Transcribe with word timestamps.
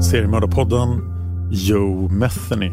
Seriemördarpodden 0.00 1.00
Joe 1.50 2.08
Metheny. 2.08 2.72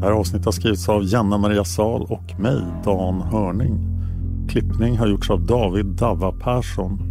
Det 0.00 0.06
här 0.06 0.12
avsnittet 0.12 0.44
har 0.44 0.52
skrivits 0.52 0.88
av 0.88 1.04
Janna 1.04 1.38
Maria 1.38 1.64
Sal 1.64 2.02
och 2.02 2.40
mig, 2.40 2.62
Dan 2.84 3.20
Hörning. 3.20 3.86
Klippning 4.48 4.98
har 4.98 5.06
gjorts 5.06 5.30
av 5.30 5.46
David 5.46 5.86
Dava 5.86 6.32
Persson. 6.32 7.10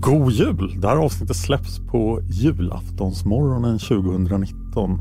God 0.00 0.32
jul! 0.32 0.80
Det 0.80 0.88
här 0.88 0.96
avsnittet 0.96 1.36
släpps 1.36 1.78
på 1.78 2.20
julaftonsmorgonen 2.30 3.78
2019. 3.78 5.00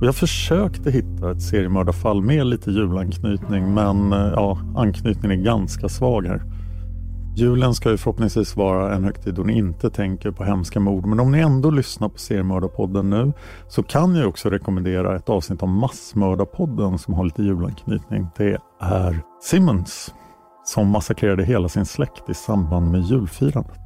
Och 0.00 0.06
jag 0.06 0.14
försökte 0.14 0.90
hitta 0.90 1.30
ett 1.30 1.42
seriemördarfall 1.42 2.22
med 2.22 2.46
lite 2.46 2.70
julanknytning 2.70 3.74
men 3.74 4.12
eh, 4.12 4.18
ja, 4.18 4.58
anknytningen 4.76 5.40
är 5.40 5.44
ganska 5.44 5.88
svag 5.88 6.26
här. 6.26 6.42
Julen 7.36 7.74
ska 7.74 7.90
ju 7.90 7.96
förhoppningsvis 7.96 8.56
vara 8.56 8.94
en 8.94 9.04
högtid 9.04 9.34
då 9.34 9.42
ni 9.42 9.58
inte 9.58 9.90
tänker 9.90 10.30
på 10.30 10.44
hemska 10.44 10.80
mord. 10.80 11.06
Men 11.06 11.20
om 11.20 11.32
ni 11.32 11.38
ändå 11.38 11.70
lyssnar 11.70 12.08
på 12.08 12.18
Seriemördarpodden 12.18 13.10
nu 13.10 13.32
så 13.68 13.82
kan 13.82 14.14
jag 14.14 14.28
också 14.28 14.50
rekommendera 14.50 15.16
ett 15.16 15.28
avsnitt 15.28 15.62
av 15.62 15.68
Massmördarpodden 15.68 16.98
som 16.98 17.14
har 17.14 17.24
lite 17.24 17.42
julanknytning. 17.42 18.26
Det 18.36 18.58
är 18.80 19.20
Simmons 19.42 20.14
som 20.64 20.88
massakrerade 20.88 21.44
hela 21.44 21.68
sin 21.68 21.86
släkt 21.86 22.30
i 22.30 22.34
samband 22.34 22.90
med 22.90 23.00
julfirandet. 23.00 23.80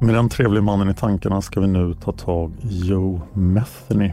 Med 0.00 0.14
den 0.14 0.28
trevliga 0.28 0.62
mannen 0.62 0.88
i 0.88 0.94
tankarna 0.94 1.42
ska 1.42 1.60
vi 1.60 1.66
nu 1.66 1.94
ta 1.94 2.12
tag 2.12 2.52
i 2.62 2.88
Joe 2.88 3.20
Metheny. 3.32 4.12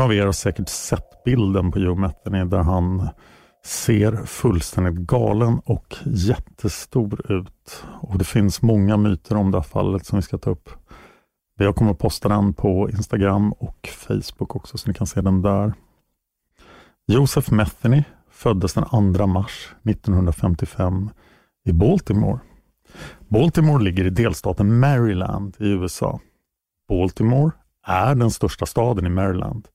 Många 0.00 0.08
av 0.08 0.14
er 0.14 0.24
har 0.24 0.32
säkert 0.32 0.68
sett 0.68 1.24
bilden 1.24 1.72
på 1.72 1.78
Joe 1.78 1.94
Metheny 1.94 2.44
där 2.44 2.58
han 2.58 3.08
ser 3.64 4.26
fullständigt 4.26 4.94
galen 4.94 5.60
och 5.64 5.96
jättestor 6.04 7.32
ut. 7.32 7.84
Och 8.00 8.18
Det 8.18 8.24
finns 8.24 8.62
många 8.62 8.96
myter 8.96 9.36
om 9.36 9.50
det 9.50 9.58
här 9.58 9.62
fallet 9.62 10.06
som 10.06 10.18
vi 10.18 10.22
ska 10.22 10.38
ta 10.38 10.50
upp. 10.50 10.70
Jag 11.58 11.76
kommer 11.76 11.90
att 11.90 11.98
posta 11.98 12.28
den 12.28 12.54
på 12.54 12.90
Instagram 12.90 13.52
och 13.52 13.88
Facebook 13.92 14.56
också 14.56 14.78
så 14.78 14.88
ni 14.88 14.94
kan 14.94 15.06
se 15.06 15.20
den 15.20 15.42
där. 15.42 15.74
Joseph 17.06 17.52
Metheny 17.52 18.04
föddes 18.30 18.74
den 18.74 19.14
2 19.14 19.26
mars 19.26 19.74
1955 19.84 21.10
i 21.64 21.72
Baltimore. 21.72 22.38
Baltimore 23.28 23.84
ligger 23.84 24.04
i 24.04 24.10
delstaten 24.10 24.78
Maryland 24.78 25.56
i 25.58 25.68
USA. 25.68 26.20
Baltimore 26.88 27.50
är 27.86 28.14
den 28.14 28.30
största 28.30 28.66
staden 28.66 29.06
i 29.06 29.10
Maryland. 29.10 29.68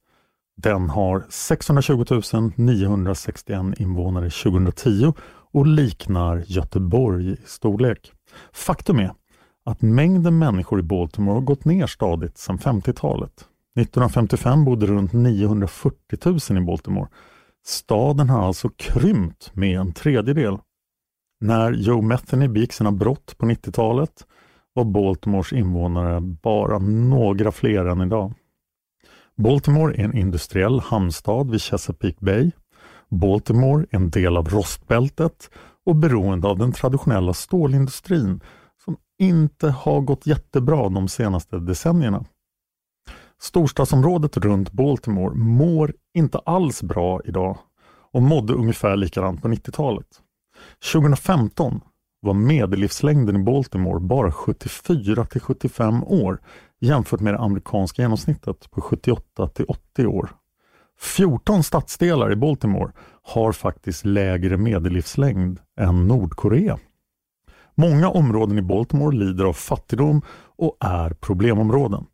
Den 0.57 0.89
har 0.89 1.25
620 1.29 2.51
961 2.55 3.79
invånare 3.79 4.29
2010 4.29 5.13
och 5.51 5.67
liknar 5.67 6.43
Göteborg 6.47 7.31
i 7.31 7.37
storlek. 7.45 8.11
Faktum 8.53 8.99
är 8.99 9.13
att 9.65 9.81
mängden 9.81 10.37
människor 10.37 10.79
i 10.79 10.83
Baltimore 10.83 11.35
har 11.35 11.41
gått 11.41 11.65
ner 11.65 11.87
stadigt 11.87 12.37
sedan 12.37 12.57
50-talet. 12.57 13.45
1955 13.79 14.65
bodde 14.65 14.85
runt 14.85 15.13
940 15.13 16.39
000 16.49 16.63
i 16.63 16.65
Baltimore. 16.65 17.07
Staden 17.65 18.29
har 18.29 18.47
alltså 18.47 18.69
krympt 18.69 19.51
med 19.55 19.79
en 19.79 19.93
tredjedel. 19.93 20.57
När 21.39 21.71
Joe 21.71 22.01
Metheny 22.01 22.47
begick 22.47 22.73
sina 22.73 22.91
brott 22.91 23.37
på 23.37 23.45
90-talet 23.45 24.25
var 24.73 24.83
Baltimores 24.83 25.53
invånare 25.53 26.21
bara 26.21 26.79
några 26.79 27.51
fler 27.51 27.85
än 27.85 28.01
idag. 28.01 28.33
Baltimore 29.37 29.95
är 29.95 30.03
en 30.03 30.17
industriell 30.17 30.79
hamnstad 30.79 31.51
vid 31.51 31.61
Chesapeake 31.61 32.17
Bay. 32.19 32.51
Baltimore 33.09 33.85
är 33.91 33.95
en 33.95 34.09
del 34.09 34.37
av 34.37 34.49
rostbältet 34.49 35.49
och 35.85 35.95
beroende 35.95 36.47
av 36.47 36.57
den 36.57 36.71
traditionella 36.71 37.33
stålindustrin 37.33 38.41
som 38.85 38.97
inte 39.19 39.69
har 39.69 40.01
gått 40.01 40.27
jättebra 40.27 40.89
de 40.89 41.07
senaste 41.07 41.59
decennierna. 41.59 42.25
Storstadsområdet 43.41 44.37
runt 44.37 44.71
Baltimore 44.71 45.35
mår 45.35 45.93
inte 46.13 46.39
alls 46.39 46.83
bra 46.83 47.21
idag 47.25 47.57
och 48.13 48.21
mådde 48.21 48.53
ungefär 48.53 48.95
likadant 48.95 49.41
på 49.41 49.47
90-talet. 49.47 50.07
2015 50.93 51.81
var 52.21 52.33
medellivslängden 52.33 53.35
i 53.35 53.43
Baltimore 53.43 53.99
bara 53.99 54.31
74 54.31 55.25
till 55.25 55.41
75 55.41 56.03
år 56.03 56.41
jämfört 56.85 57.19
med 57.19 57.33
det 57.33 57.39
amerikanska 57.39 58.01
genomsnittet 58.01 58.71
på 58.71 58.81
78 58.81 59.47
till 59.47 59.65
80 59.67 60.05
år. 60.05 60.29
14 60.99 61.63
stadsdelar 61.63 62.31
i 62.31 62.35
Baltimore 62.35 62.91
har 63.21 63.51
faktiskt 63.51 64.05
lägre 64.05 64.57
medellivslängd 64.57 65.59
än 65.79 66.07
Nordkorea. 66.07 66.77
Många 67.75 68.09
områden 68.09 68.57
i 68.57 68.61
Baltimore 68.61 69.17
lider 69.17 69.45
av 69.45 69.53
fattigdom 69.53 70.21
och 70.57 70.77
är 70.79 71.09
problemområden. 71.09 72.05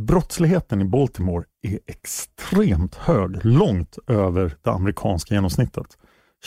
Brottsligheten 0.00 0.80
i 0.80 0.84
Baltimore 0.84 1.44
är 1.62 1.78
extremt 1.86 2.94
hög, 2.94 3.44
långt 3.44 3.98
över 4.06 4.56
det 4.62 4.70
amerikanska 4.70 5.34
genomsnittet. 5.34 5.86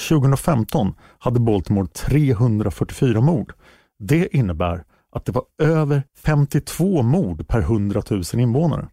2015 0.09 0.94
hade 1.19 1.39
Baltimore 1.39 1.88
344 1.88 3.22
mord. 3.22 3.53
Det 4.00 4.35
innebär 4.35 4.83
att 5.12 5.25
det 5.25 5.31
var 5.31 5.44
över 5.62 6.03
52 6.18 7.03
mord 7.03 7.47
per 7.47 7.59
100 7.59 8.01
000 8.09 8.23
invånare. 8.34 8.90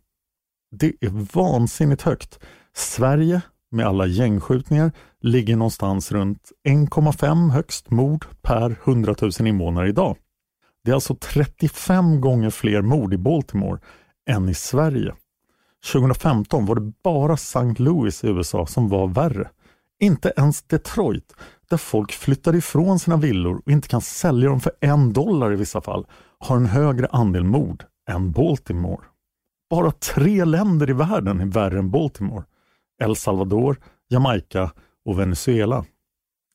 Det 0.71 0.93
är 1.01 1.35
vansinnigt 1.35 2.03
högt. 2.03 2.39
Sverige 2.77 3.41
med 3.71 3.87
alla 3.87 4.07
gängskjutningar 4.07 4.93
ligger 5.21 5.57
någonstans 5.57 6.13
runt 6.13 6.53
1,5 6.69 7.51
högst 7.51 7.91
mord 7.91 8.25
per 8.43 8.77
100 8.85 9.15
000 9.23 9.31
invånare 9.47 9.89
idag. 9.89 10.17
Det 10.85 10.91
är 10.91 10.95
alltså 10.95 11.15
35 11.15 12.21
gånger 12.21 12.51
fler 12.51 12.83
mord 12.83 13.15
i 13.15 13.19
Baltimore 13.19 13.81
än 14.31 14.49
i 14.49 14.55
Sverige. 14.55 15.15
2015 15.93 16.67
var 16.67 16.75
det 16.75 16.93
bara 17.03 17.35
St. 17.35 17.75
Louis 17.79 18.25
i 18.25 18.29
USA 18.29 18.67
som 18.67 18.89
var 18.89 19.07
värre. 19.07 19.51
Inte 20.01 20.33
ens 20.37 20.63
Detroit, 20.63 21.35
där 21.75 21.79
folk 21.79 22.13
flyttar 22.13 22.55
ifrån 22.55 22.99
sina 22.99 23.17
villor 23.17 23.63
och 23.67 23.73
inte 23.73 23.89
kan 23.89 24.01
sälja 24.01 24.49
dem 24.49 24.61
för 24.61 24.73
en 24.81 25.13
dollar 25.13 25.53
i 25.53 25.57
vissa 25.57 25.81
fall, 25.81 26.07
har 26.39 26.57
en 26.57 26.67
högre 26.67 27.07
andel 27.07 27.45
mord 27.45 27.85
än 28.11 28.33
Baltimore. 28.33 29.05
Bara 29.71 29.91
tre 29.91 30.45
länder 30.45 30.91
i 30.91 30.93
världen 30.93 31.41
är 31.41 31.47
värre 31.47 31.79
än 31.79 31.91
Baltimore. 31.91 32.45
El 33.03 33.17
Salvador, 33.17 33.77
Jamaica 34.09 34.71
och 35.05 35.19
Venezuela. 35.19 35.85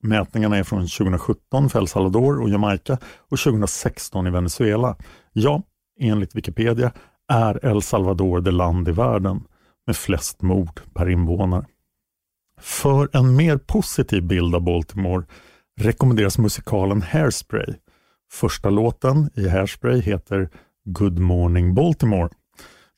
Mätningarna 0.04 0.58
är 0.58 0.64
från 0.64 0.80
2017 0.80 1.70
för 1.70 1.80
El 1.80 1.88
Salvador 1.88 2.42
och 2.42 2.50
Jamaica 2.50 2.98
och 3.18 3.40
2016 3.40 4.28
i 4.28 4.30
Venezuela. 4.30 4.96
Ja, 5.34 5.64
enligt 6.00 6.36
Wikipedia 6.36 6.92
är 7.32 7.66
El 7.66 7.82
Salvador 7.82 8.42
det 8.42 8.52
land 8.52 8.88
i 8.88 8.92
världen 8.92 9.44
med 9.88 9.96
flest 9.96 10.42
mord 10.42 10.80
per 10.94 11.10
invånare. 11.10 11.66
För 12.62 13.10
en 13.14 13.36
mer 13.36 13.58
positiv 13.58 14.24
bild 14.24 14.56
av 14.56 14.62
Baltimore 14.62 15.26
rekommenderas 15.82 16.38
musikalen 16.38 17.02
Hairspray. 17.02 17.74
Första 18.32 18.70
låten 18.70 19.30
i 19.36 19.48
Hairspray 19.48 20.02
heter 20.02 20.50
Good 20.86 21.20
Morning 21.20 21.74
Baltimore. 21.74 22.30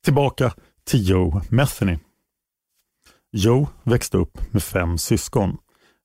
Tillbaka 0.04 0.54
till 0.84 1.10
Joe 1.10 1.42
Metheny. 1.50 1.98
Joe 3.32 3.68
växte 3.84 4.18
upp 4.18 4.54
med 4.54 4.64
fem 4.64 4.98
syskon. 4.98 5.58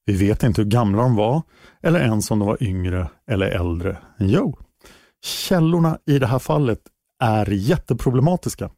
Vi 0.05 0.17
vet 0.17 0.43
inte 0.43 0.63
hur 0.63 0.71
gamla 0.71 1.03
de 1.03 1.17
var 1.17 1.43
eller 1.83 2.01
ens 2.01 2.31
om 2.31 2.39
de 2.39 2.49
var 2.49 2.63
yngre 2.63 3.11
eller 3.31 3.47
äldre 3.47 3.99
än 4.19 4.29
Joe. 4.29 4.59
Källorna 5.25 5.99
i 6.07 6.19
det 6.19 6.27
här 6.27 6.39
fallet 6.39 6.81
är 7.23 7.51
jätteproblematiska. 7.51 8.71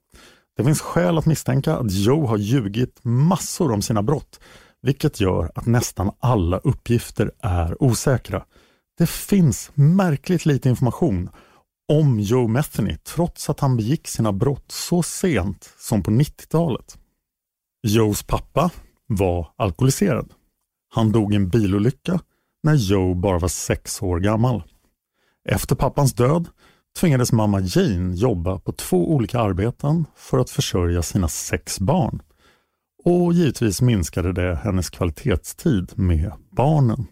Det 0.57 0.65
finns 0.65 0.81
skäl 0.81 1.19
att 1.19 1.27
misstänka 1.27 1.77
att 1.77 1.93
Joe 1.93 2.27
har 2.27 2.37
ljugit 2.37 3.01
massor 3.05 3.73
om 3.73 3.83
sina 3.83 4.03
brott, 4.03 4.41
vilket 4.83 5.21
gör 5.21 5.53
att 5.55 5.67
nästan 5.67 6.11
alla 6.21 6.59
uppgifter 6.59 7.33
är 7.41 7.83
osäkra. 7.83 8.45
Det 8.99 9.07
finns 9.07 9.71
märkligt 9.75 10.47
lite 10.47 10.69
information 10.69 11.31
om 11.89 12.21
Joe 12.21 12.49
Metheny 12.49 12.97
trots 12.97 13.51
att 13.51 13.61
han 13.61 13.77
begick 13.77 14.09
sina 14.09 14.33
brott 14.33 14.73
så 14.73 15.03
sent 15.03 15.75
som 15.79 16.03
på 16.03 16.11
90-talet. 16.11 16.99
Joes 17.83 18.23
pappa 18.23 18.71
var 19.07 19.49
alkoholiserad. 19.57 20.33
Han 20.89 21.13
dog 21.13 21.33
i 21.33 21.37
en 21.37 21.49
bilolycka 21.49 22.21
när 22.63 22.75
Joe 22.75 23.15
bara 23.15 23.39
var 23.39 23.49
sex 23.49 24.03
år 24.03 24.21
gammal. 24.21 24.63
Efter 25.49 25.77
pappans 25.77 26.13
död 26.13 26.49
tvingades 27.01 27.33
mamma 27.33 27.61
Jane 27.61 28.15
jobba 28.15 28.59
på 28.59 28.73
två 28.73 29.15
olika 29.15 29.41
arbeten 29.41 30.05
för 30.17 30.39
att 30.39 30.51
försörja 30.51 31.03
sina 31.03 31.29
sex 31.29 31.81
barn. 31.81 32.23
Och 33.05 33.33
givetvis 33.33 33.83
minskade 33.83 34.33
det 34.33 34.61
hennes 34.63 34.91
kvalitetstid 34.91 35.93
med 35.99 36.33
barnen. 36.51 37.07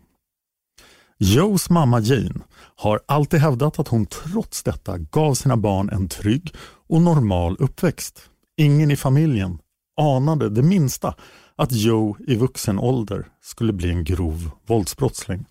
Joes 1.19 1.71
mamma 1.71 2.01
Jane 2.01 2.41
har 2.77 3.01
alltid 3.07 3.41
hävdat 3.41 3.79
att 3.79 3.89
hon 3.89 4.07
trots 4.07 4.63
detta 4.63 4.99
gav 4.99 5.35
sina 5.35 5.57
barn 5.57 5.91
en 5.91 6.09
trygg 6.09 6.55
och 6.89 7.03
normal 7.03 7.57
uppväxt. 7.59 8.31
Ingen 8.57 8.91
i 8.91 8.97
familjen 8.97 9.59
anade 10.01 10.51
det 10.51 10.63
minsta 10.63 11.15
att 11.57 11.73
Joe 11.73 12.17
i 12.27 12.37
vuxen 12.37 12.79
ålder 12.79 13.27
skulle 13.43 13.73
bli 13.73 13.91
en 13.91 14.05
grov 14.05 14.51
våldsbrottsling. 14.67 15.45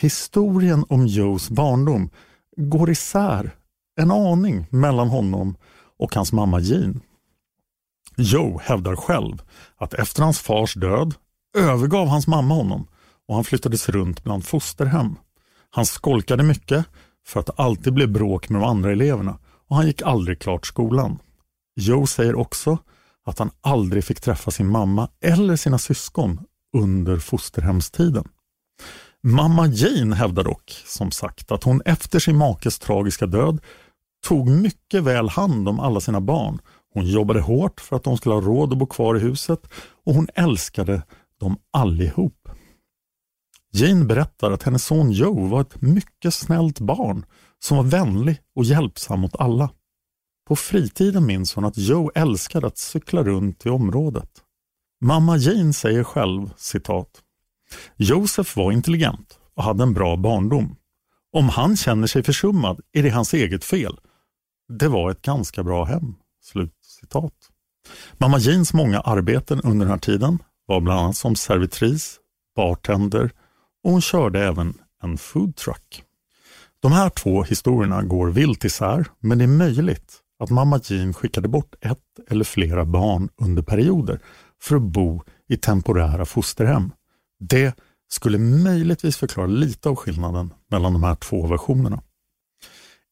Historien 0.00 0.84
om 0.88 1.06
Joes 1.06 1.50
barndom 1.50 2.10
går 2.56 2.90
isär 2.90 3.50
en 4.00 4.10
aning 4.10 4.66
mellan 4.70 5.08
honom 5.08 5.56
och 5.98 6.14
hans 6.14 6.32
mamma 6.32 6.60
Jean. 6.60 7.00
Joe 8.18 8.60
hävdar 8.62 8.96
själv 8.96 9.42
att 9.76 9.94
efter 9.94 10.22
hans 10.22 10.40
fars 10.40 10.74
död 10.74 11.14
övergav 11.58 12.08
hans 12.08 12.26
mamma 12.26 12.54
honom 12.54 12.86
och 13.28 13.34
han 13.34 13.44
flyttades 13.44 13.88
runt 13.88 14.24
bland 14.24 14.44
fosterhem. 14.44 15.16
Han 15.70 15.86
skolkade 15.86 16.42
mycket 16.42 16.84
för 17.26 17.40
att 17.40 17.46
det 17.46 17.52
alltid 17.56 17.94
blev 17.94 18.12
bråk 18.12 18.48
med 18.48 18.60
de 18.60 18.68
andra 18.68 18.92
eleverna 18.92 19.38
och 19.68 19.76
han 19.76 19.86
gick 19.86 20.02
aldrig 20.02 20.38
klart 20.38 20.66
skolan. 20.66 21.18
Joe 21.76 22.06
säger 22.06 22.34
också 22.34 22.78
att 23.24 23.38
han 23.38 23.50
aldrig 23.60 24.04
fick 24.04 24.20
träffa 24.20 24.50
sin 24.50 24.68
mamma 24.68 25.08
eller 25.20 25.56
sina 25.56 25.78
syskon 25.78 26.40
under 26.76 27.16
fosterhemstiden. 27.16 28.28
Mamma 29.22 29.66
Jane 29.66 30.16
hävdar 30.16 30.44
dock, 30.44 30.82
som 30.86 31.10
sagt, 31.10 31.52
att 31.52 31.64
hon 31.64 31.82
efter 31.84 32.18
sin 32.18 32.36
makes 32.36 32.78
tragiska 32.78 33.26
död 33.26 33.60
tog 34.26 34.48
mycket 34.48 35.02
väl 35.02 35.28
hand 35.28 35.68
om 35.68 35.80
alla 35.80 36.00
sina 36.00 36.20
barn. 36.20 36.58
Hon 36.94 37.06
jobbade 37.06 37.40
hårt 37.40 37.80
för 37.80 37.96
att 37.96 38.04
de 38.04 38.16
skulle 38.16 38.34
ha 38.34 38.42
råd 38.42 38.72
att 38.72 38.78
bo 38.78 38.86
kvar 38.86 39.16
i 39.16 39.20
huset 39.20 39.60
och 40.04 40.14
hon 40.14 40.28
älskade 40.34 41.02
dem 41.40 41.56
allihop. 41.70 42.48
Jane 43.72 44.04
berättar 44.04 44.50
att 44.50 44.62
hennes 44.62 44.84
son 44.84 45.10
Joe 45.10 45.46
var 45.46 45.60
ett 45.60 45.82
mycket 45.82 46.34
snällt 46.34 46.80
barn 46.80 47.24
som 47.58 47.76
var 47.76 47.84
vänlig 47.84 48.38
och 48.54 48.64
hjälpsam 48.64 49.20
mot 49.20 49.36
alla. 49.36 49.70
På 50.48 50.56
fritiden 50.56 51.26
minns 51.26 51.54
hon 51.54 51.64
att 51.64 51.78
Joe 51.78 52.10
älskade 52.14 52.66
att 52.66 52.78
cykla 52.78 53.22
runt 53.22 53.66
i 53.66 53.68
området. 53.68 54.30
Mamma 55.00 55.36
Jane 55.36 55.72
säger 55.72 56.04
själv, 56.04 56.50
citat, 56.56 57.22
Josef 57.96 58.56
var 58.56 58.72
intelligent 58.72 59.38
och 59.54 59.62
hade 59.62 59.82
en 59.82 59.94
bra 59.94 60.16
barndom. 60.16 60.76
Om 61.32 61.48
han 61.48 61.76
känner 61.76 62.06
sig 62.06 62.22
försummad 62.22 62.80
är 62.92 63.02
det 63.02 63.10
hans 63.10 63.34
eget 63.34 63.64
fel. 63.64 63.98
Det 64.68 64.88
var 64.88 65.10
ett 65.10 65.22
ganska 65.22 65.64
bra 65.64 65.84
hem. 65.84 66.14
Slut 66.42 66.77
citat. 67.00 67.32
Mamma 68.18 68.38
Jeans 68.38 68.72
många 68.72 69.00
arbeten 69.00 69.60
under 69.60 69.86
den 69.86 69.90
här 69.90 69.98
tiden 69.98 70.38
var 70.66 70.80
bland 70.80 71.00
annat 71.00 71.16
som 71.16 71.36
servitris, 71.36 72.18
bartender 72.56 73.30
och 73.84 73.90
hon 73.90 74.00
körde 74.00 74.46
även 74.46 74.74
en 75.02 75.18
foodtruck. 75.18 76.02
De 76.80 76.92
här 76.92 77.10
två 77.10 77.42
historierna 77.42 78.02
går 78.02 78.30
vilt 78.30 78.64
isär, 78.64 79.06
men 79.20 79.38
det 79.38 79.44
är 79.44 79.48
möjligt 79.48 80.18
att 80.38 80.50
mamma 80.50 80.80
Jean 80.84 81.14
skickade 81.14 81.48
bort 81.48 81.74
ett 81.80 82.30
eller 82.30 82.44
flera 82.44 82.84
barn 82.84 83.28
under 83.36 83.62
perioder 83.62 84.20
för 84.62 84.76
att 84.76 84.82
bo 84.82 85.22
i 85.48 85.56
temporära 85.56 86.24
fosterhem. 86.24 86.92
Det 87.40 87.74
skulle 88.08 88.38
möjligtvis 88.38 89.16
förklara 89.16 89.46
lite 89.46 89.88
av 89.88 89.96
skillnaden 89.96 90.54
mellan 90.70 90.92
de 90.92 91.02
här 91.02 91.14
två 91.14 91.46
versionerna. 91.46 92.02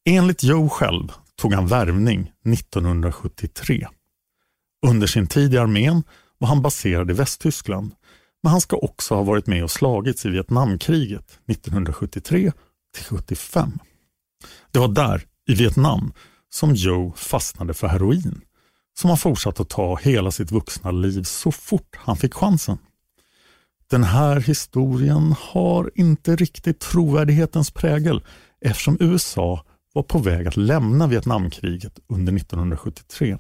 Enligt 0.09 0.43
Joe 0.43 0.69
själv 0.69 1.13
tog 1.37 1.53
han 1.53 1.67
värvning 1.67 2.33
1973. 2.45 3.89
Under 4.87 5.07
sin 5.07 5.27
tid 5.27 5.55
i 5.55 5.59
armén 5.59 6.03
var 6.39 6.49
han 6.49 6.63
baserad 6.63 7.11
i 7.11 7.15
Västtyskland, 7.15 7.95
men 8.43 8.51
han 8.51 8.61
ska 8.61 8.77
också 8.77 9.15
ha 9.15 9.23
varit 9.23 9.47
med 9.47 9.65
och 9.65 9.71
slagits 9.71 10.27
i 10.27 10.29
Vietnamkriget 10.29 11.39
1973 11.47 12.53
till 12.95 13.05
75. 13.05 13.79
Det 14.71 14.79
var 14.79 14.89
där, 14.89 15.27
i 15.49 15.55
Vietnam, 15.55 16.13
som 16.49 16.75
Joe 16.75 17.13
fastnade 17.17 17.75
för 17.75 17.87
heroin, 17.87 18.41
som 18.99 19.11
han 19.11 19.19
fortsatte 19.19 19.63
att 19.63 19.69
ta 19.69 19.97
hela 19.97 20.31
sitt 20.31 20.53
vuxna 20.53 20.91
liv 20.91 21.23
så 21.23 21.53
fort 21.53 21.97
han 21.97 22.17
fick 22.17 22.35
chansen. 22.35 22.79
Den 23.91 24.05
här 24.05 24.41
historien 24.41 25.35
har 25.39 25.91
inte 25.95 26.37
riktigt 26.37 26.81
trovärdighetens 26.81 27.71
prägel 27.71 28.25
eftersom 28.61 28.97
USA 29.01 29.65
var 29.97 30.03
på 30.03 30.19
väg 30.19 30.49
att 30.49 30.57
lämna 30.57 31.07
Vietnamkriget 31.07 31.99
under 32.07 32.37
1973. 32.37 33.39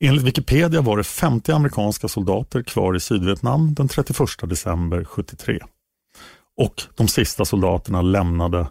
Enligt 0.00 0.24
Wikipedia 0.24 0.80
var 0.80 0.96
det 0.96 1.04
50 1.04 1.52
amerikanska 1.52 2.08
soldater 2.08 2.62
kvar 2.62 2.96
i 2.96 3.00
Sydvietnam 3.00 3.74
den 3.74 3.88
31 3.88 4.18
december 4.42 5.04
73. 5.04 5.58
Och 6.56 6.82
de 6.94 7.08
sista 7.08 7.44
soldaterna 7.44 8.02
lämnade 8.02 8.66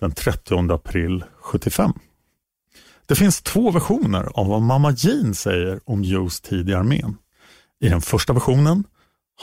den 0.00 0.12
30 0.12 0.72
april 0.72 1.24
75. 1.40 1.92
Det 3.06 3.14
finns 3.14 3.42
två 3.42 3.70
versioner 3.70 4.28
av 4.34 4.46
vad 4.46 4.62
mamma 4.62 4.92
Jean 4.96 5.34
säger 5.34 5.80
om 5.84 6.04
Joes 6.04 6.40
tid 6.40 6.70
i 6.70 6.74
armén. 6.74 7.16
I 7.80 7.88
den 7.88 8.00
första 8.00 8.32
versionen 8.32 8.84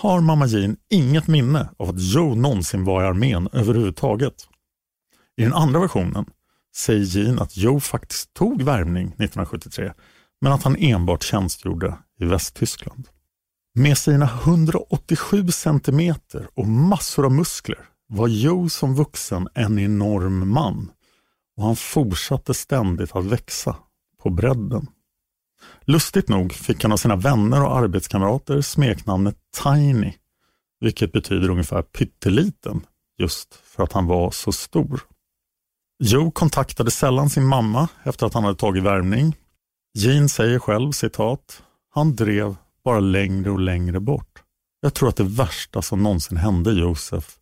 har 0.02 0.22
mamma 0.22 0.46
Jean 0.46 0.78
inget 0.90 1.28
minne 1.28 1.70
av 1.78 1.90
att 1.90 2.00
Joe 2.00 2.36
någonsin 2.36 2.84
var 2.86 3.04
i 3.04 3.08
armén 3.08 3.50
överhuvudtaget. 3.54 4.36
I 5.38 5.44
den 5.44 5.54
andra 5.54 5.80
versionen 5.80 6.26
säger 6.76 7.04
Jean 7.06 7.40
att 7.40 7.58
Joe 7.58 7.80
faktiskt 7.80 8.34
tog 8.34 8.62
värvning 8.62 9.08
1973 9.08 9.94
men 10.42 10.52
att 10.52 10.64
han 10.64 10.76
enbart 10.76 11.24
tjänstgjorde 11.24 11.98
i 12.20 12.26
Västtyskland. 12.26 13.08
Med 13.76 13.98
sina 13.98 14.26
187 14.26 15.48
centimeter 15.48 16.48
och 16.54 16.68
massor 16.68 17.26
av 17.26 17.32
muskler 17.32 17.80
var 18.08 18.28
Joe 18.28 18.70
som 18.70 18.96
vuxen 18.96 19.48
en 19.54 19.80
enorm 19.80 20.54
man 20.54 20.92
och 21.58 21.64
han 21.64 21.76
fortsatte 21.76 22.54
ständigt 22.54 23.16
att 23.16 23.26
växa 23.26 23.76
på 24.24 24.30
bredden. 24.30 24.88
Lustigt 25.82 26.30
nog 26.30 26.54
fick 26.54 26.84
han 26.84 26.92
av 26.92 26.98
sina 26.98 27.16
vänner 27.16 27.64
och 27.64 27.78
arbetskamrater 27.78 28.62
smeknamnet 28.62 29.36
Tiny, 29.64 30.14
vilket 30.80 31.12
betyder 31.12 31.50
ungefär 31.50 31.82
pytteliten, 31.82 32.86
just 33.18 33.54
för 33.54 33.84
att 33.84 33.94
han 33.94 34.06
var 34.06 34.32
så 34.32 34.52
stor. 34.52 35.02
Joe 36.04 36.32
kontaktade 36.32 36.92
sällan 36.92 37.30
sin 37.30 37.46
mamma 37.46 37.90
efter 38.04 38.26
att 38.26 38.34
han 38.34 38.44
hade 38.44 38.56
tagit 38.56 38.84
värvning. 38.84 39.36
Jean 39.94 40.30
säger 40.30 40.60
själv, 40.60 40.92
citat, 40.92 41.64
han 41.90 42.16
drev 42.16 42.56
bara 42.84 43.00
längre 43.00 43.52
och 43.52 43.60
längre 43.60 44.00
bort. 44.00 44.44
Jag 44.82 44.94
tror 44.94 45.10
att 45.10 45.16
det 45.16 45.24
värsta 45.24 45.82
som 45.82 46.04
någonsin 46.04 46.38
hände 46.38 46.72
Josef 46.72 47.38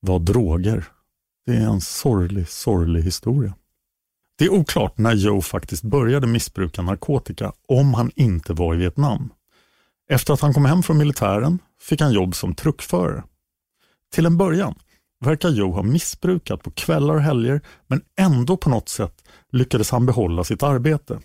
var 0.00 0.18
droger. 0.18 0.84
Det 1.46 1.52
är 1.52 1.66
en 1.66 1.80
sorglig, 1.80 2.48
sorglig 2.48 3.02
historia. 3.02 3.54
Det 4.38 4.44
är 4.44 4.52
oklart 4.52 4.98
när 4.98 5.14
Joe 5.14 5.40
faktiskt 5.40 5.82
började 5.82 6.26
missbruka 6.26 6.82
narkotika 6.82 7.52
om 7.68 7.94
han 7.94 8.10
inte 8.16 8.52
var 8.52 8.74
i 8.74 8.76
Vietnam. 8.76 9.32
Efter 10.08 10.34
att 10.34 10.40
han 10.40 10.54
kom 10.54 10.64
hem 10.64 10.82
från 10.82 10.98
militären 10.98 11.58
fick 11.80 12.00
han 12.00 12.12
jobb 12.12 12.34
som 12.34 12.54
truckförare. 12.54 13.22
Till 14.14 14.26
en 14.26 14.36
början 14.36 14.74
verkar 15.22 15.48
Joe 15.48 15.72
ha 15.72 15.82
missbrukat 15.82 16.62
på 16.62 16.70
kvällar 16.70 17.14
och 17.14 17.20
helger 17.20 17.60
men 17.86 18.02
ändå 18.18 18.56
på 18.56 18.70
något 18.70 18.88
sätt 18.88 19.24
lyckades 19.52 19.90
han 19.90 20.06
behålla 20.06 20.44
sitt 20.44 20.62
arbete. 20.62 21.20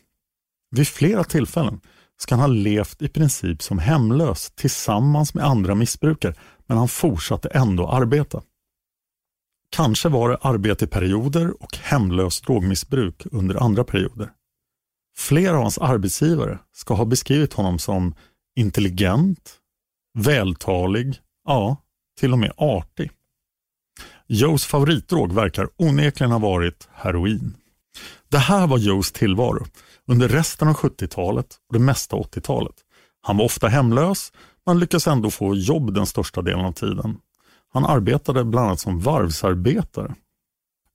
Vid 0.75 0.87
flera 0.87 1.23
tillfällen 1.23 1.79
ska 2.17 2.35
han 2.35 2.39
ha 2.39 2.47
levt 2.47 3.01
i 3.01 3.07
princip 3.07 3.61
som 3.61 3.79
hemlös 3.79 4.51
tillsammans 4.55 5.33
med 5.33 5.45
andra 5.45 5.75
missbrukare 5.75 6.33
men 6.65 6.77
han 6.77 6.87
fortsatte 6.87 7.49
ändå 7.49 7.87
arbeta. 7.87 8.41
Kanske 9.69 10.09
var 10.09 10.29
det 10.29 10.37
arbete 10.41 10.85
i 10.85 10.87
perioder 10.87 11.63
och 11.63 11.77
hemlöst 11.77 12.45
drogmissbruk 12.45 13.23
under 13.31 13.63
andra 13.63 13.83
perioder. 13.83 14.31
Flera 15.17 15.55
av 15.55 15.61
hans 15.61 15.77
arbetsgivare 15.77 16.59
ska 16.73 16.93
ha 16.93 17.05
beskrivit 17.05 17.53
honom 17.53 17.79
som 17.79 18.15
intelligent, 18.55 19.55
vältalig, 20.17 21.19
ja, 21.45 21.77
till 22.19 22.33
och 22.33 22.39
med 22.39 22.51
artig. 22.57 23.11
Joes 24.27 24.65
favoritdrog 24.65 25.33
verkar 25.33 25.69
onekligen 25.77 26.31
ha 26.31 26.39
varit 26.39 26.87
heroin. 26.93 27.55
Det 28.29 28.37
här 28.37 28.67
var 28.67 28.77
Joes 28.77 29.11
tillvaro 29.11 29.65
under 30.07 30.27
resten 30.27 30.67
av 30.67 30.75
70-talet 30.75 31.47
och 31.67 31.73
det 31.73 31.79
mesta 31.79 32.15
80-talet. 32.15 32.75
Han 33.21 33.37
var 33.37 33.45
ofta 33.45 33.67
hemlös, 33.67 34.31
men 34.65 34.79
lyckades 34.79 35.07
ändå 35.07 35.31
få 35.31 35.55
jobb 35.55 35.93
den 35.93 36.05
största 36.05 36.41
delen 36.41 36.65
av 36.65 36.71
tiden. 36.71 37.17
Han 37.73 37.85
arbetade 37.85 38.43
bland 38.43 38.67
annat 38.67 38.79
som 38.79 38.99
varvsarbetare. 38.99 40.15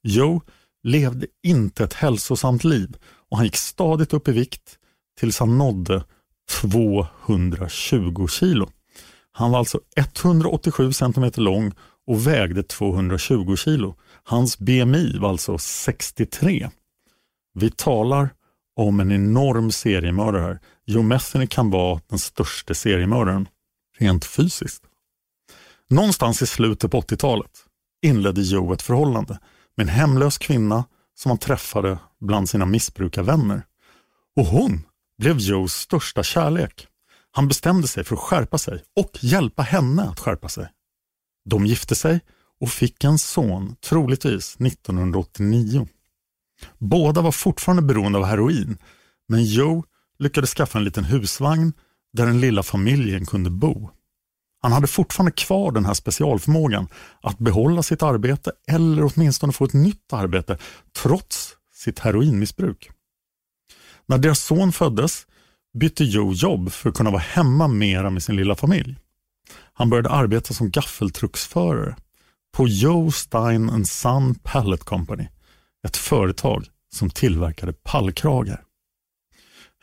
Joe 0.02 0.40
levde 0.82 1.26
inte 1.42 1.84
ett 1.84 1.94
hälsosamt 1.94 2.64
liv 2.64 2.96
och 3.30 3.36
han 3.36 3.46
gick 3.46 3.56
stadigt 3.56 4.12
upp 4.12 4.28
i 4.28 4.32
vikt 4.32 4.78
tills 5.20 5.38
han 5.38 5.58
nådde 5.58 6.04
220 6.50 8.26
kilo. 8.26 8.70
Han 9.32 9.50
var 9.50 9.58
alltså 9.58 9.80
187 9.96 10.92
cm 10.92 11.30
lång 11.36 11.72
och 12.06 12.26
vägde 12.26 12.62
220 12.62 13.56
kilo. 13.56 13.96
Hans 14.24 14.58
BMI 14.58 15.18
var 15.18 15.28
alltså 15.28 15.58
63. 15.58 16.70
Vi 17.54 17.70
talar 17.70 18.30
om 18.76 19.00
en 19.00 19.12
enorm 19.12 19.72
seriemördare 19.72 20.42
här. 20.42 20.60
Joe 20.86 21.02
Metheny 21.02 21.46
kan 21.46 21.70
vara 21.70 22.00
den 22.08 22.18
största 22.18 22.74
seriemördaren, 22.74 23.48
rent 23.98 24.24
fysiskt. 24.24 24.84
Någonstans 25.90 26.42
i 26.42 26.46
slutet 26.46 26.90
på 26.90 27.00
80-talet 27.00 27.50
inledde 28.02 28.42
Joe 28.42 28.72
ett 28.72 28.82
förhållande 28.82 29.38
med 29.76 29.84
en 29.84 29.94
hemlös 29.94 30.38
kvinna 30.38 30.84
som 31.14 31.30
han 31.30 31.38
träffade 31.38 31.98
bland 32.20 32.48
sina 32.48 32.66
missbrukarvänner. 32.66 33.62
Och 34.36 34.46
hon 34.46 34.86
blev 35.18 35.38
Joes 35.38 35.72
största 35.72 36.22
kärlek. 36.22 36.86
Han 37.30 37.48
bestämde 37.48 37.88
sig 37.88 38.04
för 38.04 38.14
att 38.14 38.20
skärpa 38.20 38.58
sig 38.58 38.84
och 38.96 39.18
hjälpa 39.20 39.62
henne 39.62 40.02
att 40.02 40.20
skärpa 40.20 40.48
sig. 40.48 40.68
De 41.44 41.66
gifte 41.66 41.94
sig 41.94 42.20
och 42.60 42.70
fick 42.70 43.04
en 43.04 43.18
son, 43.18 43.76
troligtvis 43.80 44.56
1989. 44.60 45.88
Båda 46.78 47.20
var 47.20 47.32
fortfarande 47.32 47.82
beroende 47.82 48.18
av 48.18 48.24
heroin, 48.24 48.78
men 49.28 49.44
Joe 49.44 49.84
lyckades 50.18 50.54
skaffa 50.54 50.78
en 50.78 50.84
liten 50.84 51.04
husvagn 51.04 51.72
där 52.12 52.26
den 52.26 52.40
lilla 52.40 52.62
familjen 52.62 53.26
kunde 53.26 53.50
bo. 53.50 53.90
Han 54.62 54.72
hade 54.72 54.86
fortfarande 54.86 55.32
kvar 55.32 55.72
den 55.72 55.84
här 55.84 55.94
specialförmågan 55.94 56.88
att 57.22 57.38
behålla 57.38 57.82
sitt 57.82 58.02
arbete 58.02 58.52
eller 58.68 59.04
åtminstone 59.04 59.52
få 59.52 59.64
ett 59.64 59.72
nytt 59.72 60.12
arbete 60.12 60.58
trots 61.02 61.56
sitt 61.74 61.98
heroinmissbruk. 61.98 62.90
När 64.06 64.18
deras 64.18 64.40
son 64.40 64.72
föddes 64.72 65.26
bytte 65.78 66.04
Joe 66.04 66.32
jobb 66.32 66.72
för 66.72 66.88
att 66.88 66.96
kunna 66.96 67.10
vara 67.10 67.22
hemma 67.22 67.68
mera 67.68 68.10
med 68.10 68.22
sin 68.22 68.36
lilla 68.36 68.56
familj. 68.56 68.96
Han 69.72 69.90
började 69.90 70.10
arbeta 70.10 70.54
som 70.54 70.70
gaffeltrucksförare 70.70 71.96
på 72.56 72.68
Joe 72.68 73.10
Stein 73.10 73.70
and 73.70 73.88
Son 73.88 74.34
Pallet 74.34 74.84
Company, 74.84 75.28
ett 75.86 75.96
företag 75.96 76.66
som 76.94 77.10
tillverkade 77.10 77.72
pallkragar. 77.72 78.64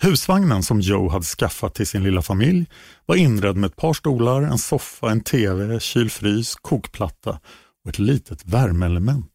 Husvagnen 0.02 0.64
som 0.64 0.82
Joe 0.82 1.10
hade 1.10 1.26
skaffat 1.26 1.76
till 1.76 1.88
sin 1.88 2.04
lilla 2.04 2.22
familj 2.22 2.66
var 3.06 3.16
inredd 3.16 3.56
med 3.56 3.68
ett 3.68 3.76
par 3.76 3.94
stolar, 3.94 4.42
en 4.42 4.58
soffa, 4.58 5.12
en 5.12 5.22
tv, 5.22 5.80
kylfrys, 5.80 6.56
kokplatta 6.56 7.40
och 7.84 7.90
ett 7.90 8.00
litet 8.00 8.46
värmeelement. 8.46 9.32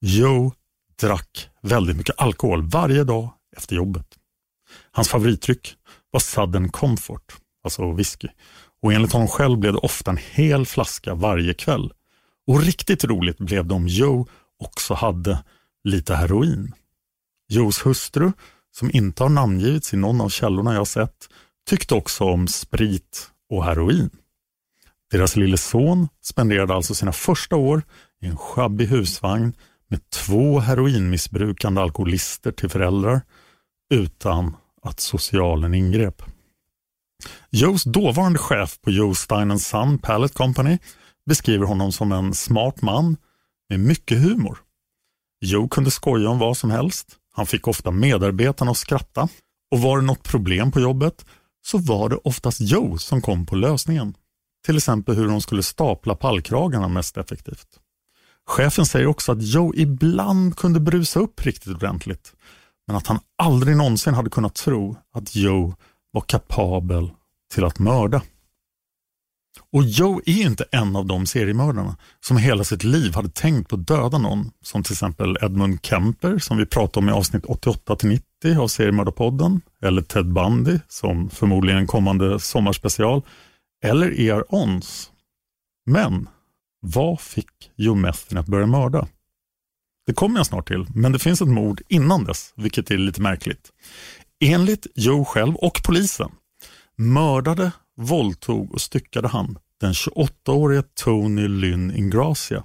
Joe 0.00 0.52
drack 1.00 1.48
väldigt 1.62 1.96
mycket 1.96 2.20
alkohol 2.20 2.62
varje 2.62 3.04
dag 3.04 3.32
efter 3.56 3.76
jobbet. 3.76 4.06
Hans 4.92 5.08
favoritdryck 5.08 5.76
var 6.10 6.20
Southern 6.20 6.68
Comfort, 6.68 7.36
alltså 7.64 7.92
whisky. 7.92 8.28
Och 8.82 8.92
enligt 8.92 9.12
honom 9.12 9.28
själv 9.28 9.58
blev 9.58 9.72
det 9.72 9.78
ofta 9.78 10.10
en 10.10 10.18
hel 10.30 10.66
flaska 10.66 11.14
varje 11.14 11.54
kväll. 11.54 11.92
Och 12.46 12.62
riktigt 12.62 13.04
roligt 13.04 13.38
blev 13.38 13.66
det 13.66 13.74
om 13.74 13.88
Joe 13.88 14.26
också 14.58 14.94
hade 14.94 15.44
lite 15.84 16.14
heroin. 16.14 16.74
Joes 17.48 17.86
hustru, 17.86 18.32
som 18.70 18.90
inte 18.92 19.22
har 19.22 19.30
namngivits 19.30 19.94
i 19.94 19.96
någon 19.96 20.20
av 20.20 20.28
källorna 20.28 20.74
jag 20.74 20.86
sett, 20.86 21.28
tyckte 21.68 21.94
också 21.94 22.24
om 22.24 22.48
sprit 22.48 23.30
och 23.50 23.64
heroin. 23.64 24.10
Deras 25.10 25.36
lille 25.36 25.56
son 25.56 26.08
spenderade 26.22 26.74
alltså 26.74 26.94
sina 26.94 27.12
första 27.12 27.56
år 27.56 27.82
i 28.20 28.26
en 28.26 28.36
sjabbig 28.36 28.86
husvagn 28.86 29.52
med 29.88 30.10
två 30.10 30.60
heroinmissbrukande 30.60 31.80
alkoholister 31.80 32.52
till 32.52 32.68
föräldrar 32.68 33.20
utan 33.90 34.56
att 34.82 35.00
socialen 35.00 35.74
ingrep. 35.74 36.22
Joes 37.50 37.84
dåvarande 37.84 38.38
chef 38.38 38.80
på 38.80 38.90
Joe 38.90 39.14
Stein 39.14 39.58
Son 39.58 39.98
Pallet 39.98 40.34
Company 40.34 40.78
beskriver 41.26 41.66
honom 41.66 41.92
som 41.92 42.12
en 42.12 42.34
smart 42.34 42.82
man 42.82 43.16
med 43.68 43.80
mycket 43.80 44.18
humor. 44.18 44.58
Joe 45.40 45.68
kunde 45.68 45.90
skoja 45.90 46.28
om 46.28 46.38
vad 46.38 46.56
som 46.56 46.70
helst. 46.70 47.16
Han 47.32 47.46
fick 47.46 47.68
ofta 47.68 47.90
medarbetarna 47.90 48.70
att 48.70 48.76
skratta 48.76 49.28
och 49.70 49.80
var 49.80 49.98
det 49.98 50.04
något 50.04 50.22
problem 50.22 50.72
på 50.72 50.80
jobbet 50.80 51.24
så 51.66 51.78
var 51.78 52.08
det 52.08 52.16
oftast 52.16 52.60
Joe 52.60 52.98
som 52.98 53.20
kom 53.20 53.46
på 53.46 53.56
lösningen. 53.56 54.14
Till 54.66 54.76
exempel 54.76 55.14
hur 55.14 55.28
de 55.28 55.40
skulle 55.40 55.62
stapla 55.62 56.14
pallkragarna 56.14 56.88
mest 56.88 57.16
effektivt. 57.16 57.66
Chefen 58.46 58.86
säger 58.86 59.06
också 59.06 59.32
att 59.32 59.42
Joe 59.42 59.72
ibland 59.76 60.56
kunde 60.56 60.80
brusa 60.80 61.20
upp 61.20 61.46
riktigt 61.46 61.74
ordentligt 61.74 62.32
men 62.86 62.96
att 62.96 63.06
han 63.06 63.18
aldrig 63.38 63.76
någonsin 63.76 64.14
hade 64.14 64.30
kunnat 64.30 64.54
tro 64.54 64.96
att 65.14 65.36
Joe 65.36 65.74
var 66.18 66.22
kapabel 66.22 67.10
till 67.54 67.64
att 67.64 67.78
mörda. 67.78 68.22
Och 69.72 69.82
Joe 69.82 70.20
är 70.26 70.46
inte 70.46 70.64
en 70.72 70.96
av 70.96 71.06
de 71.06 71.26
seriemördarna 71.26 71.96
som 72.20 72.36
hela 72.36 72.64
sitt 72.64 72.84
liv 72.84 73.14
hade 73.14 73.28
tänkt 73.28 73.68
på 73.68 73.76
att 73.76 73.86
döda 73.86 74.18
någon, 74.18 74.50
som 74.62 74.82
till 74.82 74.92
exempel 74.92 75.38
Edmund 75.42 75.78
Kemper 75.82 76.38
som 76.38 76.56
vi 76.56 76.66
pratade 76.66 76.98
om 76.98 77.08
i 77.08 77.12
avsnitt 77.12 77.44
88-90 77.44 78.58
av 78.60 78.68
Seriemördarpodden, 78.68 79.60
eller 79.82 80.02
Ted 80.02 80.32
Bundy 80.32 80.78
som 80.88 81.30
förmodligen 81.30 81.86
kommande 81.86 82.40
sommarspecial, 82.40 83.22
eller 83.84 84.20
E.R. 84.20 84.44
Ons. 84.48 85.10
Men 85.86 86.28
vad 86.80 87.20
fick 87.20 87.70
Joe 87.76 87.94
Metheny 87.94 88.40
att 88.40 88.46
börja 88.46 88.66
mörda? 88.66 89.08
Det 90.06 90.14
kommer 90.14 90.38
jag 90.38 90.46
snart 90.46 90.68
till, 90.68 90.86
men 90.94 91.12
det 91.12 91.18
finns 91.18 91.42
ett 91.42 91.48
mord 91.48 91.82
innan 91.88 92.24
dess, 92.24 92.52
vilket 92.56 92.90
är 92.90 92.98
lite 92.98 93.20
märkligt. 93.20 93.72
Enligt 94.40 94.86
Joe 94.94 95.24
själv 95.24 95.54
och 95.54 95.80
polisen 95.84 96.30
mördade, 96.96 97.72
våldtog 97.96 98.72
och 98.72 98.80
styckade 98.80 99.28
han 99.28 99.58
den 99.80 99.92
28-årige 99.92 100.82
Tony 100.82 101.48
Lynn 101.48 101.96
Ingracia. 101.96 102.64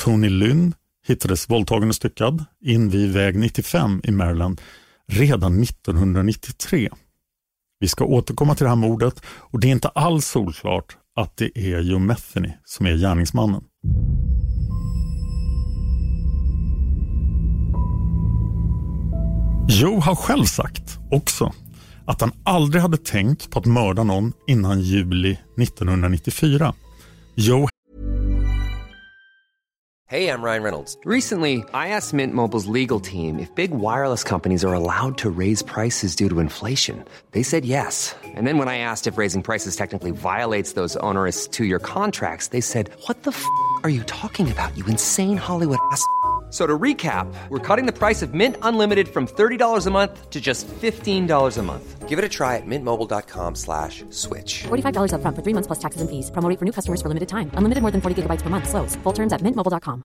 Tony 0.00 0.28
Lynn 0.28 0.74
hittades 1.06 1.50
våldtagen 1.50 1.88
och 1.88 1.94
styckad 1.94 2.44
in 2.60 2.88
vid 2.88 3.12
väg 3.12 3.38
95 3.38 4.00
i 4.04 4.10
Maryland 4.10 4.60
redan 5.06 5.62
1993. 5.62 6.90
Vi 7.78 7.88
ska 7.88 8.04
återkomma 8.04 8.54
till 8.54 8.64
det 8.64 8.70
här 8.70 8.76
mordet 8.76 9.22
och 9.26 9.60
det 9.60 9.68
är 9.68 9.72
inte 9.72 9.88
alls 9.88 10.26
solklart 10.26 10.96
att 11.16 11.36
det 11.36 11.58
är 11.58 11.80
Joe 11.80 11.98
Metheny 11.98 12.52
som 12.64 12.86
är 12.86 12.96
gärningsmannen. 12.96 13.64
Joe 19.68 20.00
har 20.00 20.14
själv 20.14 20.44
sagt 20.44 20.98
också 21.10 21.52
att 22.06 22.20
han 22.20 22.32
aldrig 22.44 22.82
hade 22.82 22.96
tänkt 22.96 23.50
på 23.50 23.58
att 23.58 23.66
mörda 23.66 24.02
någon 24.02 24.32
innan 24.46 24.80
juli 24.80 25.38
1994. 25.58 26.74
Joe 27.34 27.68
Hey, 30.06 30.28
I'm 30.28 30.42
Ryan 30.42 30.62
Reynolds. 30.62 30.98
Recently, 31.04 31.64
I 31.74 31.88
asked 31.88 32.12
Mint 32.12 32.34
Mobile's 32.34 32.72
legal 32.80 33.00
team 33.00 33.38
if 33.38 33.54
big 33.54 33.70
wireless 33.70 34.22
companies 34.24 34.64
are 34.64 34.74
allowed 34.74 35.16
to 35.18 35.30
raise 35.30 35.64
prices 35.64 36.14
due 36.14 36.28
to 36.28 36.40
inflation. 36.40 37.04
They 37.32 37.42
said 37.42 37.64
yes. 37.64 38.14
And 38.36 38.46
then 38.46 38.58
when 38.58 38.68
I 38.68 38.78
asked 38.78 39.12
if 39.12 39.18
raising 39.18 39.42
prices 39.42 39.76
technically 39.76 40.10
violates 40.12 40.74
those 40.74 40.96
onerous 41.00 41.48
two 41.48 41.64
year 41.64 41.78
contracts, 41.78 42.48
they 42.48 42.60
said, 42.60 42.90
What 43.08 43.22
the 43.22 43.30
f 43.30 43.44
are 43.82 43.90
you 43.90 44.02
talking 44.02 44.52
about, 44.52 44.76
you 44.76 44.84
insane 44.86 45.38
Hollywood 45.38 45.78
ass? 45.90 46.04
F- 46.54 46.60
So 46.60 46.66
to 46.68 46.78
recap, 46.82 47.26
we're 47.50 47.76
cutting 47.76 47.92
the 47.92 47.98
price 47.98 48.26
of 48.26 48.32
Mint 48.32 48.56
Unlimited 48.62 49.08
from 49.08 49.26
$30 49.26 49.86
a 49.86 49.90
month 49.90 50.30
to 50.30 50.40
just 50.40 50.68
$15 50.68 51.58
a 51.58 51.62
month. 51.62 52.08
Give 52.08 52.18
it 52.18 52.24
a 52.24 52.28
try 52.28 52.56
at 52.56 52.66
mintmobile.com 52.66 53.56
slash 53.56 54.04
switch. 54.10 54.62
$45 54.68 55.12
upfront 55.12 55.34
for 55.36 55.42
three 55.42 55.54
months 55.54 55.66
plus 55.66 55.80
taxes 55.80 56.00
and 56.00 56.08
fees. 56.10 56.30
Promo 56.30 56.48
rate 56.48 56.58
for 56.58 56.64
new 56.64 56.72
customers 56.72 57.02
for 57.02 57.08
limited 57.08 57.28
time. 57.28 57.50
Unlimited 57.58 57.82
more 57.82 57.90
than 57.92 58.00
40 58.00 58.22
gigabytes 58.22 58.42
per 58.42 58.50
month. 58.50 58.68
Slows. 58.68 58.96
Full 59.02 59.12
terms 59.14 59.32
at 59.32 59.42
mintmobile.com. 59.42 60.02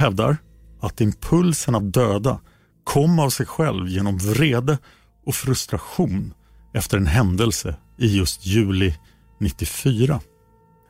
hävdar 0.00 0.36
att 0.80 1.00
impulsen 1.00 1.74
att 1.74 1.92
döda 1.92 2.40
kom 2.84 3.18
av 3.18 3.30
sig 3.30 3.46
själv 3.46 3.88
genom 3.88 4.18
vrede 4.18 4.78
och 5.26 5.34
frustration 5.34 6.34
efter 6.74 6.96
en 6.96 7.06
händelse 7.06 7.76
i 7.98 8.18
just 8.18 8.46
juli 8.46 8.94
94. 9.40 10.20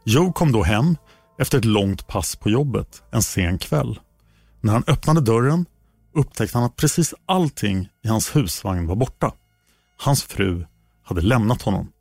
Joe 0.04 0.32
kom 0.32 0.52
då 0.52 0.62
hem 0.62 0.96
efter 1.39 1.59
ett 1.59 1.65
långt 1.65 2.07
pass 2.07 2.37
på 2.37 2.51
jobbet 2.51 3.03
en 3.11 3.23
sen 3.23 3.59
kväll. 3.59 4.01
När 4.61 4.73
han 4.73 4.85
öppnade 4.87 5.21
dörren 5.21 5.67
upptäckte 6.15 6.59
han 6.59 6.67
att 6.67 6.77
precis 6.77 7.15
allting 7.27 7.89
i 8.05 8.09
hans 8.09 8.37
husvagn 8.37 8.87
var 8.87 8.97
borta. 8.97 9.33
Hans 9.99 10.23
fru 10.23 10.67
hade 11.03 11.21
lämnat 11.21 11.62
honom. 11.62 11.93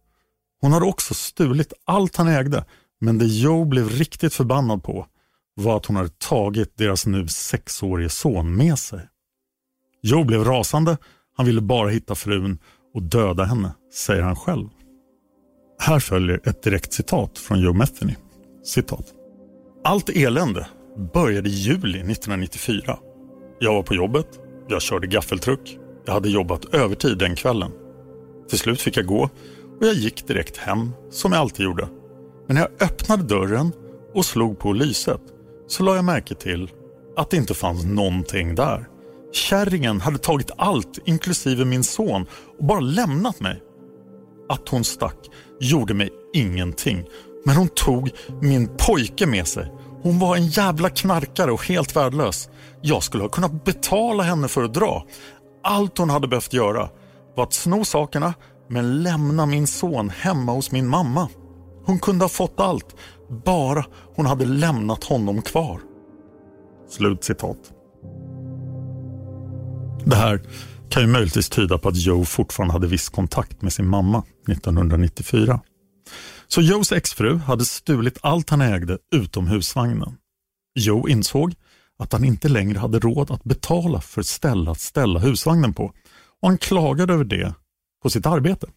Hon 0.61 0.71
hade 0.71 0.85
också 0.85 1.13
stulit 1.13 1.73
allt 1.85 2.15
han 2.15 2.27
ägde 2.27 2.65
men 3.01 3.17
det 3.17 3.25
Joe 3.25 3.65
blev 3.65 3.89
riktigt 3.89 4.33
förbannad 4.33 4.83
på 4.83 5.07
var 5.55 5.77
att 5.77 5.85
hon 5.85 5.95
hade 5.95 6.09
tagit 6.09 6.77
deras 6.77 7.05
nu 7.05 7.27
sexårige 7.27 8.09
son 8.09 8.55
med 8.55 8.79
sig. 8.79 9.07
Joe 10.01 10.23
blev 10.23 10.43
rasande, 10.43 10.97
han 11.37 11.45
ville 11.45 11.61
bara 11.61 11.89
hitta 11.89 12.15
frun 12.15 12.59
och 12.93 13.03
döda 13.03 13.43
henne, 13.43 13.71
säger 13.93 14.21
han 14.21 14.35
själv. 14.35 14.69
Här 15.79 15.99
följer 15.99 16.49
ett 16.49 16.63
direkt 16.63 16.93
citat 16.93 17.37
från 17.39 17.59
Joe 17.59 17.73
Metheny. 17.73 18.15
Citat. 18.63 19.20
Allt 19.83 20.09
elände 20.09 20.67
började 21.13 21.49
i 21.49 21.51
juli 21.51 21.99
1994. 21.99 22.97
Jag 23.59 23.73
var 23.73 23.83
på 23.83 23.95
jobbet, 23.95 24.27
jag 24.67 24.81
körde 24.81 25.07
gaffeltruck, 25.07 25.77
jag 26.05 26.13
hade 26.13 26.29
jobbat 26.29 26.73
övertid 26.73 27.17
den 27.17 27.35
kvällen. 27.35 27.71
Till 28.49 28.59
slut 28.59 28.81
fick 28.81 28.97
jag 28.97 29.05
gå 29.05 29.29
och 29.79 29.85
jag 29.85 29.93
gick 29.93 30.27
direkt 30.27 30.57
hem, 30.57 30.91
som 31.09 31.31
jag 31.31 31.41
alltid 31.41 31.63
gjorde. 31.63 31.89
Men 32.47 32.55
när 32.55 32.61
jag 32.61 32.87
öppnade 32.89 33.23
dörren 33.23 33.71
och 34.13 34.25
slog 34.25 34.59
på 34.59 34.73
lyset 34.73 35.21
så 35.67 35.83
la 35.83 35.95
jag 35.95 36.05
märke 36.05 36.35
till 36.35 36.69
att 37.17 37.29
det 37.29 37.37
inte 37.37 37.53
fanns 37.53 37.85
någonting 37.85 38.55
där. 38.55 38.87
Kärringen 39.33 40.01
hade 40.01 40.17
tagit 40.17 40.51
allt, 40.57 40.99
inklusive 41.05 41.65
min 41.65 41.83
son, 41.83 42.25
och 42.59 42.65
bara 42.65 42.79
lämnat 42.79 43.39
mig. 43.39 43.63
Att 44.49 44.69
hon 44.69 44.83
stack 44.83 45.17
gjorde 45.59 45.93
mig 45.93 46.09
ingenting. 46.33 47.05
Men 47.45 47.55
hon 47.55 47.67
tog 47.67 48.11
min 48.41 48.69
pojke 48.77 49.25
med 49.25 49.47
sig. 49.47 49.71
Hon 50.03 50.19
var 50.19 50.35
en 50.35 50.47
jävla 50.47 50.89
knarkare 50.89 51.51
och 51.51 51.65
helt 51.65 51.95
värdelös. 51.95 52.49
Jag 52.81 53.03
skulle 53.03 53.23
ha 53.23 53.29
kunnat 53.29 53.65
betala 53.65 54.23
henne 54.23 54.47
för 54.47 54.63
att 54.63 54.73
dra. 54.73 55.05
Allt 55.63 55.97
hon 55.97 56.09
hade 56.09 56.27
behövt 56.27 56.53
göra 56.53 56.89
var 57.35 57.43
att 57.43 57.53
sno 57.53 57.85
sakerna 57.85 58.33
men 58.69 59.03
lämna 59.03 59.45
min 59.45 59.67
son 59.67 60.09
hemma 60.09 60.51
hos 60.51 60.71
min 60.71 60.87
mamma. 60.87 61.29
Hon 61.85 61.99
kunde 61.99 62.23
ha 62.23 62.29
fått 62.29 62.59
allt, 62.59 62.95
bara 63.45 63.85
hon 64.15 64.25
hade 64.25 64.45
lämnat 64.45 65.03
honom 65.03 65.41
kvar. 65.41 65.81
Slut 66.89 67.23
citat. 67.23 67.57
Det 70.05 70.15
här 70.15 70.41
kan 70.89 71.01
ju 71.01 71.07
möjligtvis 71.07 71.49
tyda 71.49 71.77
på 71.77 71.89
att 71.89 71.97
Joe 71.97 72.25
fortfarande 72.25 72.73
hade 72.73 72.87
viss 72.87 73.09
kontakt 73.09 73.61
med 73.61 73.73
sin 73.73 73.87
mamma 73.87 74.23
1994. 74.47 75.59
Så 76.53 76.61
Joes 76.61 76.91
exfru 76.91 77.37
hade 77.37 77.65
stulit 77.65 78.17
allt 78.21 78.49
han 78.49 78.61
ägde 78.61 78.97
utom 79.15 79.47
husvagnen. 79.47 80.17
Joe 80.79 81.09
insåg 81.09 81.55
att 81.99 82.13
han 82.13 82.23
inte 82.23 82.49
längre 82.49 82.79
hade 82.79 82.99
råd 82.99 83.31
att 83.31 83.43
betala 83.43 84.01
för 84.01 84.21
ett 84.21 84.27
ställe 84.27 84.71
att 84.71 84.79
ställa 84.79 85.19
husvagnen 85.19 85.73
på 85.73 85.83
och 86.41 86.47
han 86.47 86.57
klagade 86.57 87.13
över 87.13 87.23
det 87.23 87.53
på 88.03 88.09
sitt 88.09 88.25
arbete. 88.25 88.67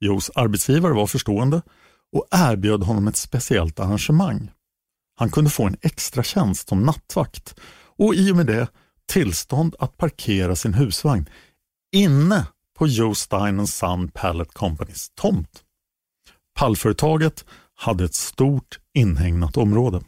Joes 0.00 0.30
arbetsgivare 0.34 0.92
var 0.92 1.06
förstående 1.06 1.62
och 2.12 2.26
erbjöd 2.30 2.82
honom 2.82 3.08
ett 3.08 3.16
speciellt 3.16 3.80
arrangemang. 3.80 4.50
Han 5.16 5.30
kunde 5.30 5.50
få 5.50 5.66
en 5.66 5.76
extra 5.82 6.22
tjänst 6.22 6.68
som 6.68 6.82
nattvakt 6.82 7.60
och 7.98 8.14
i 8.14 8.32
och 8.32 8.36
med 8.36 8.46
det 8.46 8.68
tillstånd 9.08 9.76
att 9.78 9.96
parkera 9.96 10.56
sin 10.56 10.74
husvagn 10.74 11.28
inne 11.92 12.46
på 12.78 12.86
Joe 12.86 13.14
Stein 13.14 13.66
Son 13.66 14.08
Pallet 14.08 14.54
Companys 14.54 15.10
tomt. 15.14 15.62
Pallföretaget 16.56 17.44
hade 17.74 18.04
ett 18.04 18.14
stort 18.14 18.78
inhägnat 18.94 19.56
område. 19.56 20.02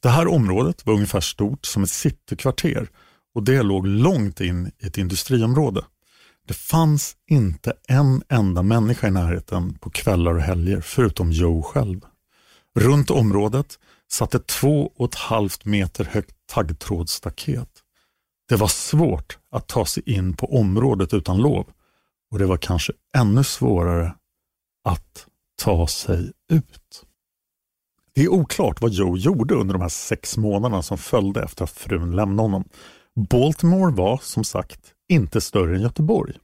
Det 0.00 0.08
här 0.08 0.28
området 0.28 0.86
var 0.86 0.94
ungefär 0.94 1.20
stort 1.20 1.66
som 1.66 1.82
ett 1.82 1.90
citykvarter 1.90 2.88
och 3.34 3.42
det 3.42 3.62
låg 3.62 3.86
långt 3.86 4.40
in 4.40 4.72
i 4.78 4.86
ett 4.86 4.98
industriområde. 4.98 5.84
Det 6.48 6.54
fanns 6.54 7.16
inte 7.30 7.72
en 7.88 8.22
enda 8.28 8.62
människa 8.62 9.08
i 9.08 9.10
närheten 9.10 9.78
på 9.78 9.90
kvällar 9.90 10.34
och 10.34 10.42
helger 10.42 10.80
förutom 10.80 11.32
Joe 11.32 11.62
själv. 11.62 12.00
Runt 12.74 13.10
området 13.10 13.78
satt 14.10 14.34
ett 14.34 14.46
två 14.46 14.92
och 14.96 15.08
ett 15.08 15.14
halvt 15.14 15.64
meter 15.64 16.04
högt 16.04 16.34
taggtrådsstaket. 16.46 17.68
Det 18.48 18.56
var 18.56 18.68
svårt 18.68 19.38
att 19.52 19.66
ta 19.66 19.86
sig 19.86 20.02
in 20.06 20.36
på 20.36 20.58
området 20.58 21.14
utan 21.14 21.38
lov 21.38 21.66
och 22.30 22.38
det 22.38 22.46
var 22.46 22.56
kanske 22.56 22.92
ännu 23.16 23.44
svårare 23.44 24.14
att 24.84 25.27
ta 25.62 25.86
sig 25.86 26.32
ut. 26.52 27.04
Det 28.14 28.22
är 28.22 28.28
oklart 28.28 28.80
vad 28.80 28.90
Joe 28.90 29.16
gjorde 29.16 29.54
under 29.54 29.72
de 29.72 29.82
här 29.82 29.88
sex 29.88 30.36
månaderna 30.36 30.82
som 30.82 30.98
följde 30.98 31.42
efter 31.42 31.64
att 31.64 31.70
frun 31.70 32.16
lämnade 32.16 32.42
honom. 32.42 32.64
Baltimore 33.30 33.94
var 33.94 34.20
som 34.22 34.44
sagt 34.44 34.80
inte 35.08 35.40
större 35.40 35.76
än 35.76 35.82
Göteborg. 35.82 36.34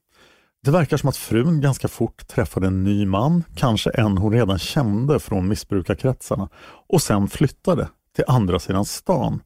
Det 0.65 0.71
verkar 0.71 0.97
som 0.97 1.09
att 1.09 1.17
frun 1.17 1.61
ganska 1.61 1.89
fort 1.89 2.29
träffade 2.29 2.67
en 2.67 2.85
ny 2.85 3.07
man, 3.07 3.45
kanske 3.55 3.91
en 3.91 4.19
hon 4.19 4.33
redan 4.33 4.59
kände 4.59 5.21
från 5.21 5.49
missbrukarkretsarna 5.49 6.49
och 6.89 7.03
sen 7.03 7.29
flyttade 7.29 7.89
till 8.17 8.25
andra 8.29 8.59
sidan 8.59 8.85
stan. 8.85 9.43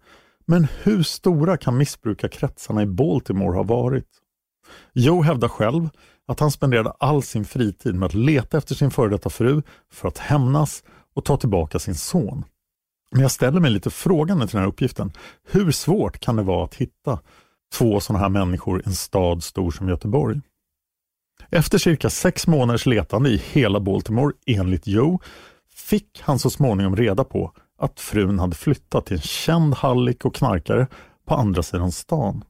Men 0.47 0.66
hur 0.83 1.03
stora 1.03 1.57
kan 1.57 1.77
missbrukarkretsarna 1.77 2.83
i 2.83 2.87
Baltimore 2.87 3.57
ha 3.57 3.62
varit? 3.62 4.09
Joe 4.93 5.23
hävdar 5.23 5.49
själv 5.49 5.89
att 6.27 6.41
han 6.41 6.51
spenderade 6.51 6.91
all 6.91 7.23
sin 7.23 7.45
fritid 7.45 7.95
med 7.95 8.07
att 8.07 8.15
leta 8.15 8.59
efter 8.59 8.75
sin 8.75 8.91
före 8.91 9.11
detta 9.11 9.31
fru 9.31 9.63
för 9.93 10.09
att 10.09 10.19
hämnas 10.19 10.83
och 11.15 11.25
ta 11.25 11.37
tillbaka 11.37 11.79
sin 11.79 11.95
son. 11.95 12.45
Men 13.11 13.23
jag 13.23 13.31
ställer 13.31 13.61
mig 13.61 13.71
lite 13.71 13.91
frågande 13.91 14.47
till 14.47 14.53
den 14.53 14.63
här 14.63 14.69
uppgiften. 14.69 15.13
Hur 15.51 15.71
svårt 15.71 16.19
kan 16.19 16.37
det 16.37 16.43
vara 16.43 16.65
att 16.65 16.75
hitta 16.75 17.19
två 17.75 18.01
sådana 18.01 18.23
här 18.23 18.29
människor 18.29 18.81
i 18.81 18.83
en 18.87 18.95
stad 18.95 19.43
stor 19.45 19.71
som 19.71 19.89
Göteborg? 19.89 20.41
Efter 21.51 21.79
cirka 21.79 22.11
sex 22.11 22.47
månaders 22.47 22.87
letande 22.87 23.31
i 23.31 23.37
hela 23.37 23.81
Baltimore, 23.81 24.35
enligt 24.47 24.87
Joe, 24.87 25.21
fick 25.75 26.21
han 26.21 26.39
så 26.39 26.51
småningom 26.51 26.97
reda 26.97 27.25
på 27.25 27.53
att 27.79 28.01
frun 28.01 28.39
hade 28.39 28.57
flyttat 28.57 29.07
till 29.07 29.17
en 29.17 29.23
känd 29.23 29.75
hallick 29.75 30.25
och 30.25 30.35
knarkare 30.35 30.87
på 31.27 31.35
andra 31.35 31.63
sidan 31.63 31.93
stan. 31.93 32.45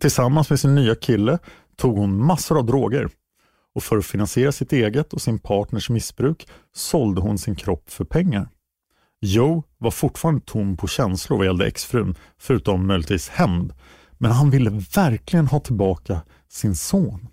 Tillsammans 0.00 0.50
med 0.50 0.60
sin 0.60 0.74
nya 0.74 0.94
kille 0.94 1.38
tog 1.76 1.98
hon 1.98 2.24
massor 2.24 2.58
av 2.58 2.66
droger 2.66 3.08
och 3.74 3.82
för 3.82 3.98
att 3.98 4.06
finansiera 4.06 4.52
sitt 4.52 4.72
eget 4.72 5.12
och 5.12 5.22
sin 5.22 5.38
partners 5.38 5.90
missbruk 5.90 6.48
sålde 6.74 7.20
hon 7.20 7.38
sin 7.38 7.56
kropp 7.56 7.90
för 7.90 8.04
pengar. 8.04 8.48
Joe 9.20 9.62
var 9.78 9.90
fortfarande 9.90 10.40
tom 10.46 10.76
på 10.76 10.86
känslor 10.86 11.38
vad 11.38 11.46
gällde 11.46 11.66
exfrun, 11.66 12.14
förutom 12.38 12.86
möjligtvis 12.86 13.28
hämnd. 13.28 13.72
Men 14.18 14.30
han 14.30 14.50
ville 14.50 14.70
verkligen 14.70 15.46
ha 15.46 15.60
tillbaka 15.60 16.20
sin 16.48 16.76
son. 16.76 17.28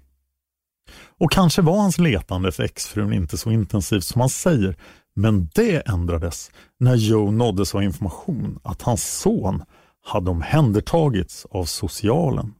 Och 1.17 1.31
kanske 1.31 1.61
var 1.61 1.77
hans 1.77 1.97
letande 1.97 2.49
efter 2.49 2.63
exfrun 2.63 3.13
inte 3.13 3.37
så 3.37 3.51
intensivt 3.51 4.03
som 4.03 4.21
han 4.21 4.29
säger, 4.29 4.75
men 5.13 5.49
det 5.55 5.87
ändrades 5.87 6.51
när 6.79 6.95
Joe 6.95 7.31
nåddes 7.31 7.75
av 7.75 7.83
information 7.83 8.59
att 8.63 8.81
hans 8.81 9.19
son 9.19 9.63
hade 10.09 10.31
omhändertagits 10.31 11.45
av 11.51 11.65
socialen. 11.65 12.53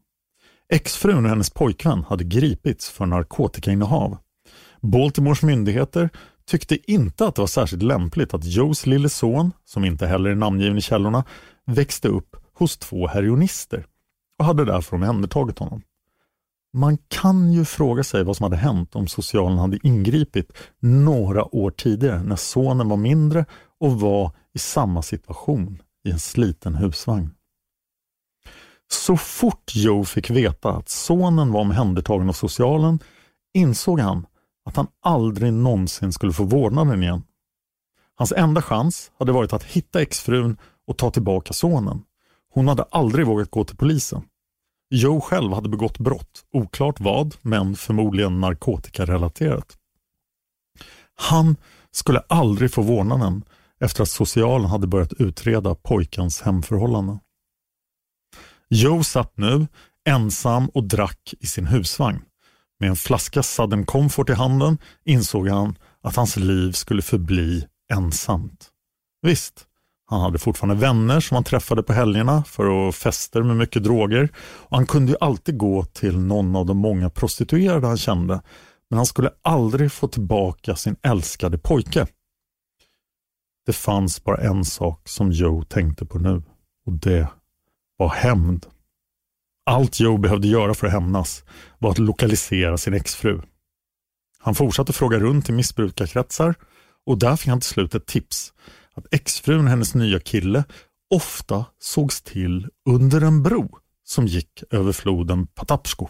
Exfrun 0.74 1.26
och 1.26 1.30
hennes 1.30 1.50
pojkvän 1.50 2.04
hade 2.04 2.24
gripits 2.24 2.90
för 2.90 3.06
narkotikainnehav. 3.06 4.18
Baltimores 4.82 5.44
myndigheter 5.44 6.10
tyckte 6.48 6.92
inte 6.92 7.26
att 7.26 7.36
det 7.36 7.42
var 7.42 7.48
särskilt 7.48 7.84
lämpligt 7.84 8.34
att 8.34 8.46
Joes 8.46 8.86
lille 8.86 9.10
son, 9.10 9.52
som 9.66 9.86
inte 9.86 10.08
heller 10.08 10.30
är 10.30 10.36
namngiven 10.36 10.78
i 10.78 10.82
källorna, 10.82 11.24
växte 11.66 12.08
upp 12.08 12.36
hos 12.54 12.78
två 12.78 13.08
heroinister 13.08 13.86
och 14.38 14.46
hade 14.46 14.66
därför 14.66 14.96
omhändertagit 14.96 15.60
honom. 15.60 15.82
Man 16.74 16.98
kan 17.08 17.52
ju 17.54 17.66
fråga 17.66 18.04
sig 18.04 18.24
vad 18.24 18.38
som 18.38 18.44
hade 18.44 18.56
hänt 18.58 18.96
om 18.96 19.08
socialen 19.08 19.58
hade 19.58 19.80
ingripit 19.84 20.54
några 20.80 21.56
år 21.56 21.72
tidigare 21.72 22.24
när 22.24 22.36
sonen 22.36 22.90
var 22.90 22.98
mindre 22.98 23.46
och 23.80 24.00
var 24.00 24.32
i 24.54 24.60
samma 24.60 25.02
situation 25.02 25.82
i 26.04 26.12
en 26.12 26.20
sliten 26.20 26.76
husvagn. 26.76 27.30
Så 28.92 29.18
fort 29.18 29.76
Joe 29.76 30.06
fick 30.06 30.30
veta 30.30 30.70
att 30.70 30.90
sonen 30.90 31.52
var 31.52 31.62
omhändertagen 31.62 32.30
av 32.30 32.34
socialen 32.34 33.00
insåg 33.54 34.00
han 34.00 34.26
att 34.66 34.76
han 34.76 34.88
aldrig 35.02 35.54
någonsin 35.54 36.12
skulle 36.12 36.34
få 36.34 36.44
vårdnaden 36.44 37.04
igen. 37.04 37.24
Hans 38.16 38.32
enda 38.32 38.62
chans 38.62 39.12
hade 39.20 39.32
varit 39.32 39.54
att 39.54 39.64
hitta 39.64 40.02
exfrun 40.02 40.58
och 40.88 40.98
ta 40.98 41.12
tillbaka 41.12 41.54
sonen. 41.54 42.02
Hon 42.54 42.68
hade 42.68 42.84
aldrig 42.84 43.26
vågat 43.26 43.52
gå 43.52 43.64
till 43.64 43.78
polisen. 43.78 44.22
Joe 44.90 45.22
själv 45.22 45.54
hade 45.54 45.70
begått 45.70 45.98
brott, 45.98 46.46
oklart 46.54 47.00
vad, 47.00 47.36
men 47.42 47.76
förmodligen 47.76 48.40
narkotikarelaterat. 48.40 49.78
Han 51.16 51.56
skulle 51.92 52.20
aldrig 52.20 52.74
få 52.74 52.82
vårdnaden 52.82 53.44
efter 53.80 54.04
att 54.04 54.10
socialen 54.10 54.70
hade 54.70 54.88
börjat 54.88 55.14
utreda 55.14 55.76
pojkens 55.76 56.42
hemförhållanden. 56.42 57.20
Joe 58.70 59.04
satt 59.04 59.38
nu 59.38 59.68
ensam 60.10 60.70
och 60.70 60.84
drack 60.84 61.34
i 61.40 61.48
sin 61.48 61.68
husvagn. 61.68 62.22
Med 62.80 62.90
en 62.90 62.96
flaska 62.96 63.44
Southern 63.44 63.86
Comfort 63.86 64.30
i 64.30 64.34
handen 64.34 64.78
insåg 65.06 65.48
han 65.48 65.76
att 66.02 66.16
hans 66.16 66.36
liv 66.36 66.72
skulle 66.72 67.02
förbli 67.02 67.66
ensamt. 67.94 68.70
Visst, 69.22 69.66
han 70.06 70.22
hade 70.22 70.40
fortfarande 70.40 70.82
vänner 70.82 71.20
som 71.20 71.36
han 71.36 71.44
träffade 71.44 71.84
på 71.84 71.94
helgerna 71.94 72.44
för 72.44 72.90
att 72.90 72.96
fester 72.96 73.44
med 73.44 73.58
mycket 73.58 73.84
droger. 73.84 74.30
Och 74.38 74.78
han 74.78 74.86
kunde 74.86 75.12
ju 75.12 75.18
alltid 75.22 75.58
gå 75.58 75.84
till 75.84 76.20
någon 76.20 76.56
av 76.56 76.66
de 76.66 76.78
många 76.78 77.10
prostituerade 77.10 77.88
han 77.88 77.98
kände. 77.98 78.42
Men 78.90 78.98
han 78.98 79.06
skulle 79.06 79.32
aldrig 79.42 79.92
få 79.92 80.08
tillbaka 80.08 80.76
sin 80.76 80.96
älskade 81.02 81.58
pojke. 81.58 82.08
Det 83.66 83.74
fanns 83.74 84.24
bara 84.24 84.38
en 84.38 84.66
sak 84.66 85.10
som 85.10 85.32
Joe 85.32 85.64
tänkte 85.64 86.06
på 86.06 86.20
nu 86.20 86.44
och 86.86 86.94
det 86.94 87.28
var 88.00 88.10
hämnd. 88.10 88.66
Allt 89.66 90.00
Joe 90.00 90.18
behövde 90.18 90.48
göra 90.48 90.74
för 90.74 90.88
att 90.88 90.94
hämnas 90.94 91.44
var 91.80 91.92
att 91.92 92.00
lokalisera 92.00 92.78
sin 92.78 92.94
exfru. 92.94 93.42
Han 94.40 94.56
fortsatte 94.56 94.94
fråga 94.94 95.20
runt 95.20 95.50
i 95.50 95.52
missbrukarkretsar 95.52 96.56
och 97.06 97.18
där 97.18 97.36
fick 97.36 97.48
han 97.48 97.60
till 97.60 97.70
slut 97.70 97.96
ett 97.96 98.06
tips 98.06 98.54
att 98.94 99.14
exfrun 99.14 99.64
och 99.64 99.70
hennes 99.70 99.96
nya 99.96 100.20
kille 100.20 100.64
ofta 101.10 101.66
sågs 101.80 102.22
till 102.22 102.68
under 102.90 103.22
en 103.22 103.44
bro 103.44 103.78
som 104.04 104.28
gick 104.28 104.64
över 104.72 104.92
floden 104.92 105.48
Patapsco. 105.48 106.08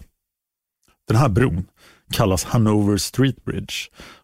Den 1.08 1.16
här 1.16 1.28
bron 1.28 1.66
kallas 2.12 2.44
Hanover 2.44 2.96
Street 2.96 3.44
Bridge, 3.44 3.74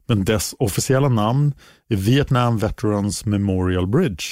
men 0.07 0.25
dess 0.25 0.55
officiella 0.59 1.09
namn 1.09 1.55
är 1.89 1.97
Vietnam 1.97 2.59
Veterans 2.59 3.25
Memorial 3.25 3.87
Bridge. 3.87 4.25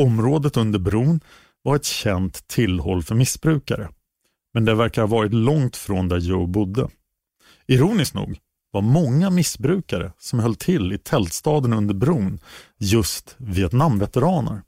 Området 0.00 0.56
under 0.56 0.78
bron 0.78 1.20
var 1.62 1.76
ett 1.76 1.84
känt 1.84 2.48
tillhåll 2.48 3.02
för 3.02 3.14
missbrukare, 3.14 3.88
men 4.54 4.64
det 4.64 4.74
verkar 4.74 5.02
ha 5.02 5.08
varit 5.08 5.34
långt 5.34 5.76
från 5.76 6.08
där 6.08 6.18
Joe 6.18 6.46
bodde. 6.46 6.88
Ironiskt 7.66 8.14
nog 8.14 8.38
var 8.70 8.82
många 8.82 9.30
missbrukare 9.30 10.12
som 10.18 10.38
höll 10.38 10.54
till 10.54 10.92
i 10.92 10.98
tältstaden 10.98 11.72
under 11.72 11.94
bron 11.94 12.38
just 12.78 13.34
Vietnamveteraner. 13.38 14.62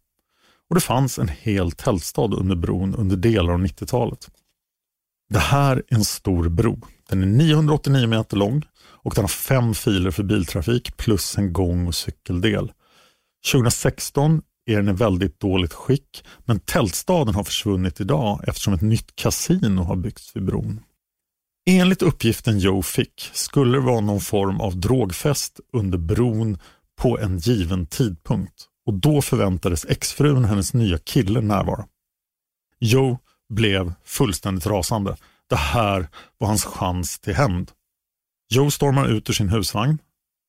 Och 0.69 0.75
det 0.75 0.81
fanns 0.81 1.19
en 1.19 1.29
hel 1.29 1.73
tältstad 1.73 2.35
under 2.35 2.57
bron 2.57 2.95
under 2.95 3.17
delar 3.17 3.53
av 3.53 3.61
90-talet. 3.61 4.31
Det 5.29 5.39
här 5.39 5.77
är 5.77 5.97
en 5.97 6.05
stor 6.05 6.49
bro. 6.49 6.81
Den 7.09 7.23
är 7.23 7.27
989 7.27 8.07
meter 8.07 8.37
lång 8.37 8.63
och 8.79 9.15
den 9.15 9.25
har 9.25 9.29
fem 9.29 9.75
filer 9.75 10.11
för 10.11 10.23
biltrafik 10.23 10.97
plus 10.97 11.39
en 11.39 11.53
gång 11.53 11.87
och 11.87 11.95
cykeldel. 11.95 12.73
2016 13.53 14.43
är 14.67 14.77
den 14.77 14.89
i 14.89 14.93
väldigt 14.93 15.41
dåligt 15.41 15.73
skick 15.73 16.25
men 16.45 16.61
tältstaden 16.61 17.35
har 17.35 17.45
försvunnit 17.45 18.01
idag 18.01 18.45
eftersom 18.47 18.75
ett 18.75 18.81
nytt 18.81 19.17
kasino 19.17 19.83
har 19.83 19.97
byggts 19.97 20.37
vid 20.37 20.45
bron. 20.45 20.81
Enligt 21.71 22.03
uppgiften 22.03 22.59
Joe 22.59 22.83
fick 22.83 23.31
skulle 23.33 23.79
det 23.79 23.85
vara 23.85 24.01
någon 24.01 24.21
form 24.21 24.61
av 24.61 24.77
drogfest 24.77 25.61
under 25.73 25.99
bron 25.99 26.59
på 27.01 27.19
en 27.19 27.39
given 27.39 27.87
tidpunkt 27.87 28.69
och 28.87 28.95
då 28.95 29.23
förväntades 29.23 29.85
exfrun 29.85 30.45
och 30.45 30.49
hennes 30.49 30.75
nya 30.75 30.99
kille 30.99 31.41
närvara. 31.41 31.87
Joe 32.81 33.19
blev 33.49 33.93
fullständigt 34.05 34.67
rasande. 34.67 35.17
Det 35.49 35.57
här 35.57 36.09
var 36.39 36.49
hans 36.49 36.65
chans 36.65 37.19
till 37.19 37.35
hämnd. 37.35 37.71
Joe 38.55 38.71
stormar 38.71 39.09
ut 39.09 39.31
ur 39.31 39.35
sin 39.35 39.49
husvagn 39.49 39.99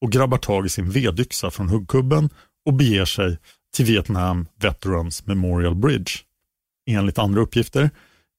och 0.02 0.12
grabbar 0.12 0.38
tag 0.38 0.66
i 0.66 0.70
sin 0.70 0.90
vedyxa 0.90 1.52
från 1.52 1.70
huggkubben 1.70 2.30
och 2.66 2.74
beger 2.74 3.06
sig 3.06 3.38
till 3.74 3.86
Vietnam 3.86 4.48
Veterans 4.56 5.26
Memorial 5.26 5.76
Bridge. 5.76 6.12
Enligt 6.90 7.20
andra 7.20 7.42
uppgifter 7.42 7.90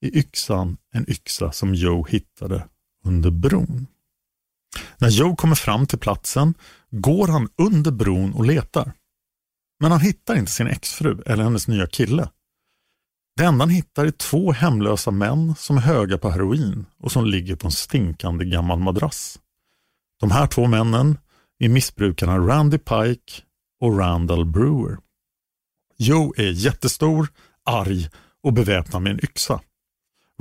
är 0.01 0.17
yxan 0.17 0.77
en 0.93 1.09
yxa 1.09 1.51
som 1.51 1.75
Joe 1.75 2.05
hittade 2.09 2.67
under 3.05 3.31
bron. 3.31 3.87
När 4.97 5.09
Joe 5.09 5.35
kommer 5.35 5.55
fram 5.55 5.87
till 5.87 5.99
platsen 5.99 6.53
går 6.91 7.27
han 7.27 7.49
under 7.57 7.91
bron 7.91 8.33
och 8.33 8.45
letar. 8.45 8.91
Men 9.79 9.91
han 9.91 10.01
hittar 10.01 10.35
inte 10.35 10.51
sin 10.51 10.67
exfru 10.67 11.21
eller 11.25 11.43
hennes 11.43 11.67
nya 11.67 11.87
kille. 11.87 12.29
Det 13.37 13.43
enda 13.45 13.61
han 13.61 13.69
hittar 13.69 14.05
är 14.05 14.11
två 14.11 14.51
hemlösa 14.51 15.11
män 15.11 15.55
som 15.57 15.77
är 15.77 15.81
höga 15.81 16.17
på 16.17 16.29
heroin 16.29 16.85
och 16.99 17.11
som 17.11 17.25
ligger 17.25 17.55
på 17.55 17.67
en 17.67 17.71
stinkande 17.71 18.45
gammal 18.45 18.79
madrass. 18.79 19.39
De 20.19 20.31
här 20.31 20.47
två 20.47 20.67
männen 20.67 21.17
är 21.59 21.69
missbrukarna 21.69 22.37
Randy 22.37 22.77
Pike 22.77 23.41
och 23.81 23.97
Randall 23.99 24.45
Brewer. 24.45 24.97
Joe 25.97 26.33
är 26.37 26.51
jättestor, 26.51 27.27
arg 27.65 28.09
och 28.43 28.53
beväpnad 28.53 29.01
med 29.01 29.11
en 29.11 29.23
yxa. 29.23 29.61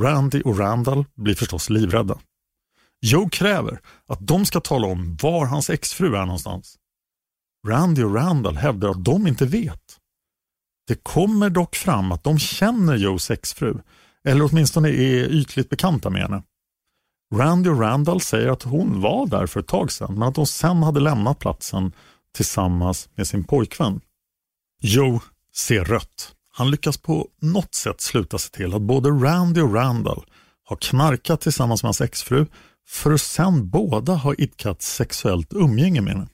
Randy 0.00 0.40
och 0.40 0.58
Randall 0.58 1.04
blir 1.14 1.34
förstås 1.34 1.70
livrädda. 1.70 2.18
Joe 3.00 3.28
kräver 3.28 3.80
att 4.06 4.26
de 4.26 4.46
ska 4.46 4.60
tala 4.60 4.86
om 4.86 5.16
var 5.22 5.46
hans 5.46 5.70
exfru 5.70 6.16
är 6.16 6.26
någonstans. 6.26 6.78
Randy 7.66 8.02
och 8.02 8.14
Randall 8.14 8.56
hävdar 8.56 8.88
att 8.88 9.04
de 9.04 9.26
inte 9.26 9.46
vet. 9.46 9.98
Det 10.86 11.04
kommer 11.04 11.50
dock 11.50 11.76
fram 11.76 12.12
att 12.12 12.24
de 12.24 12.38
känner 12.38 12.96
Joes 12.96 13.30
exfru, 13.30 13.78
eller 14.24 14.48
åtminstone 14.52 14.88
är 14.88 15.32
ytligt 15.32 15.70
bekanta 15.70 16.10
med 16.10 16.22
henne. 16.22 16.42
Randy 17.34 17.70
och 17.70 17.80
Randall 17.80 18.20
säger 18.20 18.48
att 18.48 18.62
hon 18.62 19.00
var 19.00 19.26
där 19.26 19.46
för 19.46 19.60
ett 19.60 19.66
tag 19.66 19.92
sedan, 19.92 20.14
men 20.14 20.28
att 20.28 20.36
hon 20.36 20.46
sen 20.46 20.82
hade 20.82 21.00
lämnat 21.00 21.38
platsen 21.38 21.92
tillsammans 22.34 23.08
med 23.14 23.26
sin 23.26 23.44
pojkvän. 23.44 24.00
Joe 24.80 25.20
ser 25.56 25.84
rött. 25.84 26.34
Han 26.52 26.70
lyckas 26.70 26.96
på 26.96 27.28
något 27.40 27.74
sätt 27.74 28.00
sluta 28.00 28.38
sig 28.38 28.50
till 28.52 28.74
att 28.74 28.82
både 28.82 29.08
Randy 29.08 29.60
och 29.60 29.74
Randall 29.74 30.24
har 30.64 30.76
knarkat 30.76 31.40
tillsammans 31.40 31.82
med 31.82 31.86
hans 31.86 32.00
exfru 32.00 32.46
för 32.88 33.12
att 33.12 33.20
sen 33.20 33.70
båda 33.70 34.14
ha 34.14 34.34
idkat 34.34 34.82
sexuellt 34.82 35.52
umgänge 35.52 36.00
med 36.00 36.12
henne. 36.12 36.28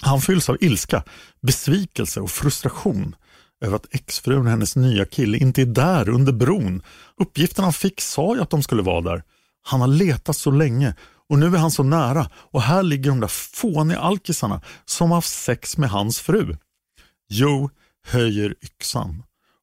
Han 0.00 0.20
fylls 0.20 0.48
av 0.48 0.56
ilska, 0.60 1.02
besvikelse 1.42 2.20
och 2.20 2.30
frustration 2.30 3.16
över 3.64 3.76
att 3.76 3.94
exfrun 3.94 4.44
och 4.44 4.50
hennes 4.50 4.76
nya 4.76 5.04
kille 5.04 5.38
inte 5.38 5.62
är 5.62 5.66
där 5.66 6.08
under 6.08 6.32
bron. 6.32 6.82
Uppgiften 7.16 7.64
han 7.64 7.72
fick 7.72 8.00
sa 8.00 8.34
ju 8.34 8.42
att 8.42 8.50
de 8.50 8.62
skulle 8.62 8.82
vara 8.82 9.00
där. 9.00 9.22
Han 9.62 9.80
har 9.80 9.88
letat 9.88 10.36
så 10.36 10.50
länge 10.50 10.94
och 11.28 11.38
nu 11.38 11.46
är 11.46 11.58
han 11.58 11.70
så 11.70 11.82
nära 11.82 12.30
och 12.34 12.62
här 12.62 12.82
ligger 12.82 13.10
de 13.10 13.20
där 13.20 13.28
fåniga 13.28 13.98
alkisarna 13.98 14.60
som 14.84 15.10
har 15.10 15.16
haft 15.16 15.32
sex 15.32 15.78
med 15.78 15.90
hans 15.90 16.20
fru. 16.20 16.56
Jo, 17.28 17.70
höjer 18.06 18.54
yxan 18.60 19.22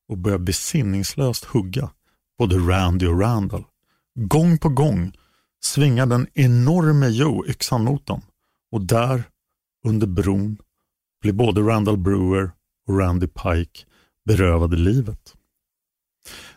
och 0.10 0.18
börjar 0.18 0.38
besinningslöst 0.38 1.46
hugga 1.46 1.90
både 2.38 2.56
Randy 2.56 3.08
och 3.08 3.20
Randall. 3.20 3.64
Gång 4.16 4.58
på 4.58 4.70
gång 4.70 5.14
svingar 5.64 6.06
den 6.06 6.28
enorme 6.34 7.08
Joe 7.08 7.46
yxan 7.48 7.84
mot 7.84 8.06
dem 8.06 8.22
och 8.72 8.82
där 8.82 9.24
under 9.86 10.08
bron 10.08 10.58
blir 11.22 11.34
både 11.34 11.62
Randall 11.62 11.98
Brewer 11.98 12.52
och 12.88 13.00
Randy 13.00 13.28
Pike 13.28 13.86
berövade 14.26 14.78
livet. 14.78 15.34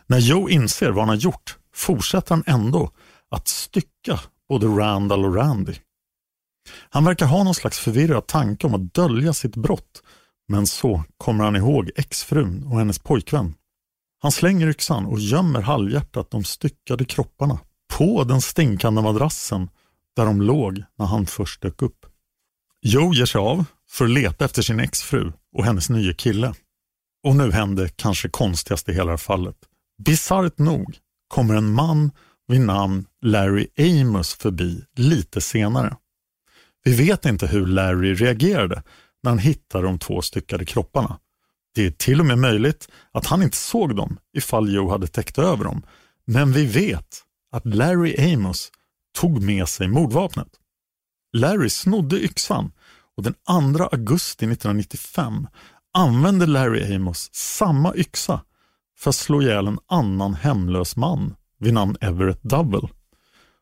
När 0.07 0.19
Joe 0.19 0.49
inser 0.49 0.89
vad 0.89 0.99
han 0.99 1.09
har 1.09 1.15
gjort 1.15 1.57
fortsätter 1.73 2.35
han 2.35 2.43
ändå 2.47 2.91
att 3.29 3.47
stycka 3.47 4.19
både 4.49 4.67
Randall 4.67 5.25
och 5.25 5.35
Randy. 5.35 5.75
Han 6.89 7.05
verkar 7.05 7.25
ha 7.25 7.43
någon 7.43 7.55
slags 7.55 7.79
förvirrad 7.79 8.27
tanke 8.27 8.67
om 8.67 8.73
att 8.73 8.93
dölja 8.93 9.33
sitt 9.33 9.55
brott 9.55 10.03
men 10.47 10.67
så 10.67 11.03
kommer 11.17 11.43
han 11.43 11.55
ihåg 11.55 11.91
exfrun 11.95 12.63
och 12.63 12.77
hennes 12.77 12.99
pojkvän. 12.99 13.53
Han 14.21 14.31
slänger 14.31 14.67
yxan 14.67 15.05
och 15.05 15.19
gömmer 15.19 15.61
halvhjärtat 15.61 16.31
de 16.31 16.43
styckade 16.43 17.05
kropparna 17.05 17.59
på 17.93 18.23
den 18.23 18.41
stinkande 18.41 19.01
madrassen 19.01 19.69
där 20.15 20.25
de 20.25 20.41
låg 20.41 20.83
när 20.97 21.05
han 21.05 21.25
först 21.25 21.61
dök 21.61 21.81
upp. 21.81 22.05
Joe 22.81 23.13
ger 23.13 23.25
sig 23.25 23.39
av 23.39 23.65
för 23.89 24.05
att 24.05 24.11
leta 24.11 24.45
efter 24.45 24.61
sin 24.61 24.79
exfru 24.79 25.31
och 25.57 25.65
hennes 25.65 25.89
nya 25.89 26.13
kille. 26.13 26.53
Och 27.23 27.35
nu 27.35 27.51
händer 27.51 27.87
kanske 27.87 28.29
konstigast 28.29 28.89
i 28.89 28.93
hela 28.93 29.17
fallet. 29.17 29.55
Bisarrt 30.03 30.57
nog 30.57 30.97
kommer 31.27 31.55
en 31.55 31.73
man 31.73 32.11
vid 32.47 32.61
namn 32.61 33.05
Larry 33.21 33.67
Amos 33.77 34.33
förbi 34.33 34.83
lite 34.95 35.41
senare. 35.41 35.95
Vi 36.83 36.95
vet 36.95 37.25
inte 37.25 37.47
hur 37.47 37.65
Larry 37.65 38.13
reagerade 38.13 38.83
när 39.23 39.31
han 39.31 39.39
hittade 39.39 39.87
de 39.87 39.99
två 39.99 40.21
styckade 40.21 40.65
kropparna. 40.65 41.19
Det 41.75 41.85
är 41.85 41.91
till 41.91 42.19
och 42.19 42.25
med 42.25 42.37
möjligt 42.37 42.87
att 43.11 43.25
han 43.25 43.43
inte 43.43 43.57
såg 43.57 43.95
dem 43.95 44.17
ifall 44.37 44.73
Joe 44.73 44.89
hade 44.89 45.07
täckt 45.07 45.37
över 45.37 45.63
dem. 45.63 45.81
Men 46.25 46.51
vi 46.51 46.65
vet 46.65 47.23
att 47.51 47.65
Larry 47.65 48.33
Amos 48.33 48.71
tog 49.17 49.41
med 49.41 49.67
sig 49.67 49.87
mordvapnet. 49.87 50.47
Larry 51.33 51.69
snodde 51.69 52.15
yxan 52.23 52.71
och 53.17 53.23
den 53.23 53.33
2 53.77 53.83
augusti 53.91 54.45
1995 54.45 55.47
använde 55.93 56.45
Larry 56.45 56.95
Amos 56.95 57.29
samma 57.33 57.95
yxa 57.95 58.41
för 58.97 59.09
att 59.09 59.15
slå 59.15 59.41
ihjäl 59.41 59.67
en 59.67 59.79
annan 59.87 60.33
hemlös 60.33 60.95
man 60.95 61.35
vid 61.59 61.73
namn 61.73 61.97
Everett 62.01 62.43
Double. 62.43 62.89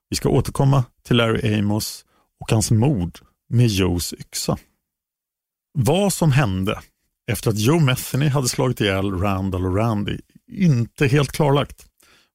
Vi 0.10 0.16
ska 0.16 0.30
återkomma 0.30 0.84
till 1.04 1.18
Larry 1.18 1.60
Amos 1.60 2.06
och 2.40 2.52
hans 2.52 2.72
mord 2.72 3.20
med 3.50 3.68
Joes 3.68 4.14
yxa. 4.14 4.58
Vad 5.74 6.14
som 6.14 6.32
hände 6.32 6.82
efter 7.32 7.50
att 7.50 7.60
Joe 7.60 7.80
Metheny 7.80 8.28
hade 8.28 8.50
slagit 8.50 8.82
ihjäl 8.82 9.12
Randall 9.12 9.66
och 9.66 9.76
Randy 9.76 10.18
inte 10.52 11.08
helt 11.08 11.32
klarlagt. 11.32 11.86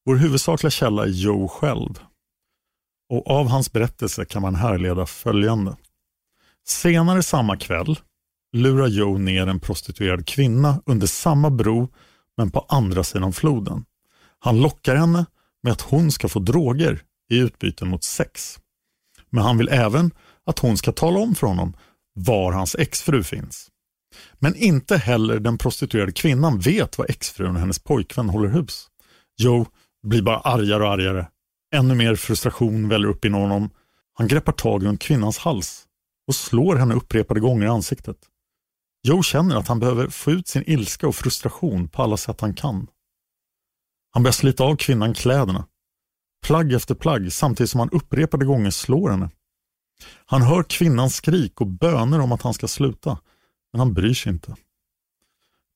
Vår 0.04 0.16
huvudsakliga 0.16 0.70
källa 0.70 1.02
är 1.02 1.08
Joe 1.08 1.48
själv. 1.48 1.98
Och 3.10 3.30
av 3.30 3.48
hans 3.48 3.72
berättelse 3.72 4.24
kan 4.24 4.42
man 4.42 4.54
härleda 4.54 5.06
följande. 5.06 5.76
Senare 6.66 7.22
samma 7.22 7.56
kväll 7.56 7.98
lurar 8.52 8.86
Joe 8.86 9.18
ner 9.18 9.46
en 9.46 9.60
prostituerad 9.60 10.26
kvinna 10.26 10.82
under 10.86 11.06
samma 11.06 11.50
bro 11.50 11.88
men 12.36 12.50
på 12.50 12.66
andra 12.68 13.04
sidan 13.04 13.32
floden. 13.32 13.84
Han 14.38 14.60
lockar 14.60 14.96
henne 14.96 15.26
med 15.62 15.72
att 15.72 15.80
hon 15.80 16.12
ska 16.12 16.28
få 16.28 16.38
droger 16.38 17.02
i 17.30 17.38
utbyte 17.38 17.84
mot 17.84 18.04
sex. 18.04 18.58
Men 19.30 19.44
han 19.44 19.58
vill 19.58 19.68
även 19.68 20.10
att 20.46 20.58
hon 20.58 20.76
ska 20.76 20.92
tala 20.92 21.18
om 21.18 21.34
för 21.34 21.46
honom 21.46 21.76
var 22.14 22.52
hans 22.52 22.74
exfru 22.74 23.22
finns. 23.22 23.70
Men 24.38 24.56
inte 24.56 24.96
heller 24.96 25.40
den 25.40 25.58
prostituerade 25.58 26.12
kvinnan 26.12 26.58
vet 26.58 26.98
var 26.98 27.06
exfrun 27.10 27.54
och 27.54 27.60
hennes 27.60 27.78
pojkvän 27.78 28.28
håller 28.28 28.48
hus. 28.48 28.88
Joe 29.36 29.66
blir 30.06 30.22
bara 30.22 30.38
argare 30.38 30.82
och 30.82 30.90
argare. 30.90 31.26
Ännu 31.74 31.94
mer 31.94 32.16
frustration 32.16 32.88
väller 32.88 33.08
upp 33.08 33.24
inom 33.24 33.40
honom. 33.40 33.70
Han 34.14 34.28
greppar 34.28 34.52
tag 34.52 34.86
runt 34.86 35.02
kvinnans 35.02 35.38
hals 35.38 35.84
och 36.28 36.34
slår 36.34 36.76
henne 36.76 36.94
upprepade 36.94 37.40
gånger 37.40 37.66
i 37.66 37.68
ansiktet. 37.68 38.16
Joe 39.02 39.22
känner 39.22 39.56
att 39.56 39.68
han 39.68 39.80
behöver 39.80 40.08
få 40.08 40.30
ut 40.30 40.48
sin 40.48 40.64
ilska 40.66 41.08
och 41.08 41.14
frustration 41.14 41.88
på 41.88 42.02
alla 42.02 42.16
sätt 42.16 42.40
han 42.40 42.54
kan. 42.54 42.86
Han 44.12 44.22
börjar 44.22 44.32
slita 44.32 44.64
av 44.64 44.76
kvinnan 44.76 45.14
kläderna. 45.14 45.66
plagg 46.46 46.72
efter 46.72 46.94
plagg 46.94 47.32
samtidigt 47.32 47.70
som 47.70 47.80
han 47.80 47.90
upprepade 47.90 48.44
gånger 48.44 48.70
slår 48.70 49.10
henne. 49.10 49.30
Han 50.26 50.42
hör 50.42 50.62
kvinnans 50.62 51.14
skrik 51.14 51.60
och 51.60 51.66
böner 51.66 52.20
om 52.20 52.32
att 52.32 52.42
han 52.42 52.54
ska 52.54 52.68
sluta, 52.68 53.18
men 53.72 53.78
han 53.78 53.94
bryr 53.94 54.14
sig 54.14 54.32
inte. 54.32 54.56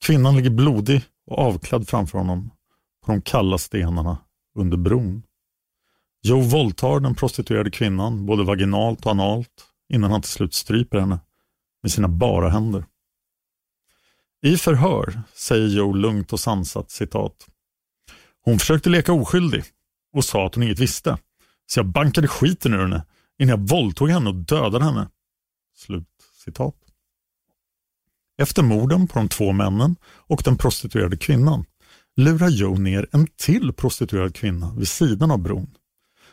Kvinnan 0.04 0.36
ligger 0.36 0.50
blodig 0.50 1.02
och 1.26 1.38
avklädd 1.38 1.88
framför 1.88 2.18
honom 2.18 2.50
på 3.04 3.12
de 3.12 3.22
kalla 3.22 3.58
stenarna 3.58 4.18
under 4.54 4.76
bron. 4.76 5.22
Joe 6.22 6.40
våldtar 6.40 7.00
den 7.00 7.14
prostituerade 7.14 7.70
kvinnan 7.70 8.26
både 8.26 8.44
vaginalt 8.44 9.06
och 9.06 9.10
analt 9.10 9.64
innan 9.92 10.10
han 10.10 10.22
till 10.22 10.30
slut 10.30 10.54
stryper 10.54 10.98
henne 10.98 11.20
med 11.82 11.92
sina 11.92 12.08
bara 12.08 12.48
händer. 12.48 12.84
I 14.42 14.56
förhör 14.56 15.22
säger 15.34 15.66
Joe 15.66 15.92
lugnt 15.92 16.32
och 16.32 16.40
sansat 16.40 16.90
citat. 16.90 17.46
Hon 18.44 18.58
försökte 18.58 18.90
leka 18.90 19.12
oskyldig 19.12 19.64
och 20.12 20.24
sa 20.24 20.46
att 20.46 20.54
hon 20.54 20.64
inget 20.64 20.78
visste. 20.78 21.18
Så 21.66 21.78
jag 21.78 21.86
bankade 21.86 22.28
skiten 22.28 22.74
ur 22.74 22.78
henne 22.78 23.04
innan 23.38 23.60
jag 23.60 23.68
våldtog 23.68 24.10
henne 24.10 24.28
och 24.30 24.36
dödade 24.36 24.84
henne. 24.84 25.08
Slut 25.76 26.08
citat. 26.44 26.76
Efter 28.38 28.62
morden 28.62 29.08
på 29.08 29.18
de 29.18 29.28
två 29.28 29.52
männen 29.52 29.96
och 30.04 30.42
den 30.44 30.56
prostituerade 30.56 31.16
kvinnan 31.16 31.64
lurar 32.16 32.48
Joe 32.48 32.74
ner 32.74 33.06
en 33.12 33.26
till 33.26 33.72
prostituerad 33.72 34.34
kvinna 34.34 34.74
vid 34.74 34.88
sidan 34.88 35.30
av 35.30 35.38
bron. 35.38 35.70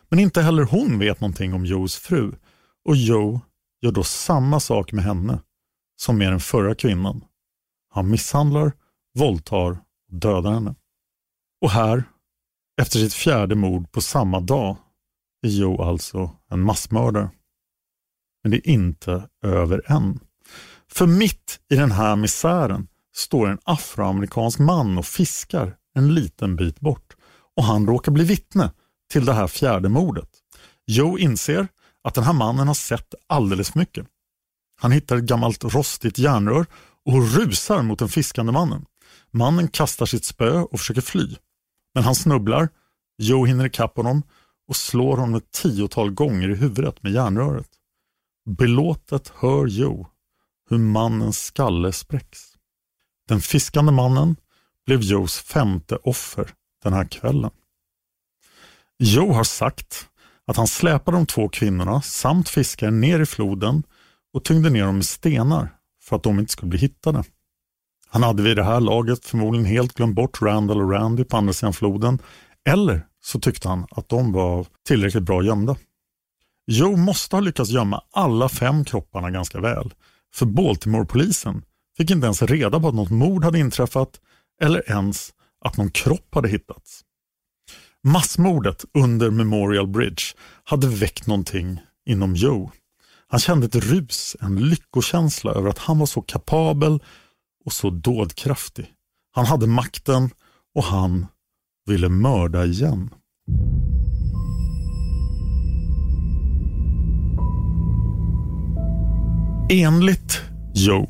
Men 0.10 0.20
inte 0.20 0.42
heller 0.42 0.64
hon 0.64 1.00
vet 1.00 1.22
någonting 1.22 1.54
om 1.54 1.66
Joes 1.66 1.96
fru 1.96 2.32
och 2.86 2.96
Joe 2.96 3.42
gör 3.82 3.92
då 3.92 4.04
samma 4.04 4.60
sak 4.60 4.92
med 4.92 5.04
henne 5.04 5.40
som 5.96 6.18
med 6.18 6.32
den 6.32 6.40
förra 6.40 6.76
kvinnan. 6.76 7.24
Han 7.90 8.10
misshandlar, 8.10 8.72
våldtar 9.14 9.72
och 10.12 10.16
dödar 10.20 10.52
henne. 10.52 10.76
Och 11.62 11.70
här, 11.70 12.04
efter 12.82 13.00
sitt 13.00 13.14
fjärde 13.14 13.56
mord 13.56 13.92
på 13.92 14.02
samma 14.02 14.40
dag, 14.40 14.78
är 15.46 15.50
Joe 15.50 15.84
alltså 15.84 16.32
en 16.50 16.62
massmördare. 16.62 17.30
Men 18.44 18.52
det 18.52 18.58
är 18.58 18.70
inte 18.70 19.30
över 19.44 19.92
än. 19.92 20.20
För 20.92 21.08
mitt 21.08 21.60
i 21.70 21.76
den 21.76 21.92
här 21.92 22.16
misären 22.16 22.88
står 23.16 23.50
en 23.50 23.60
afroamerikansk 23.64 24.60
man 24.60 24.98
och 24.98 25.06
fiskar 25.06 25.76
en 25.96 26.14
liten 26.14 26.56
bit 26.56 26.80
bort 26.80 27.16
och 27.58 27.64
han 27.64 27.88
råkar 27.88 28.12
bli 28.12 28.24
vittne 28.24 28.72
till 29.12 29.26
det 29.26 29.34
här 29.34 29.48
fjärde 29.48 29.90
mordet. 29.90 30.30
Joe 30.88 31.18
inser 31.18 31.68
att 32.04 32.14
den 32.14 32.24
här 32.24 32.34
mannen 32.34 32.68
har 32.68 32.74
sett 32.74 33.16
alldeles 33.28 33.72
för 33.72 33.80
mycket. 33.80 34.08
Han 34.82 34.92
hittar 34.92 35.18
ett 35.18 35.24
gammalt 35.24 35.64
rostigt 35.64 36.18
järnrör 36.18 36.66
och 37.06 37.36
rusar 37.36 37.82
mot 37.82 38.00
den 38.00 38.10
fiskande 38.10 38.52
mannen. 38.52 38.86
Mannen 39.32 39.68
kastar 39.68 40.06
sitt 40.06 40.26
spö 40.26 40.60
och 40.60 40.80
försöker 40.80 41.02
fly. 41.02 41.36
Men 41.94 42.04
han 42.04 42.16
snubblar, 42.16 42.70
Joe 43.18 43.46
hinner 43.46 43.66
ikapp 43.66 43.98
honom 43.98 44.24
och 44.68 44.76
slår 44.76 45.18
honom 45.18 45.36
ett 45.36 45.52
tiotal 45.52 46.12
gånger 46.12 46.50
i 46.50 46.56
huvudet 46.56 47.04
med 47.04 47.12
järnröret. 47.12 47.70
Belåtet 48.46 49.34
hör 49.36 49.68
Joe 49.68 50.08
hur 50.70 50.78
mannens 50.78 51.46
skalle 51.46 51.92
spräcks. 51.92 52.40
Den 53.28 53.42
fiskande 53.42 53.92
mannen 53.92 54.36
blev 54.86 55.02
Joes 55.02 55.40
femte 55.40 55.96
offer 55.96 56.50
den 56.84 56.94
här 56.94 57.06
kvällen. 57.06 57.52
Joe 59.00 59.34
har 59.34 59.44
sagt 59.44 60.10
att 60.48 60.58
han 60.58 60.68
släpade 60.68 61.18
de 61.18 61.26
två 61.26 61.50
kvinnorna 61.50 62.02
samt 62.02 62.50
fiskaren 62.50 63.02
ner 63.02 63.20
i 63.20 63.26
floden 63.26 63.84
och 64.34 64.44
tyngde 64.44 64.70
ner 64.70 64.86
dem 64.86 64.96
med 64.96 65.06
stenar 65.06 65.76
för 66.04 66.16
att 66.16 66.24
de 66.24 66.40
inte 66.40 66.52
skulle 66.52 66.70
bli 66.70 66.80
hittade. 66.80 67.24
Han 68.08 68.24
hade 68.24 68.44
vid 68.44 68.58
det 68.58 68.64
här 68.64 68.80
laget 68.80 69.26
förmodligen 69.26 69.66
helt 69.66 69.94
glömt 69.94 70.16
bort 70.16 70.42
Randall 70.42 70.82
och 70.82 70.92
Randy 70.92 71.24
på 71.24 71.38
andra 71.38 71.54
sidan 71.54 71.74
floden 71.74 72.20
eller 72.66 73.08
så 73.26 73.40
tyckte 73.40 73.70
han 73.70 73.86
att 73.92 74.10
de 74.10 74.32
var 74.32 74.68
tillräckligt 74.88 75.24
bra 75.24 75.44
gömda. 75.44 75.76
Joe 76.68 76.98
måste 76.98 77.36
ha 77.36 77.42
lyckats 77.42 77.70
gömma 77.70 78.04
alla 78.12 78.50
fem 78.50 78.86
kropparna 78.86 79.32
ganska 79.32 79.60
väl 79.60 79.94
för 80.36 80.46
Baltimore-polisen 80.46 81.62
fick 81.98 82.12
inte 82.12 82.26
ens 82.26 82.42
reda 82.42 82.80
på 82.80 82.88
att 82.88 82.96
något 82.96 83.10
mord 83.10 83.44
hade 83.44 83.60
inträffat 83.60 84.20
eller 84.62 84.92
ens 84.92 85.34
att 85.66 85.78
någon 85.78 85.92
kropp 85.92 86.36
hade 86.36 86.50
hittats. 86.50 87.02
Massmordet 88.04 88.86
under 88.94 89.30
Memorial 89.30 89.88
Bridge 89.88 90.24
hade 90.64 90.88
väckt 90.88 91.28
någonting 91.28 91.82
inom 92.06 92.36
Joe. 92.36 92.72
Han 93.28 93.40
kände 93.40 93.66
ett 93.66 93.76
rus, 93.76 94.36
en 94.42 94.70
lyckokänsla 94.70 95.52
över 95.52 95.70
att 95.70 95.78
han 95.78 96.00
var 96.00 96.06
så 96.06 96.22
kapabel 96.22 97.04
och 97.66 97.74
så 97.74 97.90
dådkraftig. 97.90 98.86
Han 99.32 99.46
hade 99.46 99.68
makten 99.68 100.30
och 100.76 100.84
han 100.84 101.26
ville 101.86 102.10
mörda 102.10 102.66
igen. 102.66 103.10
Enligt 109.70 110.42
Joe 110.74 111.08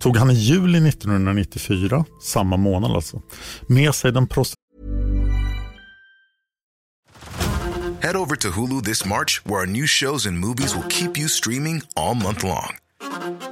tog 0.00 0.16
han 0.16 0.30
i 0.30 0.34
juli 0.34 0.88
1994, 0.88 2.04
samma 2.22 2.56
månad 2.56 2.90
alltså, 2.90 3.22
med 3.66 3.94
sig 3.94 4.12
den 4.12 4.28
Head 8.00 8.16
over 8.16 8.36
to 8.36 8.48
Hulu 8.48 8.80
this 8.82 9.04
March, 9.04 9.42
where 9.44 9.60
our 9.60 9.66
new 9.66 9.86
shows 9.86 10.26
and 10.26 10.38
movies 10.38 10.74
will 10.74 10.88
keep 10.88 11.18
you 11.18 11.28
streaming 11.28 11.82
all 11.96 12.14
month 12.14 12.44
long. 12.44 12.76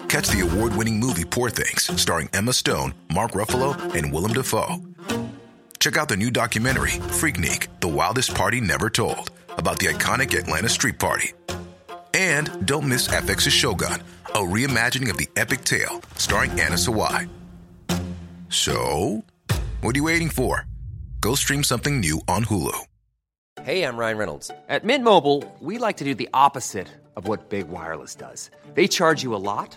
Catch 0.08 0.28
the 0.28 0.40
award 0.40 0.72
winning 0.76 1.00
movie 1.00 1.24
Poor 1.24 1.50
Things, 1.50 2.00
starring 2.00 2.28
Emma 2.32 2.52
Stone, 2.52 2.94
Mark 3.14 3.32
Ruffalo, 3.32 3.74
and 3.94 4.12
Willem 4.12 4.32
Dafoe. 4.32 4.76
Check 5.78 5.96
out 5.96 6.08
the 6.08 6.16
new 6.16 6.30
documentary, 6.30 6.92
Freaknik 7.20 7.68
The 7.80 7.88
Wildest 7.88 8.34
Party 8.34 8.60
Never 8.60 8.90
Told, 8.90 9.30
about 9.50 9.78
the 9.78 9.86
iconic 9.86 10.36
Atlanta 10.38 10.68
Street 10.68 10.98
Party. 10.98 11.32
And 12.14 12.66
don't 12.66 12.88
miss 12.88 13.08
FX's 13.08 13.52
Shogun, 13.52 14.02
a 14.26 14.38
reimagining 14.38 15.10
of 15.10 15.16
the 15.16 15.28
epic 15.36 15.64
tale 15.64 16.00
starring 16.16 16.50
Anna 16.52 16.76
Sawai. 16.76 17.28
So, 18.48 19.24
what 19.80 19.94
are 19.94 19.98
you 19.98 20.04
waiting 20.04 20.30
for? 20.30 20.66
Go 21.20 21.34
stream 21.34 21.62
something 21.62 22.00
new 22.00 22.20
on 22.28 22.44
Hulu. 22.44 22.78
Hey, 23.62 23.82
I'm 23.82 23.96
Ryan 23.96 24.18
Reynolds. 24.18 24.50
At 24.68 24.84
Mint 24.84 25.02
Mobile, 25.02 25.42
we 25.60 25.78
like 25.78 25.96
to 25.96 26.04
do 26.04 26.14
the 26.14 26.28
opposite 26.32 26.88
of 27.16 27.26
what 27.26 27.48
Big 27.48 27.68
Wireless 27.68 28.14
does. 28.14 28.50
They 28.74 28.86
charge 28.86 29.22
you 29.22 29.34
a 29.34 29.42
lot, 29.42 29.76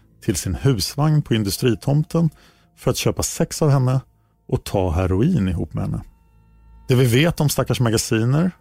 till 0.21 0.35
sin 0.35 0.55
husvagn 0.55 1.21
på 1.21 1.33
industritomten 1.33 2.29
för 2.77 2.91
att 2.91 2.97
köpa 2.97 3.23
sex 3.23 3.61
av 3.61 3.69
henne 3.69 4.01
och 4.47 4.63
ta 4.63 4.91
heroin 4.91 5.47
ihop 5.47 5.73
med 5.73 5.83
henne. 5.83 6.03
Det 6.87 6.95
vi 6.95 7.05
vet 7.05 7.39
om 7.39 7.49
stackars 7.49 7.79
magasiner 7.79 8.51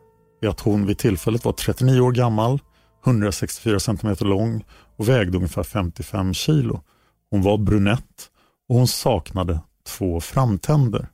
är 0.40 0.48
att 0.48 0.60
hon 0.60 0.86
vid 0.86 0.98
tillfället 0.98 1.44
var 1.44 1.52
39 1.52 2.00
år 2.00 2.12
gammal, 2.12 2.60
164 3.06 3.80
cm 3.80 4.16
lång 4.20 4.64
och 4.96 5.08
vägde 5.08 5.36
ungefär 5.36 5.62
55 5.62 6.34
kilo. 6.34 6.82
Hon 7.30 7.42
var 7.42 7.58
brunett 7.58 8.30
och 8.68 8.76
hon 8.76 8.88
saknade 8.88 9.60
två 9.86 10.20
framtänder. 10.20 11.08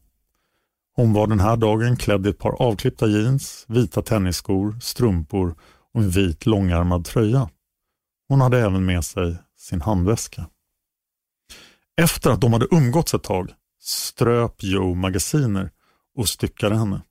Hon 0.97 1.13
var 1.13 1.27
den 1.27 1.41
här 1.41 1.57
dagen 1.57 1.97
klädd 1.97 2.27
i 2.27 2.31
ett 2.31 2.39
par 2.39 2.63
avklippta 2.63 3.07
jeans, 3.07 3.65
vita 3.69 4.03
tennisskor, 4.03 4.79
strumpor 4.81 5.55
och 5.95 6.01
en 6.01 6.11
vit 6.11 6.47
långärmad 6.47 7.05
tröja. 7.05 7.49
Hon 8.29 8.41
hade 8.41 8.59
även 8.59 8.85
med 8.85 9.05
sig 9.05 9.37
sin 9.67 9.81
handväska. 9.81 10.47
Efter 12.01 12.31
att 12.31 12.41
de 12.41 12.53
hade 12.53 12.67
umgåtts 12.71 13.15
ett 13.15 13.23
tag 13.23 13.51
ströp 13.81 14.63
Joe 14.63 14.95
magasiner 14.95 15.71
och 16.19 16.29
styckade 16.29 16.77
henne. 16.77 17.03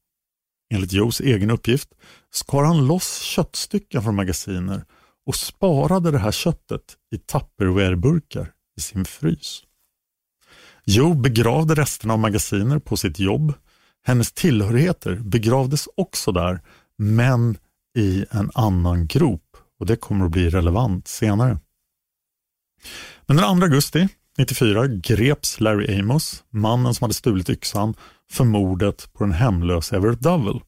Enligt 0.73 0.93
Joes 0.93 1.19
egen 1.19 1.51
uppgift 1.51 1.89
skar 2.31 2.63
han 2.63 2.87
loss 2.87 3.19
köttstycken 3.19 4.03
från 4.03 4.15
magasiner 4.15 4.85
och 5.25 5.35
sparade 5.35 6.11
det 6.11 6.17
här 6.17 6.31
köttet 6.31 6.81
i 7.11 7.17
Tupperware-burkar 7.17 8.51
i 8.77 8.81
sin 8.81 9.05
frys. 9.05 9.63
Joe 10.85 11.13
begravde 11.13 11.75
resterna 11.75 12.13
av 12.13 12.19
magasiner 12.19 12.79
på 12.79 12.97
sitt 12.97 13.19
jobb. 13.19 13.53
Hennes 14.03 14.31
tillhörigheter 14.31 15.15
begravdes 15.15 15.87
också 15.97 16.31
där, 16.31 16.61
men 16.97 17.57
i 17.97 18.25
en 18.31 18.51
annan 18.53 19.07
grop 19.07 19.57
och 19.79 19.85
det 19.85 19.95
kommer 19.95 20.25
att 20.25 20.31
bli 20.31 20.49
relevant 20.49 21.07
senare. 21.07 21.59
Men 23.25 23.38
den 23.38 23.59
2 23.59 23.65
augusti 23.65 24.07
94 24.38 24.88
greps 24.88 25.59
Larry 25.59 25.99
Amos, 25.99 26.43
mannen 26.49 26.93
som 26.93 27.03
hade 27.03 27.13
stulit 27.13 27.49
yxan, 27.49 27.93
för 28.31 28.43
mordet 28.43 29.13
på 29.13 29.23
den 29.23 29.33
hemlösa 29.33 29.95
Everett 29.95 30.21
Dovell. 30.21 30.61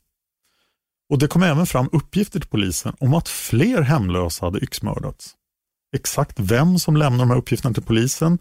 Och 1.09 1.19
Det 1.19 1.27
kom 1.27 1.43
även 1.43 1.65
fram 1.65 1.89
uppgifter 1.91 2.39
till 2.39 2.49
polisen 2.49 2.95
om 2.99 3.13
att 3.13 3.29
fler 3.29 3.81
hemlösa 3.81 4.45
hade 4.45 4.59
yxmördats. 4.59 5.35
Exakt 5.95 6.39
vem 6.39 6.79
som 6.79 6.97
lämnade 6.97 7.23
de 7.23 7.29
här 7.29 7.37
uppgifterna 7.37 7.73
till 7.73 7.83
polisen 7.83 8.39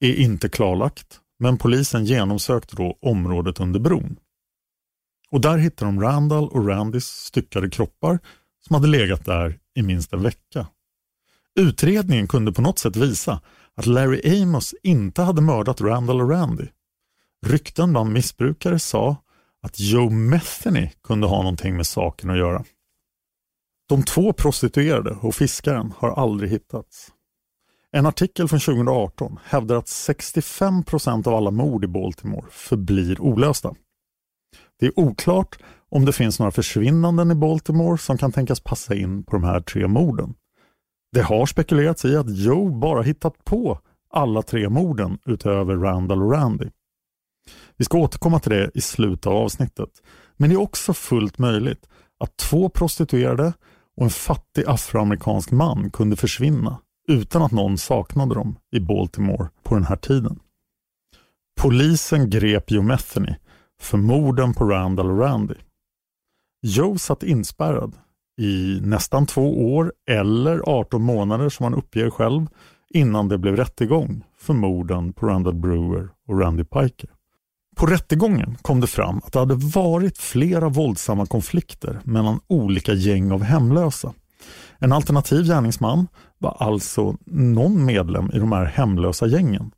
är 0.00 0.14
inte 0.14 0.48
klarlagt, 0.48 1.20
men 1.38 1.58
polisen 1.58 2.04
genomsökte 2.04 2.76
då 2.76 2.98
området 3.02 3.60
under 3.60 3.80
bron. 3.80 4.16
Och 5.30 5.40
där 5.40 5.58
hittade 5.58 5.90
de 5.90 6.00
Randall 6.00 6.48
och 6.48 6.68
Randys 6.68 7.06
styckade 7.06 7.70
kroppar 7.70 8.18
som 8.66 8.74
hade 8.74 8.88
legat 8.88 9.24
där 9.24 9.58
i 9.74 9.82
minst 9.82 10.12
en 10.12 10.22
vecka. 10.22 10.66
Utredningen 11.60 12.28
kunde 12.28 12.52
på 12.52 12.62
något 12.62 12.78
sätt 12.78 12.96
visa 12.96 13.40
att 13.74 13.86
Larry 13.86 14.42
Amos 14.42 14.74
inte 14.82 15.22
hade 15.22 15.40
mördat 15.40 15.80
Randall 15.80 16.20
och 16.20 16.30
Randy. 16.30 16.66
Rykten 17.46 17.90
bland 17.90 18.12
missbrukare 18.12 18.78
sa 18.78 19.16
att 19.62 19.80
Joe 19.80 20.10
Metheny 20.10 20.90
kunde 21.04 21.26
ha 21.26 21.36
någonting 21.36 21.76
med 21.76 21.86
saken 21.86 22.30
att 22.30 22.38
göra. 22.38 22.64
De 23.88 24.02
två 24.02 24.32
prostituerade 24.32 25.10
och 25.10 25.34
fiskaren 25.34 25.92
har 25.98 26.10
aldrig 26.10 26.50
hittats. 26.50 27.12
En 27.92 28.06
artikel 28.06 28.48
från 28.48 28.60
2018 28.60 29.38
hävdar 29.44 29.76
att 29.76 29.88
65 29.88 30.84
procent 30.84 31.26
av 31.26 31.34
alla 31.34 31.50
mord 31.50 31.84
i 31.84 31.88
Baltimore 31.88 32.46
förblir 32.50 33.20
olösta. 33.20 33.74
Det 34.80 34.86
är 34.86 34.98
oklart 34.98 35.58
om 35.88 36.04
det 36.04 36.12
finns 36.12 36.38
några 36.38 36.52
försvinnanden 36.52 37.30
i 37.30 37.34
Baltimore 37.34 37.98
som 37.98 38.18
kan 38.18 38.32
tänkas 38.32 38.60
passa 38.60 38.94
in 38.94 39.24
på 39.24 39.32
de 39.32 39.44
här 39.44 39.60
tre 39.60 39.88
morden. 39.88 40.34
Det 41.12 41.22
har 41.22 41.46
spekulerats 41.46 42.04
i 42.04 42.16
att 42.16 42.36
Joe 42.36 42.70
bara 42.70 43.02
hittat 43.02 43.44
på 43.44 43.78
alla 44.10 44.42
tre 44.42 44.68
morden 44.68 45.18
utöver 45.26 45.76
Randall 45.76 46.22
och 46.22 46.32
Randy. 46.32 46.68
Vi 47.76 47.84
ska 47.84 47.98
återkomma 47.98 48.40
till 48.40 48.52
det 48.52 48.70
i 48.74 48.80
slutet 48.80 49.26
av 49.26 49.36
avsnittet. 49.36 50.02
Men 50.36 50.50
det 50.50 50.56
är 50.56 50.60
också 50.60 50.94
fullt 50.94 51.38
möjligt 51.38 51.88
att 52.20 52.36
två 52.36 52.68
prostituerade 52.68 53.52
och 53.96 54.04
en 54.04 54.10
fattig 54.10 54.64
afroamerikansk 54.66 55.50
man 55.50 55.90
kunde 55.90 56.16
försvinna 56.16 56.78
utan 57.08 57.42
att 57.42 57.52
någon 57.52 57.78
saknade 57.78 58.34
dem 58.34 58.56
i 58.72 58.80
Baltimore 58.80 59.48
på 59.62 59.74
den 59.74 59.84
här 59.84 59.96
tiden. 59.96 60.40
Polisen 61.60 62.30
grep 62.30 62.70
Joe 62.70 62.82
Metheny 62.82 63.34
för 63.80 63.98
morden 63.98 64.54
på 64.54 64.64
Randall 64.64 65.10
och 65.10 65.18
Randy. 65.18 65.54
Joe 66.62 66.98
satt 66.98 67.22
inspärrad 67.22 67.94
i 68.38 68.80
nästan 68.82 69.26
två 69.26 69.74
år 69.74 69.92
eller 70.10 70.60
18 70.66 71.02
månader 71.02 71.48
som 71.48 71.64
han 71.64 71.74
uppger 71.74 72.10
själv 72.10 72.46
innan 72.94 73.28
det 73.28 73.38
blev 73.38 73.56
rättegång 73.56 74.24
för 74.38 74.54
morden 74.54 75.12
på 75.12 75.26
Randall 75.26 75.54
Brewer 75.54 76.08
och 76.28 76.40
Randy 76.40 76.64
Piker. 76.64 77.10
På 77.76 77.86
rättegången 77.86 78.56
kom 78.62 78.80
det 78.80 78.86
fram 78.86 79.18
att 79.18 79.32
det 79.32 79.38
hade 79.38 79.54
varit 79.54 80.18
flera 80.18 80.68
våldsamma 80.68 81.26
konflikter 81.26 82.00
mellan 82.04 82.40
olika 82.46 82.92
gäng 82.92 83.32
av 83.32 83.42
hemlösa. 83.42 84.12
En 84.78 84.92
alternativ 84.92 85.44
gärningsman 85.44 86.08
var 86.38 86.56
alltså 86.60 87.16
någon 87.26 87.84
medlem 87.84 88.30
i 88.34 88.38
de 88.38 88.52
här 88.52 88.64
hemlösa 88.64 89.26
gängen. 89.26 89.70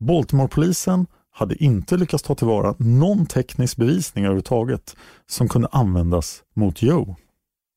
Baltimore-polisen 0.00 1.06
hade 1.30 1.64
inte 1.64 1.96
lyckats 1.96 2.22
ta 2.22 2.34
tillvara 2.34 2.74
någon 2.78 3.26
teknisk 3.26 3.76
bevisning 3.76 4.24
överhuvudtaget 4.24 4.96
som 5.26 5.48
kunde 5.48 5.68
användas 5.72 6.42
mot 6.54 6.82
Joe. 6.82 7.16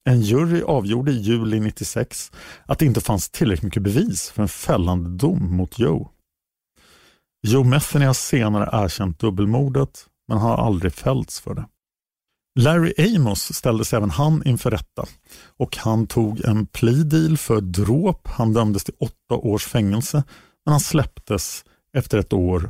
En 0.10 0.22
jury 0.22 0.62
avgjorde 0.62 1.12
i 1.12 1.22
juli 1.22 1.60
96 1.60 2.32
att 2.66 2.80
det 2.80 2.86
inte 2.86 3.02
fanns 3.02 3.30
tillräckligt 3.30 3.64
mycket 3.64 3.84
bevis 3.84 4.30
för 4.30 4.42
en 4.42 4.48
fällande 4.48 5.10
dom 5.10 5.56
mot 5.56 5.80
Joe. 5.80 6.10
Joe 7.48 7.64
Metheny 7.64 8.06
har 8.06 8.14
senare 8.14 8.70
erkänt 8.84 9.20
dubbelmordet 9.20 10.06
men 10.28 10.38
har 10.38 10.58
aldrig 10.58 10.94
fällts 10.94 11.40
för 11.40 11.54
det. 11.54 11.66
Larry 12.60 12.94
Amos 12.98 13.54
ställdes 13.54 13.94
även 13.94 14.10
han 14.10 14.44
inför 14.46 14.72
rätta 14.72 15.06
och 15.58 15.78
han 15.78 16.08
tog 16.08 16.46
en 16.46 16.66
plea 16.66 17.04
deal 17.04 17.38
för 17.38 17.62
dråp. 17.62 18.28
Han 18.28 18.54
dömdes 18.54 18.84
till 18.84 18.94
åtta 19.00 19.36
års 19.36 19.66
fängelse 19.66 20.24
men 20.66 20.72
han 20.72 20.80
släpptes 20.80 21.66
efter 21.94 22.18
ett 22.18 22.34
år 22.34 22.70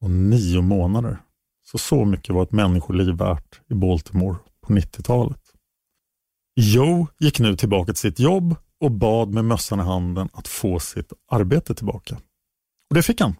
och 0.00 0.10
nio 0.10 0.60
månader. 0.60 1.18
Så 1.66 1.78
så 1.78 2.04
mycket 2.04 2.34
var 2.34 2.42
ett 2.42 2.52
människoliv 2.52 3.14
värt 3.14 3.60
i 3.68 3.74
Baltimore 3.74 4.36
på 4.66 4.72
90-talet. 4.72 5.39
Joe 6.60 7.06
gick 7.18 7.40
nu 7.40 7.56
tillbaka 7.56 7.92
till 7.92 8.00
sitt 8.00 8.18
jobb 8.18 8.56
och 8.80 8.90
bad 8.90 9.34
med 9.34 9.44
mössan 9.44 9.80
i 9.80 9.82
handen 9.82 10.28
att 10.32 10.48
få 10.48 10.80
sitt 10.80 11.12
arbete 11.30 11.74
tillbaka. 11.74 12.14
Och 12.90 12.94
det 12.94 13.02
fick 13.02 13.20
han. 13.20 13.36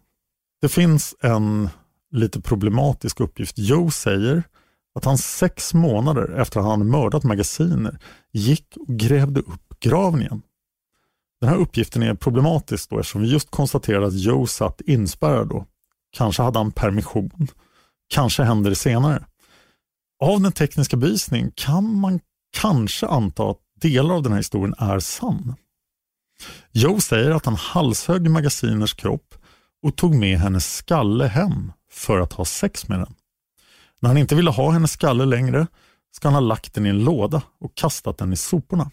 Det 0.60 0.68
finns 0.68 1.14
en 1.20 1.68
lite 2.10 2.40
problematisk 2.40 3.20
uppgift. 3.20 3.58
Joe 3.58 3.90
säger 3.90 4.42
att 4.94 5.04
han 5.04 5.18
sex 5.18 5.74
månader 5.74 6.40
efter 6.40 6.60
att 6.60 6.66
han 6.66 6.88
mördat 6.88 7.24
magasiner 7.24 7.98
gick 8.32 8.76
och 8.76 8.96
grävde 8.96 9.40
upp 9.40 9.80
gravningen. 9.80 10.42
Den 11.40 11.48
här 11.48 11.56
uppgiften 11.56 12.02
är 12.02 12.14
problematisk 12.14 12.90
då 12.90 12.98
eftersom 12.98 13.22
vi 13.22 13.28
just 13.28 13.50
konstaterade 13.50 14.06
att 14.06 14.20
Joe 14.20 14.46
satt 14.46 14.80
inspärrad 14.80 15.48
då. 15.48 15.66
Kanske 16.12 16.42
hade 16.42 16.58
han 16.58 16.72
permission. 16.72 17.48
Kanske 18.08 18.42
hände 18.42 18.68
det 18.68 18.76
senare. 18.76 19.24
Av 20.22 20.40
den 20.40 20.52
tekniska 20.52 20.96
bevisningen 20.96 21.52
kan 21.54 21.94
man 21.94 22.20
kanske 22.50 23.06
anta 23.06 23.50
att 23.50 23.58
delar 23.80 24.14
av 24.14 24.22
den 24.22 24.32
här 24.32 24.38
historien 24.38 24.74
är 24.78 24.98
sann. 24.98 25.54
Joe 26.72 27.00
säger 27.00 27.30
att 27.30 27.44
han 27.44 27.56
halshögg 27.56 28.30
magasiners 28.30 28.94
kropp 28.94 29.34
och 29.82 29.96
tog 29.96 30.14
med 30.14 30.38
hennes 30.38 30.74
skalle 30.74 31.26
hem 31.26 31.72
för 31.90 32.20
att 32.20 32.32
ha 32.32 32.44
sex 32.44 32.88
med 32.88 32.98
den. 32.98 33.14
När 34.00 34.08
han 34.08 34.18
inte 34.18 34.34
ville 34.34 34.50
ha 34.50 34.70
hennes 34.70 34.92
skalle 34.92 35.24
längre 35.24 35.66
ska 36.12 36.28
han 36.28 36.34
ha 36.34 36.40
lagt 36.40 36.74
den 36.74 36.86
i 36.86 36.88
en 36.88 37.04
låda 37.04 37.42
och 37.60 37.74
kastat 37.74 38.18
den 38.18 38.32
i 38.32 38.36
soporna. 38.36 38.90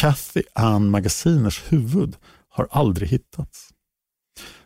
Kathy 0.00 0.42
Ann 0.54 0.90
Magasiners 0.90 1.62
huvud 1.68 2.16
har 2.48 2.68
aldrig 2.70 3.08
hittats. 3.08 3.70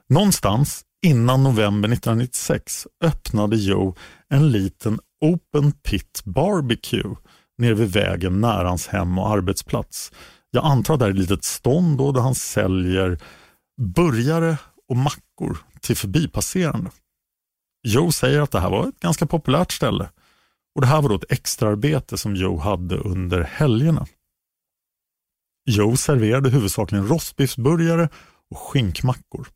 Någonstans 0.08 0.84
innan 1.06 1.42
november 1.42 1.88
1996 1.88 2.86
öppnade 3.04 3.56
Joe 3.56 3.96
en 4.28 4.50
liten 4.52 5.00
Open 5.20 5.72
Pit 5.72 6.22
Barbecue 6.24 7.16
nere 7.60 7.74
vid 7.74 7.92
vägen 7.92 8.40
nära 8.40 8.68
hans 8.68 8.88
hem 8.88 9.18
och 9.18 9.30
arbetsplats. 9.30 10.12
Jag 10.50 10.64
antar 10.64 10.94
att 10.94 11.00
det 11.00 11.06
är 11.06 11.10
ett 11.10 11.16
litet 11.16 11.44
stånd 11.44 11.98
då, 11.98 12.12
där 12.12 12.20
han 12.20 12.34
säljer 12.34 13.18
burgare 13.80 14.56
och 14.88 14.96
mackor 14.96 15.58
till 15.80 15.96
förbipasserande. 15.96 16.90
Joe 17.88 18.12
säger 18.12 18.40
att 18.40 18.50
det 18.50 18.60
här 18.60 18.70
var 18.70 18.88
ett 18.88 19.00
ganska 19.00 19.26
populärt 19.26 19.72
ställe 19.72 20.10
och 20.74 20.80
det 20.80 20.86
här 20.86 21.02
var 21.02 21.08
då 21.08 21.14
ett 21.14 21.32
extraarbete 21.32 22.18
som 22.18 22.36
Joe 22.36 22.58
hade 22.58 22.96
under 22.96 23.42
helgerna. 23.42 24.06
Joe 25.70 25.96
serverade 25.96 26.50
huvudsakligen 26.50 27.08
rostbiffsburgare 27.08 28.08
och 28.50 28.58
skinkmackor. 28.58 29.48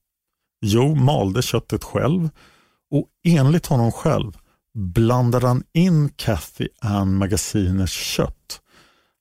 Joe 0.65 0.95
malde 0.95 1.43
köttet 1.43 1.85
själv 1.85 2.31
och 2.91 3.09
enligt 3.25 3.67
honom 3.67 3.93
själv 3.93 4.33
blandade 4.75 5.47
han 5.47 5.63
in 5.73 6.09
Kathy 6.17 6.69
Ann 6.81 7.15
Magasiners 7.15 7.93
kött. 7.93 8.61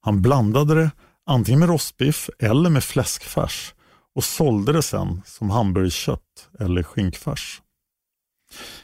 Han 0.02 0.22
blandade 0.22 0.76
det 0.76 0.92
antingen 1.26 1.60
med 1.60 1.70
rostbiff 1.70 2.30
eller 2.40 2.70
med 2.70 2.84
fläskfärs 2.84 3.74
och 4.16 4.24
sålde 4.24 4.72
det 4.72 4.82
sen 4.82 5.22
som 5.26 5.50
hamburgerkött 5.50 6.50
eller 6.60 6.84
skinkfärs. 6.84 7.62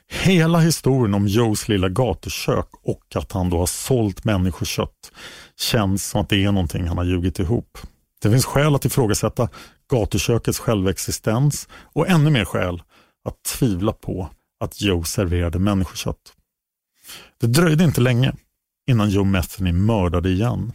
Hela 0.08 0.60
historien 0.60 1.14
om 1.14 1.28
Joes 1.28 1.68
lilla 1.68 1.90
gatukök 1.90 2.70
och 2.84 3.16
att 3.16 3.32
han 3.32 3.50
då 3.50 3.58
har 3.58 3.66
sålt 3.66 4.24
människokött 4.26 5.12
känns 5.60 6.06
som 6.06 6.22
att 6.22 6.30
det 6.30 6.44
är 6.44 6.52
någonting 6.52 6.88
han 6.88 6.98
har 6.98 7.06
ljugit 7.06 7.40
ihop. 7.40 7.78
Det 8.22 8.32
finns 8.32 8.46
skäl 8.46 8.76
att 8.76 8.86
ifrågasätta 8.86 9.50
gatukökets 9.92 10.60
självexistens 10.60 11.68
och 11.94 12.08
ännu 12.10 12.30
mer 12.30 12.46
skäl 12.46 12.82
att 13.26 13.44
tvivla 13.44 13.92
på 13.92 14.30
att 14.60 14.82
Joe 14.82 15.04
serverade 15.04 15.60
människokött. 15.60 16.34
Det 17.38 17.48
dröjde 17.48 17.84
inte 17.84 18.02
länge 18.02 18.34
innan 18.90 19.10
Joe 19.10 19.24
Metheny 19.24 19.72
mördade 19.72 20.30
igen. 20.30 20.72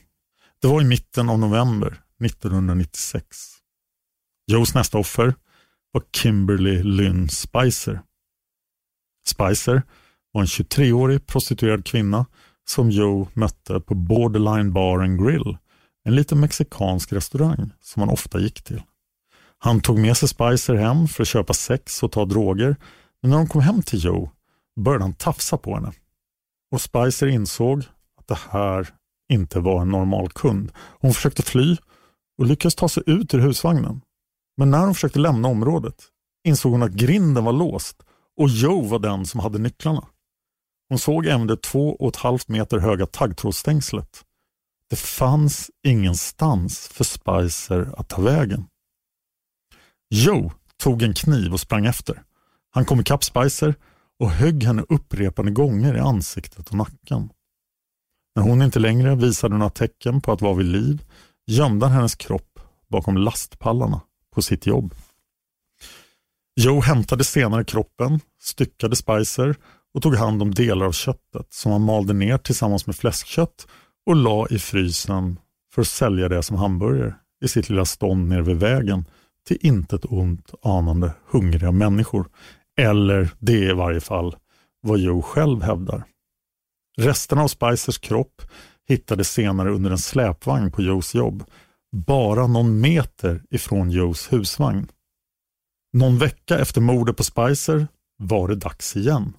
Det 0.63 0.69
var 0.69 0.81
i 0.81 0.85
mitten 0.85 1.29
av 1.29 1.39
november 1.39 2.01
1996. 2.25 3.25
Joes 4.47 4.75
nästa 4.75 4.99
offer 4.99 5.35
var 5.93 6.03
Kimberly 6.17 6.83
Lynn 6.83 7.29
Spicer. 7.29 8.01
Spicer 9.27 9.83
var 10.33 10.41
en 10.41 10.47
23-årig 10.47 11.27
prostituerad 11.27 11.85
kvinna 11.85 12.27
som 12.69 12.91
Joe 12.91 13.29
mötte 13.35 13.81
på 13.81 13.95
Borderline 13.95 14.73
Bar 14.73 14.99
and 14.99 15.25
Grill, 15.25 15.57
en 16.05 16.15
liten 16.15 16.41
mexikansk 16.41 17.13
restaurang 17.13 17.71
som 17.81 18.01
han 18.01 18.09
ofta 18.09 18.41
gick 18.41 18.63
till. 18.63 18.83
Han 19.59 19.81
tog 19.81 19.99
med 19.99 20.17
sig 20.17 20.29
Spicer 20.29 20.75
hem 20.75 21.09
för 21.09 21.23
att 21.23 21.29
köpa 21.29 21.53
sex 21.53 22.03
och 22.03 22.13
ta 22.13 22.25
droger, 22.25 22.77
men 23.23 23.31
när 23.31 23.39
de 23.39 23.49
kom 23.49 23.61
hem 23.61 23.83
till 23.83 24.05
Joe 24.05 24.31
började 24.81 25.05
han 25.05 25.15
tafsa 25.15 25.57
på 25.57 25.75
henne. 25.75 25.93
Och 26.75 26.81
Spicer 26.81 27.27
insåg 27.27 27.85
att 28.19 28.29
det 28.29 28.39
här 28.51 28.89
inte 29.33 29.61
var 29.61 29.83
en 29.83 29.89
normal 29.89 30.29
kund. 30.29 30.73
Hon 30.77 31.15
försökte 31.15 31.43
fly 31.43 31.77
och 32.39 32.47
lyckades 32.47 32.75
ta 32.75 32.89
sig 32.89 33.03
ut 33.07 33.35
ur 33.35 33.39
husvagnen. 33.39 34.01
Men 34.57 34.71
när 34.71 34.85
hon 34.85 34.95
försökte 34.95 35.19
lämna 35.19 35.49
området 35.49 36.05
insåg 36.45 36.73
hon 36.73 36.83
att 36.83 36.93
grinden 36.93 37.45
var 37.45 37.53
låst 37.53 38.03
och 38.41 38.49
Joe 38.49 38.83
var 38.83 38.99
den 38.99 39.27
som 39.27 39.41
hade 39.41 39.59
nycklarna. 39.59 40.09
Hon 40.89 40.99
såg 40.99 41.27
även 41.27 41.47
det 41.47 41.63
två 41.63 41.97
och 41.97 42.09
ett 42.09 42.17
halvt 42.17 42.49
meter 42.49 42.79
höga 42.79 43.07
taggtrådsstängslet 43.07 44.25
Det 44.91 44.97
fanns 44.97 45.71
ingenstans 45.87 46.89
för 46.89 47.05
Spicer 47.05 47.95
att 47.97 48.09
ta 48.09 48.23
vägen. 48.23 48.67
Joe 50.11 50.53
tog 50.77 51.03
en 51.03 51.15
kniv 51.15 51.53
och 51.53 51.61
sprang 51.61 51.87
efter. 51.87 52.23
Han 52.71 52.85
kom 52.85 53.01
ikapp 53.01 53.25
Spicer 53.25 53.75
och 54.21 54.31
högg 54.31 54.65
henne 54.65 54.85
upprepade 54.89 55.51
gånger 55.51 55.97
i 55.97 56.01
ansiktet 56.01 56.69
och 56.69 56.75
nacken. 56.75 57.31
När 58.37 58.43
hon 58.43 58.63
inte 58.63 58.79
längre 58.79 59.15
visade 59.15 59.57
några 59.57 59.71
tecken 59.71 60.21
på 60.21 60.33
att 60.33 60.43
vara 60.43 60.55
vid 60.55 60.67
liv 60.67 61.05
gömde 61.47 61.87
han 61.87 61.95
hennes 61.95 62.15
kropp 62.15 62.61
bakom 62.89 63.17
lastpallarna 63.17 64.01
på 64.35 64.43
sitt 64.43 64.67
jobb. 64.67 64.95
Joe 66.61 66.81
hämtade 66.81 67.25
senare 67.25 67.65
kroppen, 67.65 68.21
styckade 68.41 68.97
Spicer 68.97 69.57
och 69.95 70.03
tog 70.03 70.15
hand 70.15 70.43
om 70.43 70.55
delar 70.55 70.87
av 70.87 70.93
köttet 70.93 71.47
som 71.51 71.73
han 71.73 71.83
malde 71.83 72.13
ner 72.13 72.39
tillsammans 72.39 72.87
med 72.87 72.97
fläskkött 72.97 73.67
och 74.07 74.17
la 74.17 74.47
i 74.51 74.59
frysen 74.59 75.39
för 75.75 75.83
att 75.83 75.89
sälja 75.89 76.29
det 76.29 76.43
som 76.43 76.57
hamburgare 76.57 77.15
i 77.45 77.49
sitt 77.49 77.69
lilla 77.69 77.85
stånd 77.85 78.29
nere 78.29 78.43
vid 78.43 78.57
vägen 78.57 79.05
till 79.47 79.59
intet 79.61 80.05
ont 80.05 80.55
anande 80.63 81.15
hungriga 81.31 81.73
människor. 81.73 82.29
Eller 82.77 83.31
det 83.39 83.53
är 83.53 83.71
i 83.71 83.75
varje 83.75 84.01
fall 84.01 84.37
vad 84.81 84.99
Joe 84.99 85.23
själv 85.23 85.63
hävdar. 85.63 86.05
Resterna 86.97 87.43
av 87.43 87.49
Spicers 87.49 87.99
kropp 87.99 88.43
hittades 88.89 89.31
senare 89.31 89.71
under 89.71 89.91
en 89.91 89.99
släpvagn 89.99 90.71
på 90.71 90.83
Joes 90.83 91.15
jobb, 91.15 91.45
bara 91.97 92.47
någon 92.47 92.81
meter 92.81 93.43
ifrån 93.51 93.91
Joes 93.91 94.33
husvagn. 94.33 94.89
Någon 95.93 96.19
vecka 96.19 96.59
efter 96.59 96.81
mordet 96.81 97.17
på 97.17 97.25
Spicer 97.25 97.89
var 98.19 98.49
det 98.49 98.55
dags 98.55 98.97
igen. 98.97 99.33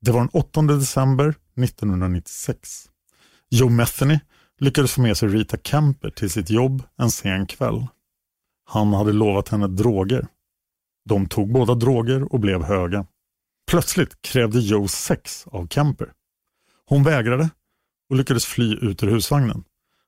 Det 0.00 0.10
var 0.10 0.20
den 0.20 0.28
8 0.32 0.62
december 0.62 1.34
1996. 1.62 2.90
Joe 3.50 3.70
Metheny 3.70 4.18
lyckades 4.58 4.92
få 4.92 5.00
med 5.00 5.16
sig 5.16 5.28
Rita 5.28 5.56
Kemper 5.56 6.10
till 6.10 6.30
sitt 6.30 6.50
jobb 6.50 6.82
en 6.96 7.10
sen 7.10 7.46
kväll. 7.46 7.86
Han 8.64 8.92
hade 8.92 9.12
lovat 9.12 9.48
henne 9.48 9.66
droger. 9.66 10.26
De 11.04 11.28
tog 11.28 11.52
båda 11.52 11.74
droger 11.74 12.32
och 12.32 12.40
blev 12.40 12.62
höga. 12.62 13.06
Plötsligt 13.70 14.22
krävde 14.22 14.60
Joe 14.60 14.88
sex 14.88 15.46
av 15.46 15.68
Kemper. 15.68 16.12
Hon 16.86 17.02
vägrade 17.02 17.50
och 18.08 18.16
lyckades 18.16 18.46
fly 18.46 18.74
ut 18.74 19.02
ur 19.02 19.10
husvagnen. 19.10 19.64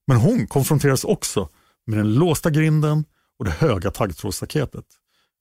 Men 0.06 0.16
hon 0.16 0.46
konfronterades 0.46 1.04
också 1.04 1.48
med 1.86 1.98
den 1.98 2.14
låsta 2.14 2.50
grinden 2.50 3.04
och 3.38 3.44
det 3.44 3.50
höga 3.50 3.90
taggtrådsstaketet. 3.90 4.84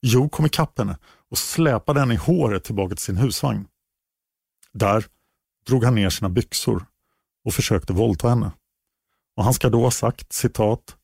Joe 0.02 0.28
kom 0.28 0.46
ikapp 0.46 0.78
henne 0.78 0.98
och 1.30 1.38
släpade 1.38 2.00
henne 2.00 2.14
i 2.14 2.16
håret 2.16 2.64
tillbaka 2.64 2.94
till 2.94 3.04
sin 3.04 3.16
husvagn. 3.16 3.66
Där 4.72 5.06
drog 5.66 5.84
han 5.84 5.94
ner 5.94 6.10
sina 6.10 6.28
byxor 6.28 6.86
och 7.44 7.54
försökte 7.54 7.92
våldta 7.92 8.28
henne. 8.28 8.52
Och 9.36 9.44
han 9.44 9.54
ska 9.54 9.68
då 9.68 9.82
ha 9.82 9.90
sagt 9.90 10.32
citat 10.32 10.96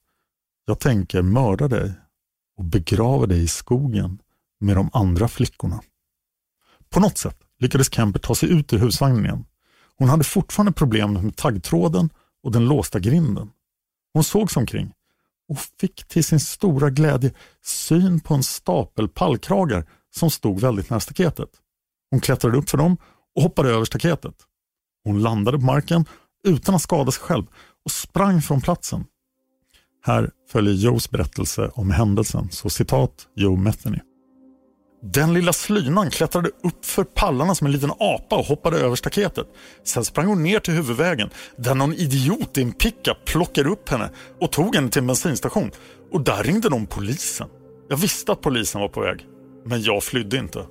Jag 0.67 0.81
tänker 0.81 1.23
mörda 1.23 1.69
dig 1.69 1.93
och 2.57 2.65
begrava 2.65 3.27
dig 3.27 3.43
i 3.43 3.49
skogen 3.49 4.19
med 4.61 4.77
de 4.77 4.91
andra 4.93 5.29
flickorna. 5.29 5.81
På 6.91 7.01
något 7.01 7.19
sätt 7.19 7.39
lyckades 7.59 7.93
Kemper 7.93 8.21
ta 8.21 8.35
sig 8.35 8.51
ut 8.51 8.73
ur 8.73 8.79
husvagnen 8.79 9.25
igen. 9.25 9.45
Hon 9.99 10.09
hade 10.09 10.25
fortfarande 10.25 10.73
problem 10.73 11.13
med 11.13 11.37
taggtråden 11.37 12.11
och 12.43 12.53
den 12.53 12.65
låsta 12.65 12.99
grinden. 12.99 13.51
Hon 14.13 14.25
såg 14.25 14.51
sig 14.51 14.61
omkring 14.61 14.93
och 15.49 15.59
fick 15.81 16.09
till 16.09 16.25
sin 16.25 16.41
stora 16.41 16.91
glädje 16.91 17.33
syn 17.65 18.21
på 18.21 18.35
en 18.35 18.43
stapel 18.43 19.09
pallkragar 19.09 19.87
som 20.11 20.31
stod 20.31 20.61
väldigt 20.61 20.91
nära 20.91 21.01
staketet. 21.01 21.51
Hon 22.11 22.21
klättrade 22.21 22.59
upp 22.59 22.71
för 22.71 22.79
dem 22.79 22.97
och 23.37 23.43
hoppade 23.43 23.71
över 23.71 23.85
staketet. 23.85 24.35
Hon 25.05 25.23
landade 25.23 25.59
på 25.59 25.65
marken 25.65 26.05
utan 26.45 26.75
att 26.75 26.83
skada 26.83 27.11
sig 27.11 27.23
själv 27.23 27.47
och 27.85 27.91
sprang 27.91 28.43
från 28.43 28.61
platsen. 28.61 29.05
Här 30.03 30.31
följer 30.49 30.75
Joes 30.75 31.11
berättelse 31.11 31.71
om 31.75 31.91
händelsen, 31.91 32.49
så 32.51 32.71
citat 32.71 33.29
Joe 33.35 33.57
Metheny. 33.57 33.99
Den 35.03 35.35
lilla 35.35 35.53
slynan 35.53 36.11
klättrade 36.11 36.49
upp 36.49 36.85
för 36.85 37.05
pallarna 37.05 37.55
som 37.55 37.67
en 37.67 37.73
liten 37.73 37.91
apa 37.99 38.37
och 38.37 38.45
hoppade 38.45 38.79
över 38.79 38.97
staketet. 38.97 39.47
Sen 39.85 40.05
sprang 40.05 40.27
hon 40.27 40.43
ner 40.43 40.61
till 40.61 40.75
huvudvägen 40.75 41.31
där 41.57 41.75
någon 41.75 41.95
idiot 41.95 42.59
i 42.59 42.63
en 42.63 42.73
pickup 42.73 43.25
plockade 43.25 43.69
upp 43.69 43.89
henne 43.89 44.11
och 44.41 44.53
tog 44.53 44.75
henne 44.75 44.91
till 44.91 45.01
en 45.01 45.07
bensinstation. 45.07 45.71
Och 46.13 46.21
där 46.21 46.43
ringde 46.43 46.69
de 46.69 46.87
polisen. 46.87 47.49
Jag 47.89 47.97
visste 47.97 48.33
att 48.33 48.41
polisen 48.41 48.81
var 48.81 48.89
på 48.89 49.01
väg, 49.01 49.27
men 49.65 49.83
jag 49.83 50.03
flydde 50.03 50.37
inte. 50.37 50.67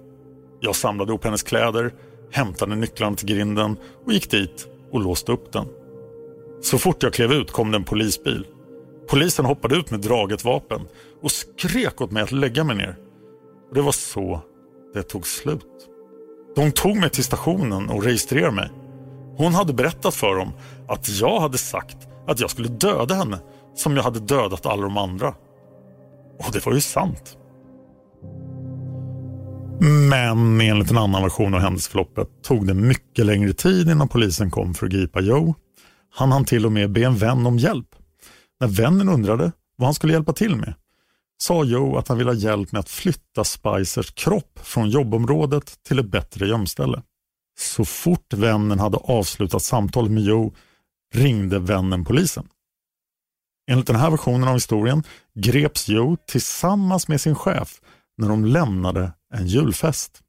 Jag 0.59 0.75
samlade 0.75 1.11
ihop 1.11 1.23
hennes 1.23 1.43
kläder, 1.43 1.93
hämtade 2.31 2.75
nycklarna 2.75 3.15
till 3.15 3.27
grinden 3.27 3.77
och 4.05 4.13
gick 4.13 4.31
dit 4.31 4.67
och 4.91 4.99
låste 4.99 5.31
upp 5.31 5.53
den. 5.53 5.65
Så 6.61 6.77
fort 6.77 7.03
jag 7.03 7.13
klev 7.13 7.33
ut 7.33 7.51
kom 7.51 7.71
det 7.71 7.77
en 7.77 7.83
polisbil. 7.83 8.45
Polisen 9.09 9.45
hoppade 9.45 9.75
ut 9.75 9.91
med 9.91 9.99
draget 9.99 10.43
vapen 10.43 10.81
och 11.21 11.31
skrek 11.31 12.01
åt 12.01 12.11
mig 12.11 12.23
att 12.23 12.31
lägga 12.31 12.63
mig 12.63 12.75
ner. 12.75 13.06
Och 13.69 13.75
det 13.75 13.81
var 13.81 13.91
så 13.91 14.41
det 14.93 15.03
tog 15.03 15.27
slut. 15.27 15.89
De 16.55 16.71
tog 16.71 16.97
mig 16.97 17.09
till 17.09 17.23
stationen 17.23 17.89
och 17.89 18.03
registrerade 18.03 18.55
mig. 18.55 18.71
Hon 19.37 19.53
hade 19.53 19.73
berättat 19.73 20.15
för 20.15 20.35
dem 20.35 20.51
att 20.87 21.09
jag 21.19 21.39
hade 21.39 21.57
sagt 21.57 21.97
att 22.27 22.39
jag 22.39 22.49
skulle 22.49 22.67
döda 22.67 23.15
henne 23.15 23.39
som 23.75 23.95
jag 23.95 24.03
hade 24.03 24.19
dödat 24.19 24.65
alla 24.65 24.81
de 24.81 24.97
andra. 24.97 25.27
Och 26.39 26.51
det 26.53 26.65
var 26.65 26.73
ju 26.73 26.81
sant. 26.81 27.37
Men 30.09 30.61
enligt 30.61 30.91
en 30.91 30.97
annan 30.97 31.23
version 31.23 31.53
av 31.53 31.59
händelseförloppet 31.59 32.27
tog 32.43 32.67
det 32.67 32.73
mycket 32.73 33.25
längre 33.25 33.53
tid 33.53 33.89
innan 33.89 34.07
polisen 34.07 34.51
kom 34.51 34.73
för 34.73 34.85
att 34.85 34.91
gripa 34.91 35.21
Joe. 35.21 35.55
Han 36.15 36.31
hann 36.31 36.45
till 36.45 36.65
och 36.65 36.71
med 36.71 36.91
be 36.91 37.03
en 37.03 37.17
vän 37.17 37.45
om 37.45 37.57
hjälp. 37.57 37.87
När 38.59 38.67
vännen 38.67 39.09
undrade 39.09 39.51
vad 39.77 39.87
han 39.87 39.93
skulle 39.93 40.13
hjälpa 40.13 40.33
till 40.33 40.55
med 40.55 40.73
sa 41.37 41.63
Joe 41.63 41.97
att 41.97 42.07
han 42.07 42.17
ville 42.17 42.29
ha 42.29 42.35
hjälp 42.35 42.71
med 42.71 42.79
att 42.79 42.89
flytta 42.89 43.43
Spicers 43.43 44.11
kropp 44.11 44.59
från 44.63 44.89
jobbområdet 44.89 45.83
till 45.83 45.99
ett 45.99 46.11
bättre 46.11 46.47
gömställe. 46.47 47.01
Så 47.59 47.85
fort 47.85 48.33
vännen 48.33 48.79
hade 48.79 48.97
avslutat 48.97 49.63
samtalet 49.63 50.11
med 50.11 50.23
Joe 50.23 50.53
ringde 51.13 51.59
vännen 51.59 52.05
polisen. 52.05 52.49
Enligt 53.71 53.87
den 53.87 53.95
här 53.95 54.11
versionen 54.11 54.47
av 54.47 54.53
historien 54.53 55.03
greps 55.35 55.87
Joe 55.89 56.17
tillsammans 56.27 57.07
med 57.07 57.21
sin 57.21 57.35
chef 57.35 57.81
när 58.17 58.29
de 58.29 58.45
lämnade 58.45 59.11
en 59.33 59.47
julfest. 59.47 60.23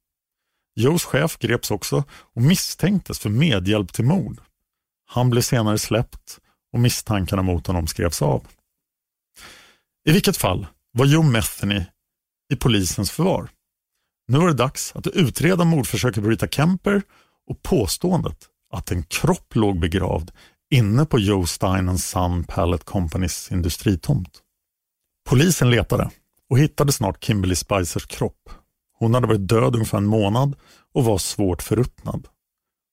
Joes 0.74 1.04
chef 1.04 1.38
greps 1.38 1.70
också 1.70 2.04
och 2.10 2.42
misstänktes 2.42 3.18
för 3.18 3.30
medhjälp 3.30 3.92
till 3.92 4.04
mord. 4.04 4.40
Han 5.06 5.30
blev 5.30 5.42
senare 5.42 5.78
släppt 5.78 6.38
och 6.72 6.80
misstankarna 6.80 7.42
mot 7.42 7.66
honom 7.66 7.86
skrevs 7.86 8.22
av. 8.22 8.46
I 10.08 10.12
vilket 10.12 10.36
fall 10.36 10.66
var 10.98 11.06
Joe 11.06 11.22
Metheny 11.22 11.84
i 12.52 12.56
polisens 12.56 13.10
förvar. 13.10 13.50
Nu 14.28 14.38
var 14.38 14.46
det 14.46 14.54
dags 14.54 14.92
att 14.96 15.06
utreda 15.06 15.64
mordförsöket 15.64 16.22
på 16.22 16.30
Rita 16.30 16.48
Kemper 16.48 17.02
och 17.46 17.62
påståendet 17.62 18.48
att 18.72 18.90
en 18.90 19.02
kropp 19.02 19.54
låg 19.54 19.80
begravd 19.80 20.30
inne 20.70 21.04
på 21.04 21.18
Joe 21.18 21.46
Stein 21.46 21.98
Son 21.98 22.44
Pallet 22.44 22.84
Companys 22.84 23.52
industritomt. 23.52 24.38
Polisen 25.28 25.70
letade 25.70 26.10
och 26.50 26.58
hittade 26.58 26.92
snart 26.92 27.24
Kimberly 27.24 27.54
Spicers 27.54 28.06
kropp. 28.06 28.50
Hon 28.98 29.14
hade 29.14 29.26
varit 29.26 29.48
död 29.48 29.74
ungefär 29.74 29.98
en 29.98 30.06
månad 30.06 30.56
och 30.94 31.04
var 31.04 31.18
svårt 31.18 31.62
förruttnad. 31.62 32.28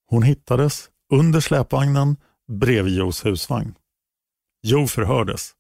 Hon 0.10 0.24
hittades 0.24 0.90
under 1.14 1.40
släpvagnen 1.40 2.16
bredvid 2.48 2.94
Joes 2.94 3.26
husvagn. 3.26 3.76
Joe 4.64 4.88
förhördes. 4.88 5.52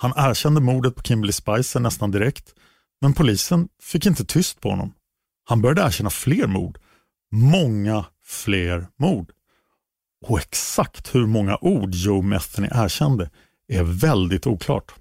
Han 0.00 0.12
erkände 0.16 0.60
mordet 0.60 0.94
på 0.94 1.02
Kimberly 1.02 1.32
Spicer 1.32 1.80
nästan 1.80 2.10
direkt, 2.10 2.54
men 3.00 3.14
polisen 3.14 3.68
fick 3.82 4.06
inte 4.06 4.24
tyst 4.24 4.60
på 4.60 4.70
honom. 4.70 4.92
Han 5.44 5.62
började 5.62 5.82
erkänna 5.82 6.10
fler 6.10 6.46
mord. 6.46 6.78
Många 7.32 8.04
fler 8.24 8.86
mord. 8.98 9.32
Och 10.26 10.38
exakt 10.38 11.14
hur 11.14 11.26
många 11.26 11.58
ord 11.60 11.94
Joe 11.94 12.22
Metheny 12.22 12.68
erkände 12.72 13.30
är 13.68 13.82
väldigt 13.82 14.46
oklart. 14.46 14.94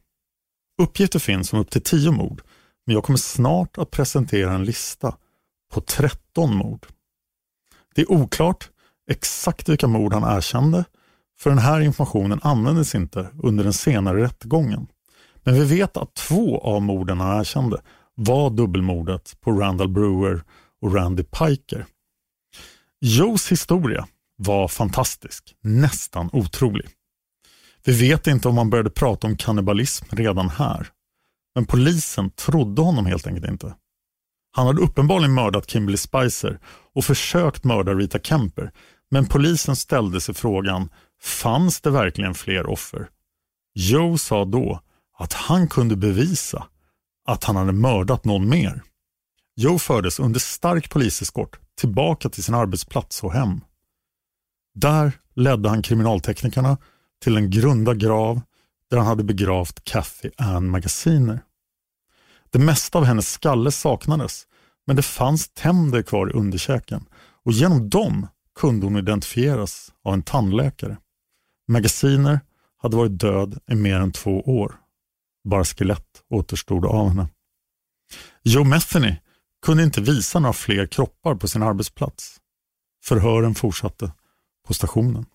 Uppgifter 0.81 1.19
finns 1.19 1.53
om 1.53 1.59
upp 1.59 1.69
till 1.69 1.81
tio 1.81 2.11
mord, 2.11 2.41
men 2.85 2.93
jag 2.93 3.03
kommer 3.03 3.17
snart 3.17 3.77
att 3.77 3.91
presentera 3.91 4.53
en 4.53 4.65
lista 4.65 5.17
på 5.73 5.81
13 5.81 6.55
mord. 6.55 6.87
Det 7.95 8.01
är 8.01 8.11
oklart 8.11 8.69
exakt 9.11 9.69
vilka 9.69 9.87
mord 9.87 10.13
han 10.13 10.37
erkände, 10.37 10.85
för 11.39 11.49
den 11.49 11.59
här 11.59 11.81
informationen 11.81 12.39
användes 12.43 12.95
inte 12.95 13.29
under 13.43 13.63
den 13.63 13.73
senare 13.73 14.23
rättegången. 14.23 14.88
Men 15.43 15.53
vi 15.53 15.63
vet 15.63 15.97
att 15.97 16.13
två 16.13 16.59
av 16.59 16.81
morden 16.81 17.19
han 17.19 17.39
erkände 17.39 17.81
var 18.15 18.49
dubbelmordet 18.49 19.38
på 19.41 19.51
Randall 19.51 19.89
Brewer 19.89 20.43
och 20.81 20.93
Randy 20.93 21.23
Piker. 21.23 21.85
Joes 23.01 23.51
historia 23.51 24.07
var 24.38 24.67
fantastisk, 24.67 25.55
nästan 25.63 26.29
otrolig. 26.33 26.89
Vi 27.85 28.09
vet 28.09 28.27
inte 28.27 28.47
om 28.47 28.57
han 28.57 28.69
började 28.69 28.89
prata 28.89 29.27
om 29.27 29.38
kannibalism 29.38 30.05
redan 30.09 30.49
här. 30.49 30.88
Men 31.55 31.65
polisen 31.65 32.29
trodde 32.29 32.81
honom 32.81 33.05
helt 33.05 33.27
enkelt 33.27 33.47
inte. 33.47 33.75
Han 34.51 34.67
hade 34.67 34.81
uppenbarligen 34.81 35.33
mördat 35.33 35.69
Kimberly 35.69 35.97
Spicer 35.97 36.59
och 36.95 37.05
försökt 37.05 37.63
mörda 37.63 37.93
Rita 37.93 38.19
Kemper. 38.19 38.71
Men 39.11 39.25
polisen 39.25 39.75
ställde 39.75 40.21
sig 40.21 40.35
frågan, 40.35 40.89
fanns 41.22 41.82
det 41.82 41.91
verkligen 41.91 42.34
fler 42.34 42.68
offer 42.68 43.09
Joe 43.80 44.18
sa 44.18 44.45
då 44.45 44.82
att 45.18 45.34
han 45.34 45.68
kunde 45.68 45.95
bevisa 45.95 46.68
att 47.28 47.43
han 47.43 47.55
hade 47.55 47.72
mördat 47.72 48.26
någon 48.26 48.49
mer. 48.49 48.84
Joe 49.55 49.80
fördes 49.80 50.20
under 50.20 50.39
stark 50.39 50.89
poliseskort 50.89 51.59
tillbaka 51.80 52.30
till 52.30 52.43
sin 52.43 52.55
arbetsplats 52.55 53.24
och 53.24 53.34
hem. 53.34 53.61
Där 54.76 55.11
ledde 55.36 55.70
han 55.70 55.82
kriminalteknikerna 55.82 56.78
till 57.24 57.38
en 57.38 57.49
grunda 57.49 57.93
grav 57.93 58.41
där 58.89 58.97
han 58.97 59.07
hade 59.07 59.24
begravt 59.24 59.84
Kathy 59.84 60.30
Ann 60.38 60.70
Magasiner. 60.70 61.39
Det 62.49 62.59
mesta 62.59 62.97
av 62.97 63.05
hennes 63.05 63.32
skalle 63.32 63.72
saknades 63.72 64.47
men 64.88 64.95
det 64.95 65.03
fanns 65.03 65.49
tänder 65.49 66.01
kvar 66.01 66.30
i 66.30 66.34
underkäken 66.34 67.05
och 67.45 67.51
genom 67.51 67.89
dem 67.89 68.28
kunde 68.59 68.86
hon 68.86 68.97
identifieras 68.97 69.93
av 70.03 70.13
en 70.13 70.24
tandläkare. 70.24 70.97
Magasiner 71.68 72.39
hade 72.78 72.97
varit 72.97 73.20
död 73.20 73.59
i 73.72 73.76
mer 73.76 73.99
än 73.99 74.11
två 74.11 74.41
år. 74.41 74.76
Bara 75.49 75.65
skelett 75.65 76.24
återstod 76.30 76.86
av 76.86 77.09
henne. 77.09 77.30
Joe 78.43 78.63
Metheny 78.63 79.15
kunde 79.65 79.84
inte 79.84 80.01
visa 80.01 80.39
några 80.39 80.53
fler 80.53 80.88
kroppar 80.88 81.36
på 81.36 81.47
sin 81.47 81.63
arbetsplats. 81.63 82.38
Förhören 83.03 83.55
fortsatte 83.55 84.11
på 84.68 84.74
stationen. 84.74 85.26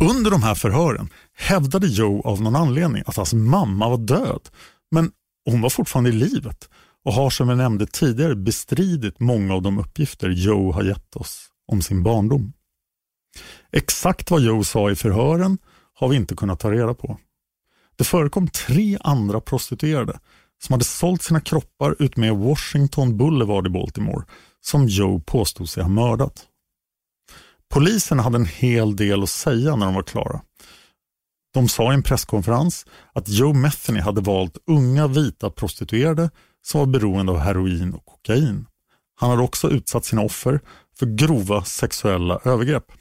Under 0.00 0.30
de 0.30 0.42
här 0.42 0.54
förhören 0.54 1.08
hävdade 1.34 1.86
Joe 1.86 2.22
av 2.22 2.42
någon 2.42 2.56
anledning 2.56 3.02
att 3.06 3.16
hans 3.16 3.34
mamma 3.34 3.88
var 3.88 3.98
död, 3.98 4.48
men 4.90 5.12
hon 5.44 5.60
var 5.60 5.70
fortfarande 5.70 6.10
i 6.10 6.12
livet 6.12 6.68
och 7.04 7.12
har 7.12 7.30
som 7.30 7.48
jag 7.48 7.58
nämnde 7.58 7.86
tidigare 7.86 8.36
bestridit 8.36 9.20
många 9.20 9.54
av 9.54 9.62
de 9.62 9.78
uppgifter 9.78 10.28
Joe 10.28 10.72
har 10.72 10.82
gett 10.82 11.16
oss 11.16 11.46
om 11.66 11.82
sin 11.82 12.02
barndom. 12.02 12.52
Exakt 13.72 14.30
vad 14.30 14.40
Joe 14.40 14.64
sa 14.64 14.90
i 14.90 14.96
förhören 14.96 15.58
har 15.94 16.08
vi 16.08 16.16
inte 16.16 16.34
kunnat 16.34 16.60
ta 16.60 16.70
reda 16.70 16.94
på. 16.94 17.18
Det 17.96 18.04
förekom 18.04 18.48
tre 18.48 18.98
andra 19.00 19.40
prostituerade 19.40 20.20
som 20.62 20.72
hade 20.72 20.84
sålt 20.84 21.22
sina 21.22 21.40
kroppar 21.40 21.96
ut 21.98 22.16
med 22.16 22.36
Washington 22.36 23.16
Boulevard 23.16 23.66
i 23.66 23.70
Baltimore 23.70 24.24
som 24.60 24.86
Joe 24.88 25.20
påstod 25.20 25.68
sig 25.68 25.82
ha 25.82 25.90
mördat. 25.90 26.46
Polisen 27.70 28.18
hade 28.18 28.36
en 28.36 28.46
hel 28.46 28.96
del 28.96 29.22
att 29.22 29.30
säga 29.30 29.76
när 29.76 29.86
de 29.86 29.94
var 29.94 30.02
klara. 30.02 30.40
De 31.54 31.68
sa 31.68 31.92
i 31.92 31.94
en 31.94 32.02
presskonferens 32.02 32.86
att 33.12 33.28
Joe 33.28 33.52
Metheny 33.52 34.00
hade 34.00 34.20
valt 34.20 34.58
unga 34.66 35.06
vita 35.06 35.50
prostituerade 35.50 36.30
som 36.62 36.78
var 36.80 36.86
beroende 36.86 37.32
av 37.32 37.38
heroin 37.38 37.94
och 37.94 38.04
kokain. 38.04 38.66
Han 39.14 39.30
hade 39.30 39.42
också 39.42 39.70
utsatt 39.70 40.04
sina 40.04 40.22
offer 40.22 40.60
för 40.98 41.06
grova 41.06 41.64
sexuella 41.64 42.40
övergrepp. 42.44 42.92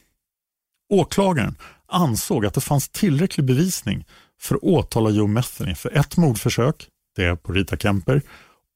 Åklagaren 0.89 1.55
ansåg 1.87 2.45
att 2.45 2.53
det 2.53 2.61
fanns 2.61 2.89
tillräcklig 2.89 3.45
bevisning 3.45 4.05
för 4.39 4.55
att 4.55 4.63
åtala 4.63 5.09
Joe 5.09 5.27
Metheny 5.27 5.75
för 5.75 5.97
ett 5.97 6.17
mordförsök, 6.17 6.87
det 7.15 7.23
är 7.23 7.35
på 7.35 7.53
Rita 7.53 7.77
Kemper, 7.77 8.21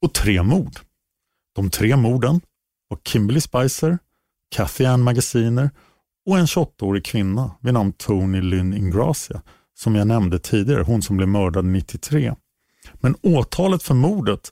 och 0.01 0.14
tre 0.14 0.43
mord. 0.43 0.74
De 1.55 1.70
tre 1.70 1.95
morden 1.95 2.41
var 2.88 2.99
Kimberly 3.05 3.41
Spicer, 3.41 3.97
Kathy 4.55 4.86
Ann 4.86 5.01
Magasiner 5.01 5.70
och 6.26 6.38
en 6.38 6.45
28-årig 6.45 7.05
kvinna 7.05 7.51
vid 7.61 7.74
namn 7.74 7.93
Tony 7.93 8.41
Lynn 8.41 8.74
Ingracia 8.74 9.41
som 9.76 9.95
jag 9.95 10.07
nämnde 10.07 10.39
tidigare, 10.39 10.84
hon 10.84 11.01
som 11.01 11.18
blev 11.18 11.30
mördad 11.30 11.66
93. 11.66 12.36
Men 12.93 13.16
åtalet 13.22 13.84
för 13.84 13.93
mordet 13.93 14.51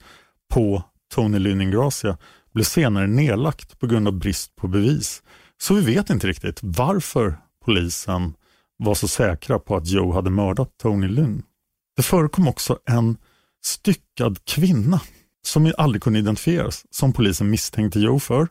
på 0.53 0.83
Tony 1.13 1.39
Lynn 1.39 1.61
Ingracia 1.61 2.17
blev 2.53 2.63
senare 2.63 3.07
nedlagt 3.07 3.79
på 3.79 3.87
grund 3.87 4.07
av 4.07 4.13
brist 4.13 4.55
på 4.55 4.67
bevis. 4.67 5.23
Så 5.61 5.73
vi 5.73 5.81
vet 5.81 6.09
inte 6.09 6.27
riktigt 6.27 6.59
varför 6.63 7.37
polisen 7.65 8.33
var 8.77 8.95
så 8.95 9.07
säkra 9.07 9.59
på 9.59 9.75
att 9.75 9.87
Joe 9.87 10.13
hade 10.13 10.29
mördat 10.29 10.77
Tony 10.77 11.07
Lynn. 11.07 11.43
Det 11.95 12.01
förekom 12.01 12.47
också 12.47 12.79
en 12.85 13.17
styckad 13.63 14.45
kvinna 14.45 15.01
som 15.45 15.73
aldrig 15.77 16.03
kunde 16.03 16.19
identifieras 16.19 16.85
som 16.89 17.13
polisen 17.13 17.49
misstänkte 17.49 17.99
Joe 17.99 18.19
för 18.19 18.47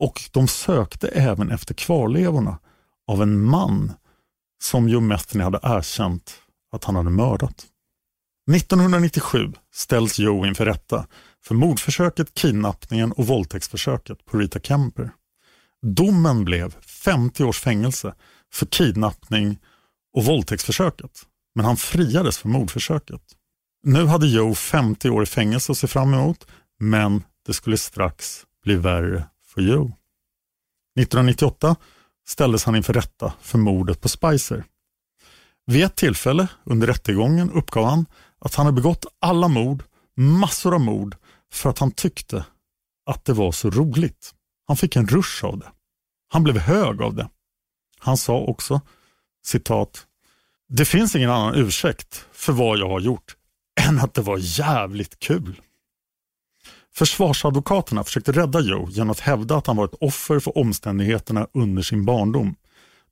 och 0.00 0.20
de 0.32 0.48
sökte 0.48 1.08
även 1.08 1.50
efter 1.50 1.74
kvarlevorna 1.74 2.58
av 3.06 3.22
en 3.22 3.44
man 3.44 3.92
som 4.62 4.88
Joe 4.88 5.00
Metheny 5.00 5.44
hade 5.44 5.60
erkänt 5.62 6.34
att 6.72 6.84
han 6.84 6.96
hade 6.96 7.10
mördat. 7.10 7.66
1997 8.56 9.52
ställs 9.74 10.18
Joe 10.18 10.46
inför 10.46 10.66
rätta 10.66 11.06
för 11.44 11.54
mordförsöket, 11.54 12.34
kidnappningen 12.34 13.12
och 13.12 13.26
våldtäktsförsöket 13.26 14.24
på 14.24 14.38
Rita 14.38 14.60
Kemper. 14.60 15.10
Domen 15.82 16.44
blev 16.44 16.74
50 16.80 17.44
års 17.44 17.60
fängelse 17.60 18.14
för 18.54 18.66
kidnappning 18.66 19.58
och 20.16 20.24
våldtäktsförsöket, 20.24 21.22
men 21.54 21.64
han 21.64 21.76
friades 21.76 22.38
för 22.38 22.48
mordförsöket. 22.48 23.22
Nu 23.82 24.06
hade 24.06 24.26
Joe 24.26 24.54
50 24.54 25.10
år 25.10 25.22
i 25.22 25.26
fängelse 25.26 25.72
att 25.72 25.78
se 25.78 25.86
fram 25.86 26.14
emot, 26.14 26.46
men 26.80 27.22
det 27.46 27.54
skulle 27.54 27.78
strax 27.78 28.46
bli 28.62 28.74
värre 28.74 29.26
för 29.46 29.60
Joe. 29.60 29.92
1998 31.00 31.76
ställdes 32.26 32.64
han 32.64 32.76
inför 32.76 32.92
rätta 32.92 33.32
för 33.40 33.58
mordet 33.58 34.00
på 34.00 34.08
Spicer. 34.08 34.64
Vid 35.66 35.84
ett 35.84 35.96
tillfälle 35.96 36.48
under 36.64 36.86
rättegången 36.86 37.50
uppgav 37.50 37.84
han 37.84 38.06
att 38.38 38.54
han 38.54 38.66
hade 38.66 38.76
begått 38.76 39.06
alla 39.20 39.48
mord, 39.48 39.84
massor 40.16 40.74
av 40.74 40.80
mord, 40.80 41.16
för 41.52 41.70
att 41.70 41.78
han 41.78 41.90
tyckte 41.90 42.44
att 43.06 43.24
det 43.24 43.32
var 43.32 43.52
så 43.52 43.70
roligt. 43.70 44.34
Han 44.66 44.76
fick 44.76 44.96
en 44.96 45.06
rush 45.06 45.44
av 45.44 45.58
det. 45.58 45.72
Han 46.28 46.42
blev 46.42 46.58
hög 46.58 47.02
av 47.02 47.14
det. 47.14 47.28
Han 48.04 48.16
sa 48.16 48.38
också, 48.38 48.80
citat, 49.44 50.06
det 50.68 50.84
finns 50.84 51.16
ingen 51.16 51.30
annan 51.30 51.54
ursäkt 51.54 52.26
för 52.32 52.52
vad 52.52 52.78
jag 52.78 52.88
har 52.88 53.00
gjort 53.00 53.36
än 53.80 54.00
att 54.00 54.14
det 54.14 54.22
var 54.22 54.38
jävligt 54.40 55.18
kul. 55.18 55.60
Försvarsadvokaterna 56.94 58.04
försökte 58.04 58.32
rädda 58.32 58.60
Joe 58.60 58.88
genom 58.90 59.10
att 59.10 59.20
hävda 59.20 59.56
att 59.56 59.66
han 59.66 59.76
var 59.76 59.84
ett 59.84 59.94
offer 60.00 60.40
för 60.40 60.58
omständigheterna 60.58 61.46
under 61.52 61.82
sin 61.82 62.04
barndom. 62.04 62.54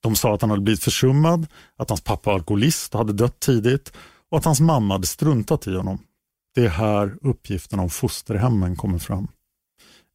De 0.01 0.17
sa 0.17 0.35
att 0.35 0.41
han 0.41 0.51
hade 0.51 0.63
blivit 0.63 0.85
försummad, 0.85 1.47
att 1.77 1.89
hans 1.89 2.01
pappa 2.01 2.31
var 2.31 2.35
alkoholist 2.35 2.95
och 2.95 2.99
hade 2.99 3.13
dött 3.13 3.41
tidigt 3.41 3.93
och 4.31 4.39
att 4.39 4.45
hans 4.45 4.61
mamma 4.61 4.95
hade 4.95 5.07
struntat 5.07 5.67
i 5.67 5.75
honom. 5.77 5.99
Det 6.55 6.65
är 6.65 6.69
här 6.69 7.17
uppgifterna 7.23 7.83
om 7.83 7.91
fosterhemmen 7.91 8.77
kommer 8.77 8.99
fram. 8.99 9.29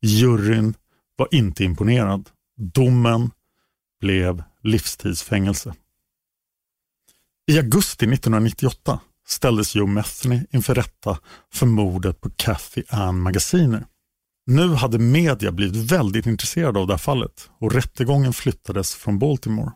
Juryn 0.01 0.73
var 1.15 1.27
inte 1.31 1.63
imponerad. 1.63 2.29
Domen 2.57 3.31
blev 3.99 4.43
livstidsfängelse. 4.63 5.73
I 7.51 7.57
augusti 7.57 8.05
1998 8.05 8.99
ställdes 9.27 9.75
Joe 9.75 9.87
Metheny 9.87 10.45
inför 10.51 10.75
rätta 10.75 11.19
för 11.53 11.65
mordet 11.65 12.21
på 12.21 12.29
Kathy 12.35 12.83
Ann 12.89 13.19
Magasiner. 13.19 13.85
Nu 14.45 14.73
hade 14.73 14.99
media 14.99 15.51
blivit 15.51 15.91
väldigt 15.91 16.25
intresserade 16.25 16.79
av 16.79 16.87
det 16.87 16.93
här 16.93 16.97
fallet 16.97 17.49
och 17.59 17.73
rättegången 17.73 18.33
flyttades 18.33 18.95
från 18.95 19.19
Baltimore. 19.19 19.71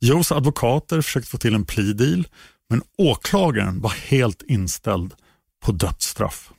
Joes 0.00 0.32
advokater 0.32 1.00
försökte 1.00 1.30
få 1.30 1.38
till 1.38 1.54
en 1.54 1.64
plea 1.64 1.94
deal 1.94 2.28
men 2.70 2.82
åklagaren 2.98 3.80
var 3.80 3.90
helt 3.90 4.42
inställd 4.42 5.14
på 5.64 5.72
dödsstraff. 5.72 6.52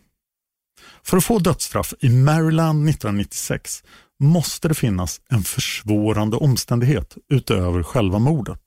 För 1.03 1.17
att 1.17 1.23
få 1.23 1.39
dödsstraff 1.39 1.93
i 1.99 2.09
Maryland 2.09 2.89
1996 2.89 3.83
måste 4.19 4.67
det 4.67 4.73
finnas 4.73 5.21
en 5.29 5.43
försvårande 5.43 6.37
omständighet 6.37 7.17
utöver 7.29 7.83
själva 7.83 8.19
mordet. 8.19 8.61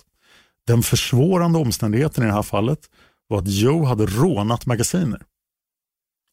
Den 0.66 0.82
försvårande 0.82 1.59
omständigheten 1.59 2.24
i 2.24 2.26
det 2.26 2.32
här 2.32 2.42
fallet 2.42 2.90
var 3.28 3.38
att 3.38 3.48
Joe 3.48 3.84
hade 3.84 4.07
rånat 4.07 4.66
magasiner. 4.66 5.22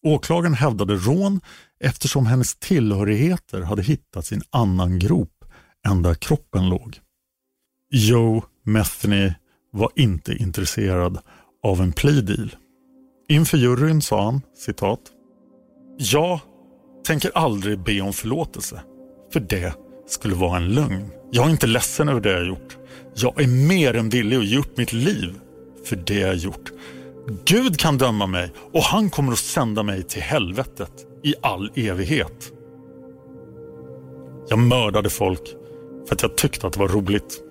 Åklagaren 0.05 0.53
hävdade 0.53 0.95
rån 0.95 1.41
eftersom 1.79 2.25
hennes 2.25 2.55
tillhörigheter 2.55 3.61
hade 3.61 3.81
hittats 3.81 4.31
i 4.31 4.35
en 4.35 4.41
annan 4.49 4.99
grop 4.99 5.45
än 5.87 6.01
där 6.01 6.13
kroppen 6.13 6.69
låg. 6.69 6.99
Joe 7.91 8.43
Metheny 8.63 9.33
var 9.71 9.91
inte 9.95 10.33
intresserad 10.33 11.19
av 11.63 11.81
en 11.81 11.93
plea 11.93 12.21
deal. 12.21 12.55
Inför 13.29 13.57
juryn 13.57 14.01
sa 14.01 14.25
han, 14.25 14.41
citat, 14.55 14.99
Jag 15.97 16.39
tänker 17.05 17.31
aldrig 17.37 17.83
be 17.83 18.01
om 18.01 18.13
förlåtelse, 18.13 18.81
för 19.33 19.39
det 19.39 19.73
skulle 20.07 20.35
vara 20.35 20.57
en 20.57 20.67
lögn. 20.67 21.11
Jag 21.31 21.45
är 21.45 21.49
inte 21.49 21.67
ledsen 21.67 22.09
över 22.09 22.21
det 22.21 22.31
jag 22.31 22.47
gjort. 22.47 22.77
Jag 23.15 23.41
är 23.41 23.47
mer 23.47 23.93
än 23.93 24.09
villig 24.09 24.37
att 24.37 24.45
ge 24.45 24.57
upp 24.57 24.77
mitt 24.77 24.93
liv 24.93 25.35
för 25.85 25.95
det 25.95 26.19
jag 26.19 26.35
gjort. 26.35 26.71
Gud 27.45 27.79
kan 27.79 27.97
döma 27.97 28.27
mig 28.27 28.51
och 28.73 28.81
han 28.81 29.09
kommer 29.09 29.31
att 29.31 29.37
sända 29.37 29.83
mig 29.83 30.03
till 30.03 30.21
helvetet 30.21 30.91
i 31.23 31.33
all 31.41 31.71
evighet. 31.75 32.51
Jag 34.49 34.59
mördade 34.59 35.09
folk 35.09 35.55
för 36.07 36.15
att 36.15 36.21
jag 36.21 36.37
tyckte 36.37 36.67
att 36.67 36.73
det 36.73 36.79
var 36.79 36.87
roligt. 36.87 37.43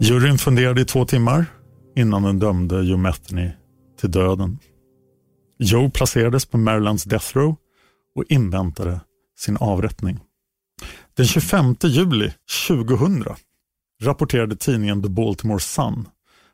Juryn 0.00 0.38
funderade 0.38 0.80
i 0.80 0.84
två 0.84 1.04
timmar 1.04 1.46
innan 1.96 2.22
den 2.22 2.38
dömde 2.38 2.82
Joe 2.82 2.96
Metheny 2.96 3.50
till 4.00 4.10
döden. 4.10 4.58
Joe 5.58 5.90
placerades 5.90 6.46
på 6.46 6.58
Marylands 6.58 7.04
Death 7.04 7.36
Row 7.36 7.56
och 8.14 8.24
inväntade 8.28 9.00
sin 9.40 9.56
avrättning. 9.56 10.20
Den 11.16 11.26
25 11.26 11.76
juli 11.82 12.32
2000 12.68 13.24
rapporterade 14.02 14.56
tidningen 14.56 15.02
The 15.02 15.08
Baltimore 15.08 15.60
Sun 15.60 16.08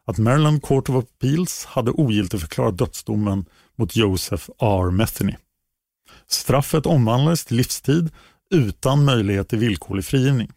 att 0.06 0.18
Maryland 0.18 0.62
Court 0.62 0.88
of 0.88 1.04
Appeals 1.04 1.64
hade 1.64 1.90
ogiltigförklarat 1.90 2.78
dödsdomen 2.78 3.44
mot 3.76 3.96
Joseph 3.96 4.48
R. 4.58 4.90
Metheny. 4.90 5.36
Straffet 6.26 6.86
omvandlades 6.86 7.44
till 7.44 7.56
livstid 7.56 8.10
utan 8.50 9.04
möjlighet 9.04 9.48
till 9.48 9.58
villkorlig 9.58 10.04
frigivning. 10.04 10.50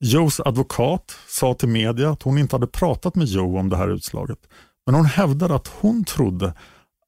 Joes 0.00 0.40
advokat 0.40 1.18
sa 1.28 1.54
till 1.54 1.68
media 1.68 2.10
att 2.10 2.22
hon 2.22 2.38
inte 2.38 2.56
hade 2.56 2.66
pratat 2.66 3.14
med 3.14 3.26
Joe 3.26 3.58
om 3.58 3.68
det 3.68 3.76
här 3.76 3.88
utslaget, 3.88 4.38
men 4.86 4.94
hon 4.94 5.04
hävdade 5.04 5.54
att 5.54 5.68
hon 5.68 6.04
trodde 6.04 6.54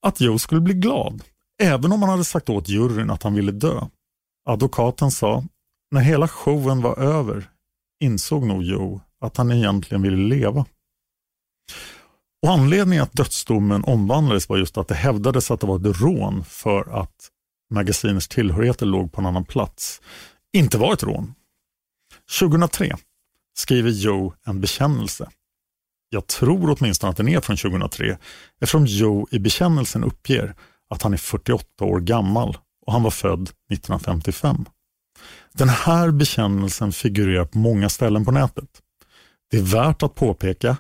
att 0.02 0.20
Joe 0.20 0.38
skulle 0.38 0.60
bli 0.60 0.74
glad, 0.74 1.22
även 1.62 1.92
om 1.92 2.02
han 2.02 2.10
hade 2.10 2.24
sagt 2.24 2.48
åt 2.48 2.68
juryn 2.68 3.10
att 3.10 3.22
han 3.22 3.34
ville 3.34 3.52
dö. 3.52 3.80
Advokaten 4.48 5.10
sa, 5.10 5.44
när 5.90 6.00
hela 6.00 6.28
showen 6.28 6.82
var 6.82 6.98
över 6.98 7.50
insåg 8.00 8.46
nog 8.46 8.62
Joe 8.62 9.00
att 9.20 9.36
han 9.36 9.52
egentligen 9.52 10.02
ville 10.02 10.36
leva. 10.36 10.66
Och 12.42 12.52
Anledningen 12.52 13.02
att 13.02 13.12
dödsdomen 13.12 13.84
omvandlades 13.84 14.48
var 14.48 14.56
just 14.56 14.78
att 14.78 14.88
det 14.88 14.94
hävdades 14.94 15.50
att 15.50 15.60
det 15.60 15.66
var 15.66 15.76
ett 15.76 16.00
rån 16.00 16.44
för 16.44 17.00
att 17.00 17.28
magasinets 17.70 18.28
tillhörigheter 18.28 18.86
låg 18.86 19.12
på 19.12 19.20
en 19.20 19.26
annan 19.26 19.44
plats. 19.44 20.00
Inte 20.52 20.78
var 20.78 20.92
ett 20.92 21.02
rån. 21.02 21.34
2003 22.40 22.96
skriver 23.58 23.90
Joe 23.90 24.34
en 24.44 24.60
bekännelse. 24.60 25.30
Jag 26.08 26.26
tror 26.26 26.76
åtminstone 26.78 27.10
att 27.10 27.16
den 27.16 27.28
är 27.28 27.40
från 27.40 27.56
2003 27.56 28.18
eftersom 28.60 28.86
Joe 28.86 29.26
i 29.30 29.38
bekännelsen 29.38 30.04
uppger 30.04 30.54
att 30.90 31.02
han 31.02 31.12
är 31.12 31.16
48 31.16 31.84
år 31.84 32.00
gammal 32.00 32.58
och 32.88 32.92
han 32.92 33.02
var 33.02 33.10
född 33.10 33.42
1955. 33.72 34.64
Den 35.52 35.68
här 35.68 36.10
bekännelsen 36.10 36.92
figurerar 36.92 37.44
på 37.44 37.58
många 37.58 37.88
ställen 37.88 38.24
på 38.24 38.30
nätet. 38.30 38.68
Det 39.50 39.56
är 39.56 39.62
värt 39.62 40.02
att 40.02 40.14
påpeka 40.14 40.76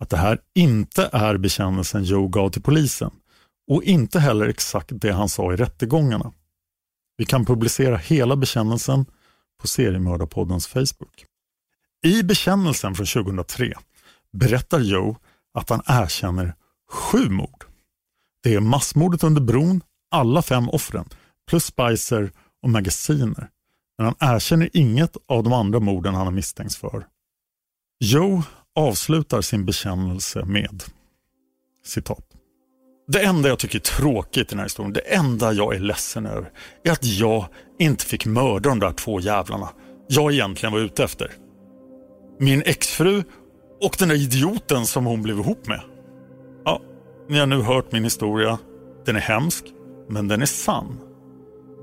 att 0.00 0.10
det 0.10 0.16
här 0.16 0.38
inte 0.54 1.10
är 1.12 1.36
bekännelsen 1.36 2.04
Joe 2.04 2.28
gav 2.28 2.50
till 2.50 2.62
polisen 2.62 3.10
och 3.70 3.82
inte 3.82 4.20
heller 4.20 4.46
exakt 4.48 4.88
det 4.92 5.12
han 5.12 5.28
sa 5.28 5.52
i 5.52 5.56
rättegångarna. 5.56 6.32
Vi 7.16 7.24
kan 7.24 7.44
publicera 7.44 7.96
hela 7.96 8.36
bekännelsen 8.36 9.06
på 9.60 9.68
Seriemördarpoddens 9.68 10.66
Facebook. 10.66 11.24
I 12.06 12.22
bekännelsen 12.22 12.94
från 12.94 13.06
2003 13.06 13.72
berättar 14.32 14.80
Joe 14.80 15.16
att 15.54 15.70
han 15.70 15.82
erkänner 15.86 16.54
sju 16.90 17.28
mord. 17.28 17.64
Det 18.42 18.54
är 18.54 18.60
massmordet 18.60 19.24
under 19.24 19.40
bron, 19.40 19.80
alla 20.10 20.42
fem 20.42 20.68
offren, 20.68 21.08
plus 21.50 21.64
Spicer 21.64 22.30
och 22.62 22.70
magasiner. 22.70 23.48
Men 23.98 24.06
han 24.06 24.34
erkänner 24.34 24.70
inget 24.72 25.16
av 25.28 25.42
de 25.42 25.52
andra 25.52 25.80
morden 25.80 26.14
han 26.14 26.26
har 26.26 26.32
misstänkts 26.32 26.76
för. 26.76 27.06
Joe 28.00 28.42
avslutar 28.74 29.40
sin 29.40 29.64
bekännelse 29.64 30.44
med 30.44 30.82
citat. 31.84 32.24
Det 33.08 33.22
enda 33.22 33.48
jag 33.48 33.58
tycker 33.58 33.78
är 33.78 33.82
tråkigt 33.82 34.42
i 34.42 34.50
den 34.50 34.58
här 34.58 34.66
historien, 34.66 34.92
det 34.92 35.00
enda 35.00 35.52
jag 35.52 35.74
är 35.74 35.78
ledsen 35.78 36.26
över, 36.26 36.50
är 36.84 36.92
att 36.92 37.04
jag 37.04 37.46
inte 37.78 38.04
fick 38.04 38.26
mörda 38.26 38.68
de 38.68 38.78
där 38.78 38.92
två 38.92 39.20
jävlarna 39.20 39.68
jag 40.08 40.32
egentligen 40.32 40.72
var 40.72 40.80
ute 40.80 41.04
efter. 41.04 41.32
Min 42.38 42.62
exfru 42.62 43.22
och 43.80 43.96
den 43.98 44.08
där 44.08 44.16
idioten 44.16 44.86
som 44.86 45.06
hon 45.06 45.22
blev 45.22 45.38
ihop 45.38 45.66
med. 45.66 45.80
Ja, 46.64 46.80
ni 47.28 47.38
har 47.38 47.46
nu 47.46 47.62
hört 47.62 47.92
min 47.92 48.04
historia. 48.04 48.58
Den 49.06 49.16
är 49.16 49.20
hemsk, 49.20 49.64
men 50.08 50.28
den 50.28 50.42
är 50.42 50.46
sann. 50.46 51.09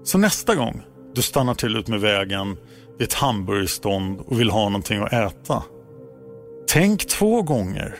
Så 0.08 0.18
nästa 0.18 0.56
gång 0.56 0.82
du 1.14 1.22
stannar 1.22 1.54
till 1.54 1.78
ut 1.78 1.88
med 1.88 2.00
vägen 2.00 2.58
vid 2.98 3.08
ett 3.08 3.14
hamburgerstånd 3.14 4.20
och 4.20 4.40
vill 4.40 4.50
ha 4.50 4.70
någonting 4.70 5.02
att 5.02 5.14
äta. 5.14 5.64
Tänk 6.68 7.08
två 7.08 7.42
gånger 7.42 7.96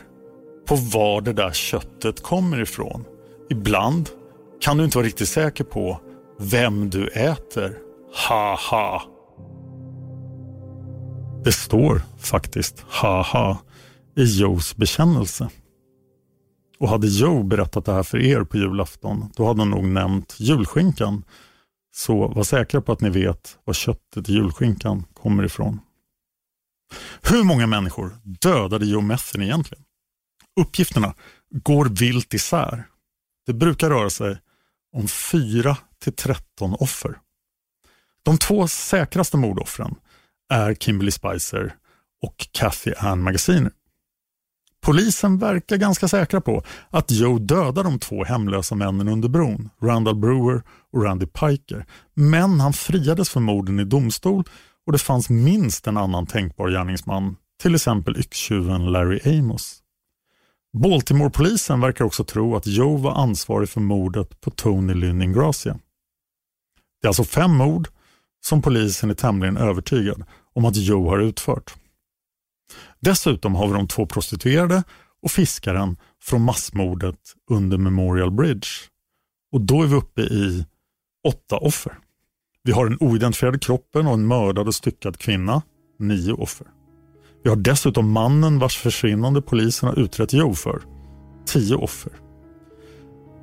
på 0.68 0.74
var 0.74 1.20
det 1.20 1.32
där 1.32 1.52
köttet 1.52 2.22
kommer 2.22 2.60
ifrån. 2.60 3.04
Ibland 3.50 4.08
kan 4.60 4.76
du 4.76 4.84
inte 4.84 4.98
vara 4.98 5.06
riktigt 5.06 5.28
säker 5.28 5.64
på 5.64 6.00
vem 6.38 6.90
du 6.90 7.08
äter. 7.08 7.78
Ha-ha. 8.28 9.02
Det 11.44 11.52
står 11.52 12.02
faktiskt 12.18 12.80
ha-ha 12.80 13.58
i 14.16 14.40
Joes 14.40 14.76
bekännelse. 14.76 15.48
Och 16.78 16.88
hade 16.88 17.06
Joe 17.06 17.42
berättat 17.42 17.84
det 17.84 17.92
här 17.92 18.02
för 18.02 18.18
er 18.18 18.44
på 18.44 18.56
julafton, 18.56 19.32
då 19.36 19.46
hade 19.46 19.60
han 19.60 19.70
nog 19.70 19.84
nämnt 19.84 20.36
julskinkan. 20.38 21.24
Så 21.98 22.28
var 22.28 22.44
säkra 22.44 22.80
på 22.80 22.92
att 22.92 23.00
ni 23.00 23.10
vet 23.10 23.58
var 23.64 23.74
köttet 23.74 24.28
i 24.28 24.32
julskinkan 24.32 25.04
kommer 25.14 25.44
ifrån. 25.44 25.80
Hur 27.22 27.44
många 27.44 27.66
människor 27.66 28.18
dödade 28.24 28.86
Joe 28.86 29.00
Methen 29.00 29.42
egentligen? 29.42 29.84
Uppgifterna 30.60 31.14
går 31.50 31.84
vilt 31.84 32.34
isär. 32.34 32.84
Det 33.46 33.52
brukar 33.52 33.90
röra 33.90 34.10
sig 34.10 34.38
om 34.92 35.08
4 35.08 35.76
till 35.98 36.12
13 36.12 36.74
offer. 36.74 37.18
De 38.22 38.38
två 38.38 38.68
säkraste 38.68 39.36
mordoffren 39.36 39.94
är 40.48 40.74
Kimberly 40.74 41.10
Spicer 41.10 41.74
och 42.22 42.48
Kathy 42.52 42.92
Ann 42.98 43.22
Magaziner. 43.22 43.72
Polisen 44.80 45.38
verkar 45.38 45.76
ganska 45.76 46.08
säkra 46.08 46.40
på 46.40 46.62
att 46.90 47.10
Joe 47.10 47.38
dödar 47.38 47.84
de 47.84 47.98
två 47.98 48.24
hemlösa 48.24 48.74
männen 48.74 49.08
under 49.08 49.28
bron, 49.28 49.70
Randall 49.82 50.16
Brewer 50.16 50.62
och 50.92 51.02
Randy 51.02 51.26
Piker. 51.26 51.86
Men 52.14 52.60
han 52.60 52.72
friades 52.72 53.30
för 53.30 53.40
morden 53.40 53.80
i 53.80 53.84
domstol 53.84 54.44
och 54.86 54.92
det 54.92 54.98
fanns 54.98 55.30
minst 55.30 55.86
en 55.86 55.96
annan 55.96 56.26
tänkbar 56.26 56.68
gärningsman, 56.68 57.36
till 57.62 57.74
exempel 57.74 58.16
yxtjuven 58.18 58.92
Larry 58.92 59.38
Amos. 59.38 59.82
Baltimore-polisen 60.72 61.80
verkar 61.80 62.04
också 62.04 62.24
tro 62.24 62.56
att 62.56 62.66
Joe 62.66 62.96
var 62.96 63.22
ansvarig 63.22 63.68
för 63.68 63.80
mordet 63.80 64.40
på 64.40 64.50
Tony 64.50 64.94
Lynn 64.94 65.22
Ingracia. 65.22 65.78
Det 67.00 67.06
är 67.06 67.08
alltså 67.08 67.24
fem 67.24 67.56
mord 67.56 67.88
som 68.40 68.62
polisen 68.62 69.10
är 69.10 69.14
tämligen 69.14 69.56
övertygad 69.56 70.24
om 70.54 70.64
att 70.64 70.76
Joe 70.76 71.08
har 71.08 71.18
utfört. 71.18 71.74
Dessutom 73.00 73.54
har 73.54 73.66
vi 73.66 73.72
de 73.72 73.88
två 73.88 74.06
prostituerade 74.06 74.82
och 75.22 75.30
fiskaren 75.30 75.96
från 76.22 76.42
massmordet 76.42 77.18
under 77.50 77.78
Memorial 77.78 78.30
Bridge. 78.30 78.68
Och 79.52 79.60
då 79.60 79.82
är 79.82 79.86
vi 79.86 79.94
uppe 79.94 80.20
i 80.20 80.66
åtta 81.28 81.56
offer. 81.56 81.98
Vi 82.62 82.72
har 82.72 82.88
den 82.88 82.98
oidentifierade 83.00 83.58
kroppen 83.58 84.06
och 84.06 84.14
en 84.14 84.26
mördad 84.26 84.66
och 84.66 84.74
styckad 84.74 85.18
kvinna, 85.18 85.62
nio 85.98 86.32
offer. 86.32 86.66
Vi 87.44 87.50
har 87.50 87.56
dessutom 87.56 88.10
mannen 88.12 88.58
vars 88.58 88.78
försvinnande 88.78 89.42
polisen 89.42 89.88
har 89.88 89.98
utrett 89.98 90.32
Joe 90.32 90.54
för, 90.54 90.82
tio 91.46 91.74
offer. 91.74 92.12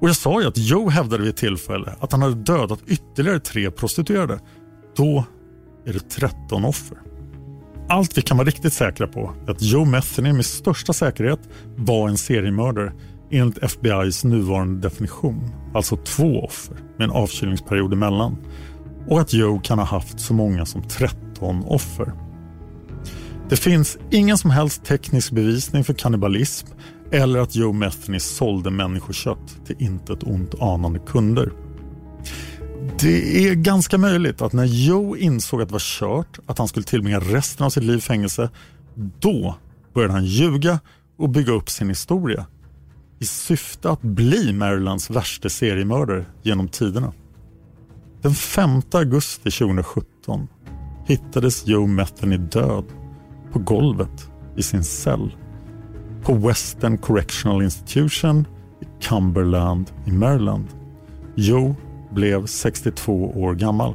Och 0.01 0.09
jag 0.09 0.15
sa 0.15 0.41
ju 0.41 0.47
att 0.47 0.57
Joe 0.57 0.89
hävdade 0.89 1.23
vid 1.23 1.29
ett 1.29 1.37
tillfälle 1.37 1.95
att 1.99 2.11
han 2.11 2.21
hade 2.21 2.35
dödat 2.35 2.79
ytterligare 2.87 3.39
tre 3.39 3.71
prostituerade. 3.71 4.39
Då 4.95 5.23
är 5.85 5.93
det 5.93 6.09
13 6.09 6.65
offer. 6.65 6.97
Allt 7.89 8.17
vi 8.17 8.21
kan 8.21 8.37
vara 8.37 8.47
riktigt 8.47 8.73
säkra 8.73 9.07
på 9.07 9.33
är 9.47 9.51
att 9.51 9.61
Joe 9.61 9.85
Metheny 9.85 10.33
med 10.33 10.45
största 10.45 10.93
säkerhet 10.93 11.39
var 11.75 12.09
en 12.09 12.17
seriemördare 12.17 12.93
enligt 13.31 13.71
FBIs 13.71 14.23
nuvarande 14.23 14.89
definition, 14.89 15.51
alltså 15.73 15.97
två 15.97 16.41
offer 16.41 16.77
med 16.97 17.05
en 17.05 17.11
avkylningsperiod 17.11 17.93
emellan 17.93 18.37
och 19.07 19.21
att 19.21 19.33
Joe 19.33 19.59
kan 19.59 19.79
ha 19.79 19.85
haft 19.85 20.19
så 20.19 20.33
många 20.33 20.65
som 20.65 20.83
13 20.83 21.63
offer. 21.63 22.13
Det 23.49 23.55
finns 23.55 23.97
ingen 24.11 24.37
som 24.37 24.49
helst 24.49 24.85
teknisk 24.85 25.31
bevisning 25.31 25.83
för 25.83 25.93
kannibalism 25.93 26.67
eller 27.11 27.39
att 27.39 27.55
Joe 27.55 27.73
Metheny 27.73 28.19
sålde 28.19 28.71
människokött 28.71 29.65
till 29.65 29.75
intet 29.79 30.23
ont 30.23 30.55
anande 30.61 30.99
kunder. 30.99 31.51
Det 32.99 33.47
är 33.47 33.55
ganska 33.55 33.97
möjligt 33.97 34.41
att 34.41 34.53
när 34.53 34.65
Joe 34.65 35.17
insåg 35.17 35.61
att 35.61 35.67
det 35.67 35.73
var 35.73 35.79
kört, 35.79 36.39
att 36.45 36.57
han 36.57 36.67
skulle 36.67 36.85
tillbringa 36.85 37.19
resten 37.19 37.65
av 37.65 37.69
sitt 37.69 37.83
liv 37.83 37.97
i 37.97 38.01
fängelse, 38.01 38.49
då 39.19 39.55
började 39.93 40.13
han 40.13 40.25
ljuga 40.25 40.79
och 41.17 41.29
bygga 41.29 41.53
upp 41.53 41.69
sin 41.69 41.89
historia 41.89 42.45
i 43.19 43.25
syfte 43.25 43.89
att 43.89 44.01
bli 44.01 44.53
Marylands 44.53 45.09
värsta 45.09 45.49
seriemördare 45.49 46.25
genom 46.43 46.67
tiderna. 46.67 47.13
Den 48.21 48.33
5 48.33 48.81
augusti 48.91 49.51
2017 49.51 50.47
hittades 51.05 51.67
Joe 51.67 51.87
Metheny 51.87 52.37
död 52.37 52.85
på 53.51 53.59
golvet 53.59 54.29
i 54.57 54.63
sin 54.63 54.83
cell 54.83 55.35
på 56.23 56.33
Western 56.33 56.97
Correctional 56.97 57.63
Institution 57.63 58.47
i 58.81 58.85
Cumberland 59.01 59.91
i 60.05 60.11
Maryland. 60.11 60.67
Joe 61.35 61.75
blev 62.15 62.45
62 62.45 63.31
år 63.35 63.53
gammal. 63.53 63.93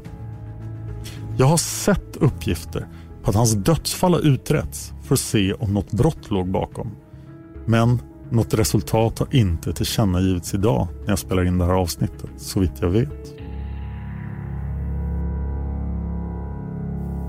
Jag 1.39 1.47
har 1.47 1.57
sett 1.57 2.17
uppgifter 2.17 2.87
på 3.23 3.31
att 3.31 3.37
hans 3.37 3.55
dödsfall 3.55 4.13
har 4.13 4.21
utretts 4.21 4.93
för 5.03 5.15
att 5.15 5.21
se 5.21 5.53
om 5.53 5.75
något 5.75 5.93
brott 5.93 6.31
låg 6.31 6.51
bakom. 6.51 6.91
Men 7.67 7.99
något 8.31 8.55
resultat 8.55 9.19
har 9.19 9.35
inte 9.35 9.73
tillkännagivits 9.73 10.55
idag 10.55 10.89
när 11.01 11.09
jag 11.09 11.19
spelar 11.19 11.45
in 11.45 11.59
det 11.59 11.65
här 11.65 11.73
avsnittet, 11.73 12.31
så 12.37 12.61
vitt 12.61 12.81
jag 12.81 12.91
vet. 12.91 13.35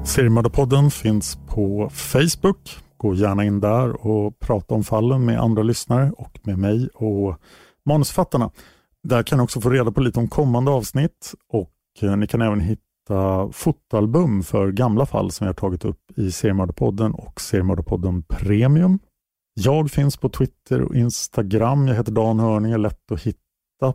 Seriemördarpodden 0.05 0.91
finns 0.91 1.39
på 1.47 1.89
Facebook. 1.93 2.77
gå 2.97 3.15
gärna 3.15 3.43
in 3.43 3.59
där 3.59 4.07
och 4.07 4.39
prata 4.39 4.75
om 4.75 4.83
fallen 4.83 5.25
med 5.25 5.41
andra 5.41 5.63
lyssnare 5.63 6.11
och 6.17 6.39
med 6.43 6.57
mig 6.57 6.89
och 6.93 7.37
manusförfattarna. 7.85 8.51
Där 9.03 9.23
kan 9.23 9.37
ni 9.37 9.43
också 9.43 9.61
få 9.61 9.69
reda 9.69 9.91
på 9.91 10.01
lite 10.01 10.19
om 10.19 10.27
kommande 10.27 10.71
avsnitt 10.71 11.33
och 11.53 11.71
eh, 12.01 12.17
ni 12.17 12.27
kan 12.27 12.41
även 12.41 12.59
hitta 12.59 13.49
fotoalbum 13.51 14.43
för 14.43 14.71
gamla 14.71 15.05
fall 15.05 15.31
som 15.31 15.45
jag 15.45 15.49
har 15.49 15.57
tagit 15.57 15.85
upp 15.85 16.17
i 16.17 16.31
Seriemördarpodden 16.31 17.13
och 17.13 17.41
Seriemördarpodden 17.41 18.23
Premium. 18.23 18.99
Jag 19.53 19.91
finns 19.91 20.17
på 20.17 20.29
Twitter 20.29 20.81
och 20.81 20.95
Instagram. 20.95 21.87
Jag 21.87 21.95
heter 21.95 22.11
Dan 22.11 22.39
Hörning, 22.39 22.71
är 22.71 22.77
lätt 22.77 23.11
att 23.11 23.21
hitta. 23.21 23.37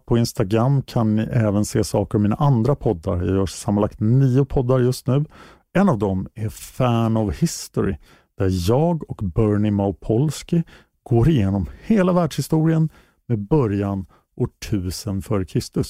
På 0.07 0.19
Instagram 0.19 0.83
kan 0.83 1.17
ni 1.17 1.23
även 1.23 1.65
se 1.65 1.85
saker 1.85 2.19
om 2.19 2.23
mina 2.23 2.37
andra 2.37 2.75
poddar. 2.75 3.17
Jag 3.17 3.37
gör 3.37 3.47
sammanlagt 3.47 4.01
nio 4.01 4.45
poddar 4.45 4.79
just 4.79 5.07
nu. 5.07 5.25
En 5.73 5.89
av 5.89 5.99
dem 5.99 6.29
är 6.35 6.49
Fan 6.49 7.17
of 7.17 7.43
History, 7.43 7.97
där 8.39 8.69
jag 8.69 9.11
och 9.11 9.17
Bernie 9.17 9.71
Maupolsky 9.71 10.63
går 11.03 11.29
igenom 11.29 11.67
hela 11.85 12.13
världshistorien 12.13 12.89
med 13.29 13.39
början 13.39 14.07
år 14.37 14.49
1000 14.65 15.19
f.Kr. 15.19 15.83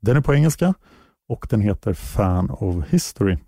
Den 0.00 0.16
är 0.16 0.20
på 0.20 0.34
engelska 0.34 0.74
och 1.28 1.46
den 1.50 1.60
heter 1.60 1.94
Fan 1.94 2.50
of 2.50 2.84
History. 2.90 3.38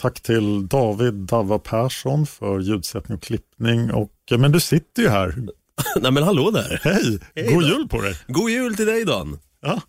Tack 0.00 0.20
till 0.20 0.68
David 0.68 1.14
Dava 1.14 1.58
Persson 1.58 2.26
för 2.26 2.60
ljudsättning 2.60 3.16
och 3.16 3.22
klippning. 3.22 3.90
Och, 3.92 4.12
men 4.38 4.52
du 4.52 4.60
sitter 4.60 5.02
ju 5.02 5.08
här. 5.08 5.34
Nej 6.00 6.12
men 6.12 6.22
hallå 6.22 6.50
där. 6.50 6.80
Hej! 6.82 7.18
Hej 7.34 7.54
God 7.54 7.62
då. 7.62 7.68
jul 7.68 7.88
på 7.88 8.00
dig! 8.00 8.16
God 8.28 8.50
jul 8.50 8.76
till 8.76 8.86
dig 8.86 9.04
Dan. 9.04 9.38
Ja. 9.62 9.80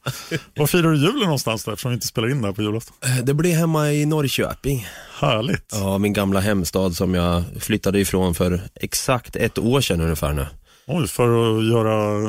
Var 0.56 0.68
firar 0.68 0.92
du 0.92 0.98
julen 0.98 1.20
någonstans 1.20 1.64
där 1.64 1.72
eftersom 1.72 1.92
vi 1.92 1.96
inte 1.96 2.08
spelar 2.08 2.32
in 2.32 2.42
där 2.42 2.52
på 2.52 2.62
julafton? 2.62 2.98
Det 3.24 3.34
blir 3.34 3.56
hemma 3.56 3.92
i 3.92 4.06
Norrköping. 4.06 4.88
Härligt! 5.20 5.70
Ja, 5.72 5.98
min 5.98 6.14
gamla 6.14 6.40
hemstad 6.40 6.96
som 6.96 7.14
jag 7.14 7.44
flyttade 7.60 8.00
ifrån 8.00 8.36
för 8.36 8.62
exakt 8.76 9.36
ett 9.36 9.58
år 9.58 9.82
sedan 9.82 10.02
ungefär 10.02 10.34
nu. 10.34 10.48
Oj, 10.88 11.08
för 11.08 11.58
att 11.58 11.66
göra 11.66 12.22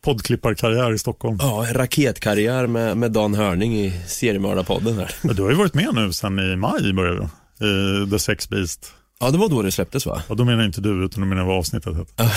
poddklipparkarriär 0.00 0.92
i 0.92 0.98
Stockholm. 0.98 1.38
Ja, 1.40 1.66
en 1.66 1.74
raketkarriär 1.74 2.66
med, 2.66 2.96
med 2.96 3.12
Dan 3.12 3.34
Hörning 3.34 3.74
i 3.74 3.92
Seriemördarpodden 4.06 4.98
här. 4.98 5.34
Du 5.34 5.42
har 5.42 5.50
ju 5.50 5.56
varit 5.56 5.74
med 5.74 5.94
nu 5.94 6.12
sedan 6.12 6.38
i 6.52 6.56
maj 6.56 6.92
började 6.92 7.28
du, 7.58 7.66
i 8.06 8.10
The 8.10 8.18
Sex 8.18 8.48
Beast. 8.48 8.92
Ja, 9.20 9.30
det 9.30 9.38
var 9.38 9.48
då 9.48 9.62
det 9.62 9.72
släpptes 9.72 10.06
va? 10.06 10.22
Och 10.28 10.36
då 10.36 10.44
menar 10.44 10.64
inte 10.64 10.80
du, 10.80 11.04
utan 11.04 11.20
då 11.20 11.26
menar 11.26 11.42
jag 11.42 11.48
vad 11.48 11.58
avsnittet 11.58 11.96
heter. 11.96 12.32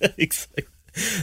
Exakt. 0.16 0.68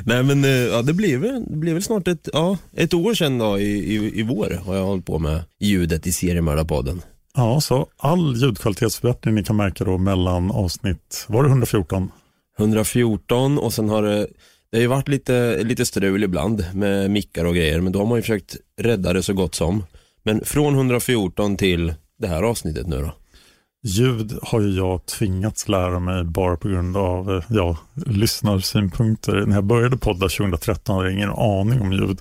Nej 0.05 0.23
men 0.23 0.43
eh, 0.43 0.49
ja, 0.49 0.81
det 0.81 0.93
blir 0.93 1.17
väl, 1.17 1.43
det 1.47 1.57
blir 1.57 1.73
väl 1.73 1.83
snart 1.83 2.07
ett, 2.07 2.29
ja, 2.33 2.57
ett 2.73 2.93
år 2.93 3.13
sedan 3.13 3.37
då 3.37 3.59
i, 3.59 3.95
i, 3.95 4.19
i 4.19 4.23
vår 4.23 4.61
har 4.65 4.75
jag 4.75 4.83
hållit 4.83 5.05
på 5.05 5.19
med 5.19 5.43
ljudet 5.59 6.07
i 6.07 6.11
Seriemördarpodden. 6.11 7.01
Ja, 7.35 7.61
så 7.61 7.87
all 7.97 8.35
ljudkvalitetsförbättring 8.35 9.35
ni 9.35 9.43
kan 9.43 9.55
märka 9.55 9.83
då 9.83 9.97
mellan 9.97 10.51
avsnitt, 10.51 11.25
var 11.27 11.43
det 11.43 11.49
114? 11.49 12.11
114 12.57 13.57
och 13.57 13.73
sen 13.73 13.89
har 13.89 14.03
det, 14.03 14.27
det 14.71 14.77
har 14.77 14.81
ju 14.81 14.87
varit 14.87 15.07
lite, 15.07 15.63
lite 15.63 15.85
strul 15.85 16.23
ibland 16.23 16.65
med 16.73 17.11
mickar 17.11 17.45
och 17.45 17.55
grejer 17.55 17.81
men 17.81 17.91
då 17.91 17.99
har 17.99 18.05
man 18.05 18.17
ju 18.17 18.21
försökt 18.21 18.55
rädda 18.81 19.13
det 19.13 19.23
så 19.23 19.33
gott 19.33 19.55
som. 19.55 19.83
Men 20.23 20.45
från 20.45 20.75
114 20.75 21.57
till 21.57 21.93
det 22.19 22.27
här 22.27 22.43
avsnittet 22.43 22.87
nu 22.87 23.01
då. 23.01 23.13
Ljud 23.83 24.39
har 24.41 24.61
ju 24.61 24.69
jag 24.69 25.05
tvingats 25.05 25.67
lära 25.67 25.99
mig 25.99 26.23
bara 26.23 26.57
på 26.57 26.67
grund 26.67 26.97
av 26.97 27.31
eh, 27.31 27.43
ja, 27.49 27.77
lyssnarsynpunkter. 28.05 29.45
När 29.45 29.55
jag 29.55 29.63
började 29.63 29.97
podda 29.97 30.29
2013 30.29 30.95
hade 30.95 31.07
jag 31.07 31.15
ingen 31.15 31.29
aning 31.29 31.81
om 31.81 31.93
ljud. 31.93 32.19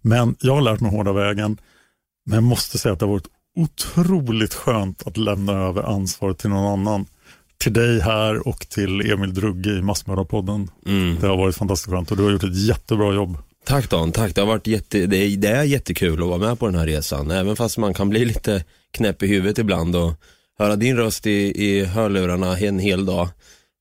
Men 0.00 0.36
jag 0.40 0.54
har 0.54 0.62
lärt 0.62 0.80
mig 0.80 0.90
hårda 0.90 1.12
vägen. 1.12 1.58
Men 2.26 2.34
jag 2.34 2.42
måste 2.42 2.78
säga 2.78 2.92
att 2.92 2.98
det 2.98 3.06
har 3.06 3.12
varit 3.12 3.28
otroligt 3.56 4.54
skönt 4.54 5.06
att 5.06 5.16
lämna 5.16 5.52
över 5.52 5.82
ansvaret 5.82 6.38
till 6.38 6.50
någon 6.50 6.72
annan. 6.72 7.06
Till 7.58 7.72
dig 7.72 8.00
här 8.00 8.48
och 8.48 8.68
till 8.68 9.10
Emil 9.12 9.34
Drugge 9.34 9.70
i 9.70 9.82
Massmördarpodden. 9.82 10.70
Mm. 10.86 11.16
Det 11.20 11.26
har 11.26 11.36
varit 11.36 11.56
fantastiskt 11.56 11.90
skönt 11.90 12.10
och 12.10 12.16
du 12.16 12.22
har 12.22 12.30
gjort 12.30 12.44
ett 12.44 12.56
jättebra 12.66 13.14
jobb. 13.14 13.38
Tack 13.66 13.90
Dan, 13.90 14.12
tack. 14.12 14.34
Det 14.34 14.40
har 14.40 14.48
varit 14.48 14.66
jätte, 14.66 15.06
det 15.06 15.16
är, 15.16 15.36
det 15.36 15.48
är 15.48 15.62
jättekul 15.62 16.22
att 16.22 16.28
vara 16.28 16.38
med 16.38 16.58
på 16.58 16.66
den 16.66 16.74
här 16.74 16.86
resan. 16.86 17.30
Även 17.30 17.56
fast 17.56 17.78
man 17.78 17.94
kan 17.94 18.08
bli 18.08 18.24
lite 18.24 18.64
knäpp 18.90 19.22
i 19.22 19.26
huvudet 19.26 19.58
ibland 19.58 19.96
och 19.96 20.12
höra 20.58 20.76
din 20.76 20.96
röst 20.96 21.26
i, 21.26 21.64
i 21.66 21.84
hörlurarna 21.84 22.58
en 22.58 22.78
hel 22.78 23.06
dag. 23.06 23.28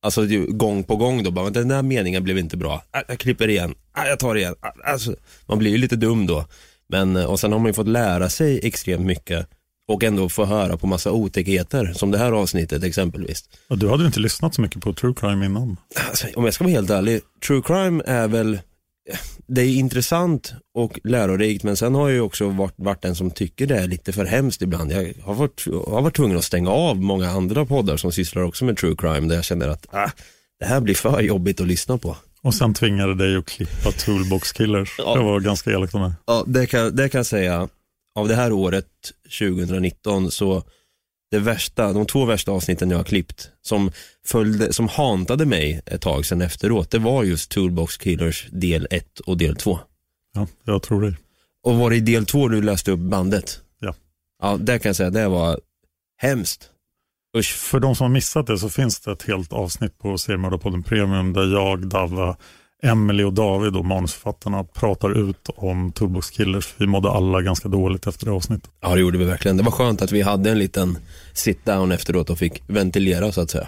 Alltså 0.02 0.22
gång 0.48 0.84
på 0.84 0.96
gång 0.96 1.24
då, 1.24 1.32
bara, 1.32 1.50
den 1.50 1.68
där 1.68 1.82
meningen 1.82 2.24
blev 2.24 2.38
inte 2.38 2.58
bra. 2.58 2.84
Ah, 2.92 3.02
Jag 3.08 3.20
klipper 3.20 3.48
igen, 3.48 3.76
Ah, 3.94 4.06
jag 4.08 4.20
tar 4.20 4.36
igen. 4.36 4.56
Ah, 4.60 4.92
Alltså, 4.92 5.16
man 5.46 5.58
blir 5.58 5.72
ju 5.72 5.78
lite 5.78 5.96
dum 5.96 6.28
då. 6.28 6.46
Men, 6.90 7.16
eh, 7.16 7.26
och 7.26 7.40
sen 7.40 7.52
har 7.52 7.60
man 7.60 7.68
ju 7.68 7.74
fått 7.74 7.88
lära 7.88 8.30
sig 8.30 8.60
extremt 8.64 9.06
mycket 9.06 9.48
och 9.88 10.04
ändå 10.04 10.30
få 10.30 10.46
höra 10.46 10.78
på 10.78 10.88
massa 10.88 11.12
otäckheter, 11.12 11.94
som 11.96 12.12
det 12.12 12.18
här 12.18 12.32
avsnittet 12.32 12.84
exempelvis. 12.84 13.44
Och 13.68 13.78
du 13.78 13.90
hade 13.90 14.06
inte 14.06 14.20
lyssnat 14.20 14.56
så 14.56 14.62
mycket 14.62 14.82
på 14.82 14.94
true 14.94 15.14
crime 15.18 15.46
innan. 15.46 15.78
Alltså, 16.10 16.28
om 16.36 16.46
jag 16.46 16.54
ska 16.54 16.64
vara 16.64 16.72
helt 16.72 16.90
ärlig, 16.90 17.22
true 17.48 17.62
crime 17.62 18.04
är 18.06 18.28
väl, 18.28 18.60
det 19.48 19.62
är 19.62 19.76
intressant 19.76 20.54
och 20.76 21.00
lärorikt 21.04 21.64
men 21.64 21.78
sen 21.78 21.96
har 21.96 22.10
jag 22.10 22.16
ju 22.16 22.22
också 22.22 22.50
varit, 22.50 22.74
varit 22.76 23.02
den 23.02 23.16
som 23.16 23.32
tycker 23.32 23.68
det 23.68 23.78
är 23.78 23.88
lite 23.88 24.14
för 24.14 24.26
hemskt 24.26 24.62
ibland. 24.62 24.92
Jag 24.92 25.14
har 25.24 25.34
varit, 25.34 25.66
har 25.88 26.02
varit 26.02 26.16
tvungen 26.16 26.38
att 26.38 26.44
stänga 26.44 26.70
av 26.70 27.02
många 27.02 27.30
andra 27.30 27.66
poddar 27.66 27.98
som 27.98 28.12
sysslar 28.12 28.44
också 28.44 28.66
med 28.66 28.78
true 28.78 28.96
crime 28.98 29.28
där 29.28 29.36
jag 29.36 29.44
känner 29.44 29.68
att 29.68 29.86
ah, 29.92 30.12
det 30.60 30.66
här 30.66 30.82
blir 30.82 30.96
för 30.96 31.22
jobbigt 31.22 31.62
att 31.62 31.68
lyssna 31.68 31.98
på. 31.98 32.18
Och 32.42 32.54
sen 32.54 32.74
tvingade 32.74 33.16
dig 33.16 33.38
att 33.38 33.46
klippa 33.46 33.92
Toolbox 33.92 34.52
Killers. 34.52 34.96
Ja. 34.98 35.16
Det 35.16 35.24
var 35.24 35.40
ganska 35.40 35.72
elakt 35.72 35.96
av 35.96 36.02
mig. 36.02 36.12
Ja, 36.26 36.44
det 36.48 36.66
kan, 36.66 36.96
det 36.96 37.10
kan 37.10 37.20
jag 37.20 37.26
säga, 37.26 37.70
av 38.16 38.28
det 38.28 38.36
här 38.36 38.52
året 38.52 38.88
2019 39.40 40.32
så 40.32 40.64
det 41.32 41.40
värsta, 41.40 41.94
de 41.94 42.06
två 42.06 42.26
värsta 42.26 42.52
avsnitten 42.52 42.90
jag 42.92 42.98
har 42.98 43.04
klippt 43.04 43.52
som, 43.62 43.92
följde, 44.26 44.74
som 44.74 44.88
hantade 44.88 45.46
mig 45.46 45.82
ett 45.86 46.02
tag 46.02 46.26
sedan 46.26 46.42
efteråt, 46.42 46.92
det 46.92 47.00
var 47.00 47.24
just 47.24 47.52
Toolbox 47.52 47.98
Killers 47.98 48.48
del 48.52 48.88
1 48.92 49.20
och 49.20 49.38
del 49.38 49.56
2. 49.56 49.80
Ja, 50.34 50.48
jag 50.64 50.84
tror 50.84 51.02
dig. 51.02 51.18
Och 51.64 51.76
var 51.76 51.90
det 51.90 51.96
i 51.96 52.00
del 52.00 52.26
två 52.26 52.48
du 52.48 52.62
läste 52.62 52.92
upp 52.92 53.00
bandet? 53.00 53.62
Ja. 53.80 53.96
Ja, 54.42 54.58
det 54.58 54.80
kan 54.80 54.90
jag 54.90 54.96
säga, 54.96 55.10
det 55.10 55.28
var 55.28 55.60
hemskt. 56.18 56.70
Usch. 57.38 57.54
För 57.54 57.80
de 57.80 57.96
som 57.96 58.04
har 58.04 58.10
missat 58.10 58.48
det 58.48 58.58
så 58.58 58.70
finns 58.70 59.00
det 59.00 59.12
ett 59.12 59.24
helt 59.24 59.54
avsnitt 59.54 60.00
på 60.00 60.18
Seriemördarpodden 60.18 60.84
Premium 60.84 61.34
där 61.34 61.54
jag, 61.54 61.88
Dava, 61.88 62.38
Emily 62.84 63.24
och 63.24 63.34
David 63.34 63.76
och 63.76 63.86
manusförfattarna 63.86 64.64
pratar 64.64 65.30
ut 65.30 65.50
om 65.56 65.92
Toolbox 65.92 66.30
Killers. 66.30 66.74
Vi 66.78 66.88
mådde 66.88 67.10
alla 67.10 67.42
ganska 67.42 67.68
dåligt 67.68 68.08
efter 68.08 68.26
det 68.26 68.32
avsnittet. 68.32 68.70
Ja, 68.82 68.94
det 68.94 69.02
gjorde 69.02 69.18
vi 69.18 69.26
verkligen. 69.26 69.58
Det 69.58 69.64
var 69.64 69.72
skönt 69.72 70.02
att 70.02 70.12
vi 70.12 70.22
hade 70.22 70.52
en 70.52 70.60
liten 70.60 70.98
sit 71.34 71.66
down 71.66 71.92
efteråt 71.92 72.30
och 72.30 72.38
fick 72.38 72.64
ventilera 72.68 73.32
så 73.32 73.42
att 73.42 73.50
säga. 73.50 73.68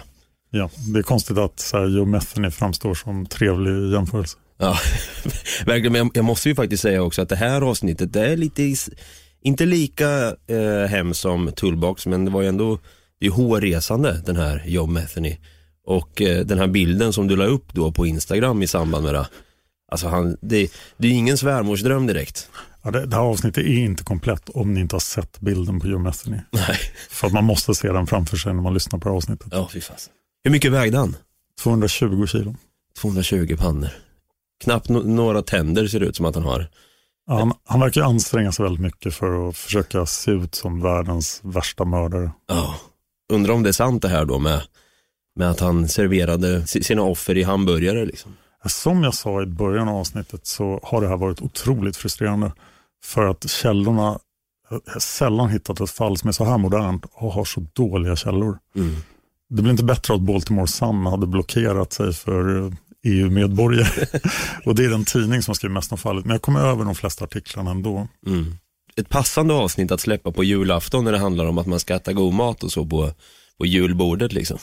Ja, 0.50 0.70
det 0.92 0.98
är 0.98 1.02
konstigt 1.02 1.38
att 1.38 1.60
så 1.60 1.78
här, 1.78 1.86
Joe 1.86 2.04
Metheny 2.04 2.50
framstår 2.50 2.94
som 2.94 3.26
trevlig 3.26 3.92
jämförelse. 3.92 4.36
Ja, 4.58 4.78
verkligen. 5.66 5.92
Men 5.92 6.10
jag, 6.14 6.24
måste 6.24 6.48
ju 6.48 6.54
faktiskt 6.54 6.82
säga 6.82 7.02
också 7.02 7.22
att 7.22 7.28
det 7.28 7.36
här 7.36 7.60
avsnittet, 7.60 8.12
det 8.12 8.26
är 8.26 8.36
lite, 8.36 8.74
inte 9.42 9.66
lika 9.66 10.36
eh, 10.46 10.88
hemskt 10.88 11.20
som 11.20 11.52
Toolbox, 11.52 12.06
men 12.06 12.24
det 12.24 12.30
var 12.30 12.42
ju 12.42 12.48
ändå, 12.48 12.78
det 13.20 13.26
är 13.26 13.30
hårresande 13.30 14.22
den 14.26 14.36
här 14.36 14.62
Joe 14.66 14.86
Metheny. 14.86 15.36
Och 15.86 16.22
eh, 16.22 16.46
den 16.46 16.58
här 16.58 16.66
bilden 16.66 17.12
som 17.12 17.28
du 17.28 17.36
la 17.36 17.44
upp 17.44 17.72
då 17.72 17.92
på 17.92 18.06
Instagram 18.06 18.62
i 18.62 18.66
samband 18.66 19.04
med 19.04 19.14
det. 19.14 19.28
Alltså 19.92 20.08
han, 20.08 20.36
det, 20.40 20.72
det 20.96 21.08
är 21.08 21.12
ingen 21.12 21.38
svärmorsdröm 21.38 22.06
direkt. 22.06 22.50
Ja, 22.82 22.90
det, 22.90 23.06
det 23.06 23.16
här 23.16 23.22
avsnittet 23.22 23.64
är 23.64 23.78
inte 23.78 24.04
komplett 24.04 24.48
om 24.48 24.74
ni 24.74 24.80
inte 24.80 24.94
har 24.94 25.00
sett 25.00 25.40
bilden 25.40 25.80
på 25.80 25.86
Joe 25.86 25.98
Metheny. 25.98 26.40
Nej. 26.50 26.78
För 27.10 27.26
att 27.26 27.32
man 27.32 27.44
måste 27.44 27.74
se 27.74 27.92
den 27.92 28.06
framför 28.06 28.36
sig 28.36 28.54
när 28.54 28.62
man 28.62 28.74
lyssnar 28.74 28.98
på 28.98 29.08
det 29.08 29.10
här 29.10 29.16
avsnittet. 29.16 29.48
Ja, 29.50 29.68
fy 29.72 29.80
fasen. 29.80 30.12
Hur 30.44 30.50
mycket 30.50 30.72
vägde 30.72 30.98
han? 30.98 31.16
220 31.62 32.26
kilo. 32.26 32.54
220 33.00 33.56
pannor. 33.58 33.90
Knappt 34.64 34.88
no- 34.88 35.06
några 35.06 35.42
tänder 35.42 35.86
ser 35.86 36.00
det 36.00 36.06
ut 36.06 36.16
som 36.16 36.26
att 36.26 36.34
han 36.34 36.44
har. 36.44 36.68
Ja, 37.26 37.38
han, 37.38 37.52
han 37.64 37.80
verkar 37.80 38.02
anstränga 38.02 38.52
sig 38.52 38.62
väldigt 38.62 38.80
mycket 38.80 39.14
för 39.14 39.48
att 39.48 39.56
försöka 39.56 40.06
se 40.06 40.30
ut 40.30 40.54
som 40.54 40.82
världens 40.82 41.40
värsta 41.44 41.84
mördare. 41.84 42.30
Ja. 42.48 42.74
Undrar 43.32 43.54
om 43.54 43.62
det 43.62 43.68
är 43.68 43.72
sant 43.72 44.02
det 44.02 44.08
här 44.08 44.24
då 44.24 44.38
med, 44.38 44.62
med 45.36 45.50
att 45.50 45.60
han 45.60 45.88
serverade 45.88 46.66
si- 46.66 46.84
sina 46.84 47.02
offer 47.02 47.36
i 47.36 47.42
hamburgare 47.42 48.04
liksom. 48.04 48.36
Som 48.64 49.02
jag 49.02 49.14
sa 49.14 49.42
i 49.42 49.46
början 49.46 49.88
av 49.88 49.96
avsnittet 49.96 50.46
så 50.46 50.80
har 50.82 51.00
det 51.00 51.08
här 51.08 51.16
varit 51.16 51.42
otroligt 51.42 51.96
frustrerande. 51.96 52.52
För 53.04 53.26
att 53.26 53.50
källorna, 53.50 54.18
jag 54.94 55.02
sällan 55.02 55.48
hittat 55.48 55.80
ett 55.80 55.90
fall 55.90 56.18
som 56.18 56.28
är 56.28 56.32
så 56.32 56.44
här 56.44 56.58
modernt 56.58 57.04
och 57.12 57.32
har 57.32 57.44
så 57.44 57.66
dåliga 57.72 58.16
källor. 58.16 58.58
Mm. 58.76 58.96
Det 59.48 59.62
blir 59.62 59.72
inte 59.72 59.84
bättre 59.84 60.14
att 60.14 60.20
Baltimore 60.20 60.66
Sun 60.66 61.06
hade 61.06 61.26
blockerat 61.26 61.92
sig 61.92 62.12
för 62.12 62.66
eh, 62.66 62.72
EU-medborgare. 63.04 64.06
och 64.64 64.74
det 64.74 64.84
är 64.84 64.90
den 64.90 65.04
tidning 65.04 65.42
som 65.42 65.50
har 65.50 65.54
skrivit 65.54 65.74
mest 65.74 65.92
om 65.92 65.98
fallet. 65.98 66.24
Men 66.24 66.34
jag 66.34 66.42
kommer 66.42 66.60
över 66.60 66.84
de 66.84 66.94
flesta 66.94 67.24
artiklarna 67.24 67.70
ändå. 67.70 68.08
Mm. 68.26 68.54
Ett 68.96 69.08
passande 69.08 69.54
avsnitt 69.54 69.92
att 69.92 70.00
släppa 70.00 70.32
på 70.32 70.44
julafton 70.44 71.04
när 71.04 71.12
det 71.12 71.18
handlar 71.18 71.46
om 71.46 71.58
att 71.58 71.66
man 71.66 71.80
ska 71.80 71.94
äta 71.94 72.12
god 72.12 72.34
mat 72.34 72.62
och 72.62 72.72
så 72.72 72.86
på, 72.86 73.10
på 73.58 73.66
julbordet 73.66 74.32
liksom. 74.32 74.58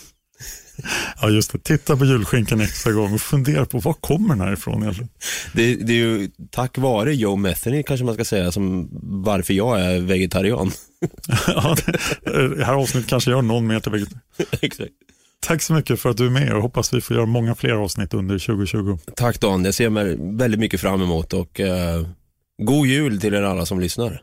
Ja 1.21 1.30
just 1.30 1.51
det, 1.51 1.63
titta 1.63 1.97
på 1.97 2.05
julskinkan 2.05 2.61
extra 2.61 2.91
gång 2.91 3.13
och 3.13 3.21
fundera 3.21 3.65
på 3.65 3.80
var 3.80 3.93
kommer 3.93 4.30
den 4.30 4.41
här 4.41 4.53
ifrån 4.53 4.82
egentligen? 4.82 5.09
Det, 5.53 5.76
det 5.76 5.93
är 5.93 5.97
ju 5.97 6.30
tack 6.51 6.78
vare 6.78 7.15
Joe 7.15 7.36
Metheny 7.36 7.84
kanske 7.84 8.05
man 8.05 8.13
ska 8.13 8.26
säga 8.26 8.51
som 8.51 8.89
varför 9.24 9.53
jag 9.53 9.82
är 9.82 9.99
vegetarian. 9.99 10.71
ja, 11.47 11.76
det, 11.86 12.55
det 12.55 12.65
här 12.65 12.74
avsnittet 12.74 13.09
kanske 13.09 13.32
gör 13.32 13.41
någon 13.41 13.67
mer 13.67 13.80
till 13.80 13.91
vegetarian. 13.91 14.21
Exakt. 14.61 14.91
Tack 15.39 15.61
så 15.61 15.74
mycket 15.74 15.99
för 15.99 16.09
att 16.09 16.17
du 16.17 16.26
är 16.26 16.30
med 16.30 16.53
och 16.55 16.61
hoppas 16.61 16.93
vi 16.93 17.01
får 17.01 17.15
göra 17.15 17.26
många 17.26 17.55
fler 17.55 17.74
avsnitt 17.74 18.13
under 18.13 18.39
2020. 18.39 18.97
Tack 19.15 19.39
Dan, 19.39 19.65
jag 19.65 19.74
ser 19.74 19.89
mig 19.89 20.17
väldigt 20.19 20.59
mycket 20.59 20.82
fram 20.82 21.01
emot 21.01 21.34
och 21.34 21.59
eh, 21.59 22.07
god 22.57 22.88
jul 22.88 23.21
till 23.21 23.34
er 23.34 23.41
alla 23.41 23.65
som 23.65 23.80
lyssnar. 23.80 24.21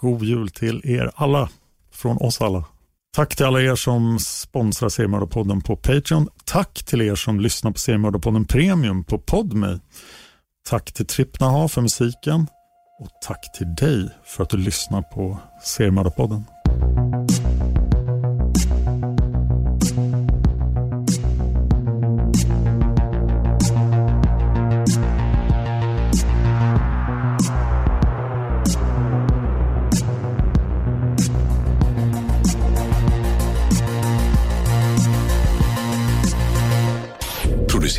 God 0.00 0.22
jul 0.22 0.50
till 0.50 0.80
er 0.84 1.10
alla, 1.14 1.48
från 1.92 2.16
oss 2.16 2.40
alla. 2.40 2.64
Tack 3.12 3.36
till 3.36 3.46
alla 3.46 3.62
er 3.62 3.74
som 3.74 4.18
sponsrar 4.18 4.88
Seriemördarpodden 4.88 5.60
på 5.60 5.76
Patreon. 5.76 6.28
Tack 6.44 6.84
till 6.84 7.00
er 7.00 7.14
som 7.14 7.40
lyssnar 7.40 7.70
på 7.70 7.78
Seriemördarpodden 7.78 8.44
Premium 8.44 9.04
på 9.04 9.18
Podme. 9.18 9.80
Tack 10.68 10.92
till 10.92 11.06
Trippnaha 11.06 11.68
för 11.68 11.80
musiken 11.80 12.46
och 13.00 13.08
tack 13.26 13.58
till 13.58 13.74
dig 13.74 14.08
för 14.24 14.42
att 14.42 14.50
du 14.50 14.56
lyssnar 14.56 15.02
på 15.02 15.38
Seriemördarpodden. 15.62 16.44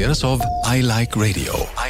Av 0.02 0.41
I 0.66 0.82
Like 0.82 1.16
Radio. 1.16 1.81